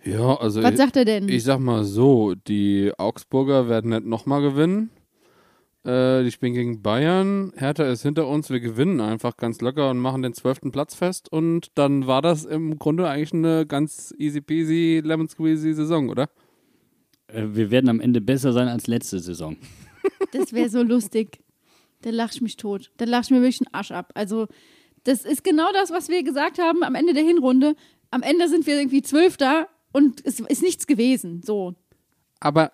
Ja, 0.04 0.34
also 0.34 0.64
Was 0.64 0.72
ich, 0.72 0.78
sagt 0.78 0.96
er 0.96 1.04
denn? 1.04 1.28
ich 1.28 1.44
sag 1.44 1.60
mal 1.60 1.84
so, 1.84 2.34
die 2.34 2.90
Augsburger 2.98 3.68
werden 3.68 3.90
nicht 3.90 4.04
nochmal 4.04 4.42
gewinnen. 4.42 4.90
Äh, 5.84 6.24
die 6.24 6.30
spielen 6.30 6.54
gegen 6.54 6.82
Bayern. 6.82 7.52
Hertha 7.56 7.84
ist 7.84 8.02
hinter 8.02 8.26
uns. 8.26 8.48
Wir 8.48 8.60
gewinnen 8.60 9.00
einfach 9.00 9.36
ganz 9.36 9.60
locker 9.60 9.90
und 9.90 9.98
machen 9.98 10.22
den 10.22 10.32
zwölften 10.32 10.72
Platz 10.72 10.94
fest. 10.94 11.30
Und 11.30 11.72
dann 11.74 12.06
war 12.06 12.22
das 12.22 12.44
im 12.44 12.78
Grunde 12.78 13.08
eigentlich 13.08 13.34
eine 13.34 13.66
ganz 13.66 14.14
easy 14.18 14.40
peasy, 14.40 15.02
lemon 15.04 15.28
squeezy 15.28 15.74
Saison, 15.74 16.08
oder? 16.08 16.30
Äh, 17.26 17.48
Wir 17.52 17.70
werden 17.70 17.90
am 17.90 18.00
Ende 18.00 18.20
besser 18.20 18.52
sein 18.52 18.68
als 18.68 18.86
letzte 18.86 19.18
Saison. 19.20 19.56
Das 20.32 20.52
wäre 20.52 20.68
so 20.68 20.82
lustig. 20.82 21.40
Da 22.02 22.10
lach 22.10 22.32
ich 22.32 22.40
mich 22.40 22.56
tot. 22.56 22.90
Da 22.96 23.04
lach 23.04 23.24
ich 23.24 23.30
mir 23.30 23.40
wirklich 23.40 23.60
einen 23.60 23.74
Arsch 23.74 23.90
ab. 23.90 24.12
Also, 24.14 24.46
das 25.04 25.24
ist 25.24 25.44
genau 25.44 25.70
das, 25.72 25.90
was 25.90 26.08
wir 26.08 26.22
gesagt 26.22 26.58
haben 26.58 26.82
am 26.82 26.94
Ende 26.94 27.12
der 27.14 27.22
Hinrunde. 27.22 27.74
Am 28.10 28.22
Ende 28.22 28.48
sind 28.48 28.66
wir 28.66 28.78
irgendwie 28.78 29.02
Zwölfter 29.02 29.68
und 29.92 30.24
es 30.24 30.40
ist 30.40 30.62
nichts 30.62 30.86
gewesen. 30.86 31.42
So. 31.42 31.74
Aber 32.40 32.72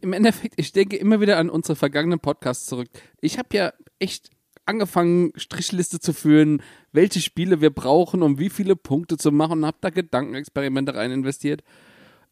im 0.00 0.12
Endeffekt, 0.12 0.54
ich 0.56 0.72
denke 0.72 0.96
immer 0.96 1.20
wieder 1.20 1.38
an 1.38 1.50
unsere 1.50 1.76
vergangenen 1.76 2.20
Podcasts 2.20 2.66
zurück. 2.66 2.88
Ich 3.20 3.38
habe 3.38 3.48
ja 3.56 3.72
echt 3.98 4.30
angefangen, 4.66 5.32
Strichliste 5.36 6.00
zu 6.00 6.12
führen, 6.12 6.62
welche 6.92 7.20
Spiele 7.20 7.60
wir 7.60 7.70
brauchen, 7.70 8.22
um 8.22 8.38
wie 8.38 8.50
viele 8.50 8.76
Punkte 8.76 9.16
zu 9.16 9.32
machen 9.32 9.60
und 9.60 9.66
habe 9.66 9.78
da 9.80 9.90
Gedankenexperimente 9.90 10.94
rein 10.94 11.10
investiert. 11.10 11.62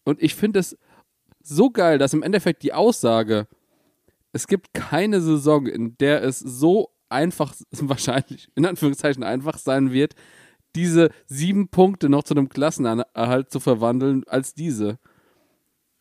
Und 0.04 0.22
ich 0.22 0.34
finde 0.34 0.60
es 0.60 0.78
so 1.42 1.70
geil, 1.70 1.98
dass 1.98 2.14
im 2.14 2.22
Endeffekt 2.22 2.62
die 2.62 2.72
Aussage, 2.72 3.46
es 4.32 4.46
gibt 4.46 4.72
keine 4.74 5.20
Saison, 5.20 5.66
in 5.66 5.96
der 5.98 6.22
es 6.22 6.38
so 6.38 6.90
einfach, 7.08 7.54
wahrscheinlich, 7.72 8.48
in 8.54 8.66
Anführungszeichen 8.66 9.22
einfach 9.24 9.58
sein 9.58 9.92
wird, 9.92 10.14
diese 10.74 11.10
sieben 11.26 11.68
Punkte 11.68 12.08
noch 12.08 12.22
zu 12.22 12.34
einem 12.34 12.48
Klassenerhalt 12.48 13.50
zu 13.50 13.58
verwandeln 13.58 14.24
als 14.26 14.54
diese 14.54 14.98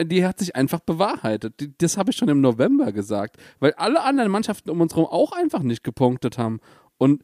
die 0.02 0.26
hat 0.26 0.39
sich 0.39 0.56
einfach 0.56 0.80
bewahrheitet. 0.80 1.56
Das 1.80 1.98
habe 1.98 2.12
ich 2.12 2.18
schon 2.18 2.30
im 2.30 2.41
November 2.41 2.91
gesagt, 2.91 3.38
weil 3.60 3.74
alle 3.74 4.04
anderen 4.04 4.32
Mannschaften 4.32 4.70
um 4.70 4.82
uns 4.82 4.95
herum 4.95 5.08
auch 5.10 5.32
einfach 5.32 5.64
nicht 5.64 5.84
gepunktet 5.84 6.38
haben. 6.38 6.60
Und 6.98 7.24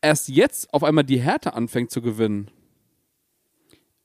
erst 0.00 0.28
jetzt 0.28 0.72
auf 0.72 0.82
einmal 0.84 1.04
die 1.04 1.20
Härte 1.20 1.54
anfängt 1.54 1.90
zu 1.90 2.00
gewinnen. 2.00 2.50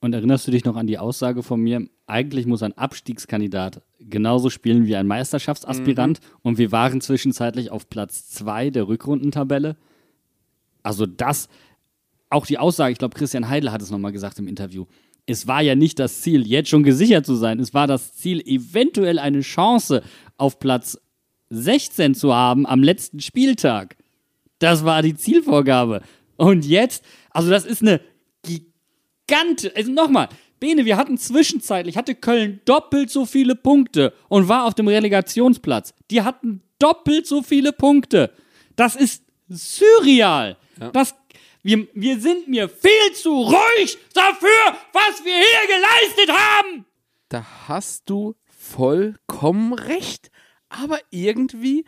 Und 0.01 0.13
erinnerst 0.13 0.47
du 0.47 0.51
dich 0.51 0.65
noch 0.65 0.75
an 0.75 0.87
die 0.87 0.97
Aussage 0.97 1.43
von 1.43 1.61
mir? 1.61 1.87
Eigentlich 2.07 2.47
muss 2.47 2.63
ein 2.63 2.77
Abstiegskandidat 2.77 3.83
genauso 3.99 4.49
spielen 4.49 4.87
wie 4.87 4.95
ein 4.95 5.05
Meisterschaftsaspirant. 5.05 6.19
Und 6.41 6.57
wir 6.57 6.71
waren 6.71 7.01
zwischenzeitlich 7.01 7.69
auf 7.69 7.87
Platz 7.87 8.27
zwei 8.27 8.71
der 8.71 8.87
Rückrundentabelle. 8.87 9.77
Also 10.81 11.05
das, 11.05 11.49
auch 12.29 12.47
die 12.47 12.57
Aussage, 12.57 12.91
ich 12.91 12.97
glaube, 12.97 13.15
Christian 13.15 13.47
Heidel 13.47 13.71
hat 13.71 13.81
es 13.81 13.91
nochmal 13.91 14.11
gesagt 14.11 14.39
im 14.39 14.47
Interview. 14.47 14.85
Es 15.25 15.47
war 15.47 15.61
ja 15.61 15.75
nicht 15.75 15.99
das 15.99 16.21
Ziel, 16.21 16.47
jetzt 16.47 16.69
schon 16.69 16.83
gesichert 16.83 17.25
zu 17.25 17.35
sein. 17.35 17.59
Es 17.59 17.73
war 17.73 17.87
das 17.87 18.15
Ziel, 18.15 18.41
eventuell 18.41 19.19
eine 19.19 19.41
Chance 19.41 20.01
auf 20.37 20.59
Platz 20.59 20.97
16 21.49 22.15
zu 22.15 22.33
haben 22.33 22.65
am 22.65 22.81
letzten 22.81 23.19
Spieltag. 23.19 23.97
Das 24.59 24.85
war 24.85 25.01
die 25.01 25.15
Zielvorgabe. 25.15 26.01
Und 26.37 26.65
jetzt, 26.65 27.03
also 27.29 27.49
das 27.49 27.65
ist 27.65 27.81
eine 27.81 28.01
gigantische, 28.43 29.75
also 29.75 29.91
nochmal, 29.91 30.29
Bene, 30.59 30.85
wir 30.85 30.95
hatten 30.95 31.17
zwischenzeitlich, 31.17 31.97
hatte 31.97 32.13
Köln 32.13 32.61
doppelt 32.65 33.09
so 33.09 33.25
viele 33.25 33.55
Punkte 33.55 34.13
und 34.29 34.47
war 34.47 34.65
auf 34.65 34.75
dem 34.75 34.87
Relegationsplatz. 34.87 35.93
Die 36.11 36.21
hatten 36.21 36.61
doppelt 36.77 37.25
so 37.25 37.41
viele 37.41 37.73
Punkte. 37.73 38.31
Das 38.75 38.95
ist 38.95 39.23
surreal. 39.49 40.57
Das, 40.93 41.15
wir, 41.63 41.87
wir 41.93 42.19
sind 42.19 42.47
mir 42.47 42.69
viel 42.69 43.13
zu 43.13 43.29
ruhig 43.29 43.97
dafür, 44.13 44.77
was 44.93 45.23
wir 45.23 45.35
hier 45.35 45.67
geleistet 45.67 46.35
haben. 46.35 46.85
Da 47.29 47.45
hast 47.67 48.09
du 48.09 48.35
vollkommen 48.45 49.73
recht. 49.73 50.31
Aber 50.69 50.99
irgendwie 51.09 51.85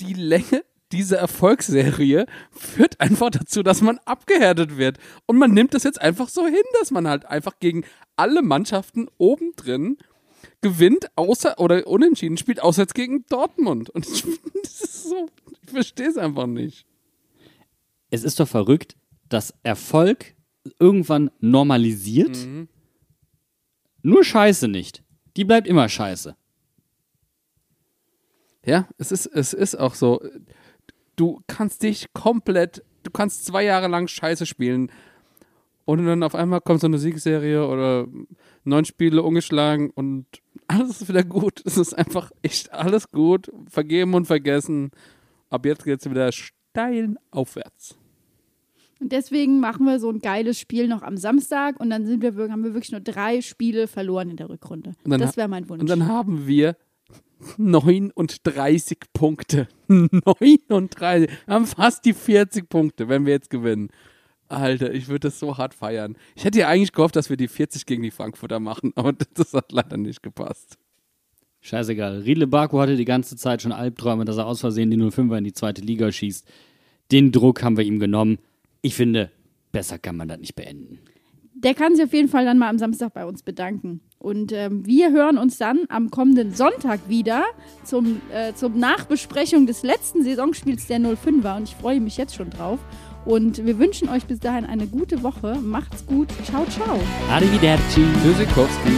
die 0.00 0.12
Länge 0.12 0.64
dieser 0.92 1.18
Erfolgsserie 1.18 2.26
führt 2.50 3.00
einfach 3.00 3.30
dazu, 3.30 3.62
dass 3.62 3.80
man 3.80 3.98
abgehärtet 4.04 4.76
wird. 4.76 4.98
Und 5.26 5.38
man 5.38 5.52
nimmt 5.52 5.74
das 5.74 5.82
jetzt 5.82 6.00
einfach 6.00 6.28
so 6.28 6.46
hin, 6.46 6.62
dass 6.78 6.90
man 6.90 7.08
halt 7.08 7.24
einfach 7.26 7.58
gegen 7.58 7.84
alle 8.14 8.42
Mannschaften 8.42 9.08
oben 9.18 9.52
drin 9.56 9.98
gewinnt, 10.60 11.08
außer 11.16 11.58
oder 11.58 11.86
unentschieden 11.86 12.36
spielt, 12.36 12.60
außer 12.60 12.82
jetzt 12.82 12.94
gegen 12.94 13.26
Dortmund. 13.28 13.90
Und 13.90 14.06
ich, 14.08 14.24
so, 14.62 15.28
ich 15.62 15.70
verstehe 15.70 16.08
es 16.08 16.16
einfach 16.16 16.46
nicht. 16.46 16.86
Es 18.10 18.24
ist 18.24 18.40
doch 18.40 18.48
verrückt, 18.48 18.96
dass 19.28 19.54
Erfolg 19.62 20.34
irgendwann 20.78 21.30
normalisiert. 21.40 22.36
Nur 24.02 24.24
Scheiße 24.24 24.68
nicht. 24.68 25.02
Die 25.36 25.44
bleibt 25.44 25.66
immer 25.66 25.88
Scheiße. 25.88 26.36
Ja, 28.64 28.88
es 28.98 29.12
ist, 29.12 29.26
es 29.26 29.52
ist 29.52 29.76
auch 29.76 29.94
so. 29.94 30.20
Du 31.14 31.40
kannst 31.46 31.82
dich 31.82 32.12
komplett, 32.12 32.84
du 33.04 33.10
kannst 33.10 33.46
zwei 33.46 33.64
Jahre 33.64 33.88
lang 33.88 34.08
Scheiße 34.08 34.44
spielen 34.44 34.90
und 35.86 36.04
dann 36.04 36.24
auf 36.24 36.34
einmal 36.34 36.60
kommt 36.60 36.80
so 36.80 36.88
eine 36.88 36.98
Siegserie 36.98 37.66
oder 37.66 38.08
neun 38.64 38.84
Spiele 38.84 39.22
ungeschlagen 39.22 39.90
und 39.90 40.26
alles 40.66 41.00
ist 41.00 41.08
wieder 41.08 41.22
gut. 41.22 41.62
Es 41.64 41.78
ist 41.78 41.94
einfach 41.94 42.32
echt 42.42 42.72
alles 42.72 43.10
gut. 43.10 43.50
Vergeben 43.70 44.14
und 44.14 44.26
vergessen. 44.26 44.90
Ab 45.48 45.64
jetzt 45.64 45.84
geht 45.84 46.00
es 46.00 46.10
wieder 46.10 46.30
steil 46.76 47.16
aufwärts. 47.30 47.96
Und 49.00 49.12
deswegen 49.12 49.60
machen 49.60 49.86
wir 49.86 49.98
so 49.98 50.10
ein 50.10 50.20
geiles 50.20 50.58
Spiel 50.58 50.88
noch 50.88 51.02
am 51.02 51.16
Samstag 51.16 51.80
und 51.80 51.90
dann 51.90 52.06
sind 52.06 52.22
wir, 52.22 52.34
haben 52.50 52.64
wir 52.64 52.74
wirklich 52.74 52.92
nur 52.92 53.00
drei 53.00 53.40
Spiele 53.40 53.88
verloren 53.88 54.30
in 54.30 54.36
der 54.36 54.48
Rückrunde. 54.48 54.92
Das 55.04 55.36
wäre 55.36 55.48
mein 55.48 55.68
Wunsch. 55.68 55.80
Und 55.80 55.90
dann 55.90 56.06
haben 56.06 56.46
wir 56.46 56.76
39 57.58 58.98
Punkte. 59.12 59.68
39. 59.88 61.30
Wir 61.46 61.54
haben 61.54 61.66
fast 61.66 62.04
die 62.04 62.14
40 62.14 62.68
Punkte, 62.68 63.08
wenn 63.08 63.26
wir 63.26 63.32
jetzt 63.32 63.50
gewinnen. 63.50 63.88
Alter, 64.48 64.92
ich 64.92 65.08
würde 65.08 65.28
das 65.28 65.38
so 65.38 65.58
hart 65.58 65.74
feiern. 65.74 66.16
Ich 66.34 66.44
hätte 66.44 66.60
ja 66.60 66.68
eigentlich 66.68 66.92
gehofft, 66.92 67.16
dass 67.16 67.28
wir 67.28 67.36
die 67.36 67.48
40 67.48 67.84
gegen 67.84 68.02
die 68.02 68.10
Frankfurter 68.10 68.60
machen, 68.60 68.92
aber 68.96 69.12
das 69.34 69.52
hat 69.52 69.72
leider 69.72 69.96
nicht 69.96 70.22
gepasst. 70.22 70.78
Scheißegal. 71.66 72.20
Riedle 72.20 72.46
Baku 72.46 72.78
hatte 72.78 72.94
die 72.94 73.04
ganze 73.04 73.34
Zeit 73.34 73.60
schon 73.60 73.72
Albträume, 73.72 74.24
dass 74.24 74.36
er 74.36 74.46
aus 74.46 74.60
Versehen 74.60 74.88
die 74.88 74.96
05er 74.96 75.38
in 75.38 75.44
die 75.44 75.52
zweite 75.52 75.82
Liga 75.82 76.12
schießt. 76.12 76.46
Den 77.10 77.32
Druck 77.32 77.64
haben 77.64 77.76
wir 77.76 77.84
ihm 77.84 77.98
genommen. 77.98 78.38
Ich 78.82 78.94
finde, 78.94 79.32
besser 79.72 79.98
kann 79.98 80.16
man 80.16 80.28
das 80.28 80.38
nicht 80.38 80.54
beenden. 80.54 81.00
der 81.54 81.74
kann 81.74 81.96
sich 81.96 82.04
auf 82.04 82.12
jeden 82.12 82.28
Fall 82.28 82.44
dann 82.44 82.58
mal 82.58 82.68
am 82.68 82.78
Samstag 82.78 83.14
bei 83.14 83.24
uns 83.26 83.42
bedanken. 83.42 84.00
Und 84.18 84.52
ähm, 84.52 84.86
wir 84.86 85.10
hören 85.10 85.38
uns 85.38 85.58
dann 85.58 85.80
am 85.88 86.10
kommenden 86.10 86.54
Sonntag 86.54 87.00
wieder 87.08 87.44
zum, 87.82 88.20
äh, 88.32 88.52
zum 88.54 88.78
Nachbesprechung 88.78 89.66
des 89.66 89.82
letzten 89.82 90.22
Saisonspiels 90.22 90.86
der 90.86 91.00
05er. 91.00 91.56
Und 91.56 91.64
ich 91.64 91.74
freue 91.74 92.00
mich 92.00 92.16
jetzt 92.16 92.36
schon 92.36 92.50
drauf. 92.50 92.78
Und 93.24 93.66
wir 93.66 93.78
wünschen 93.80 94.08
euch 94.08 94.26
bis 94.26 94.38
dahin 94.38 94.66
eine 94.66 94.86
gute 94.86 95.24
Woche. 95.24 95.56
Macht's 95.60 96.06
gut. 96.06 96.28
Ciao, 96.44 96.64
ciao. 96.66 97.00
Arrivederci. 97.28 98.04
Tschüssikowski. 98.22 98.92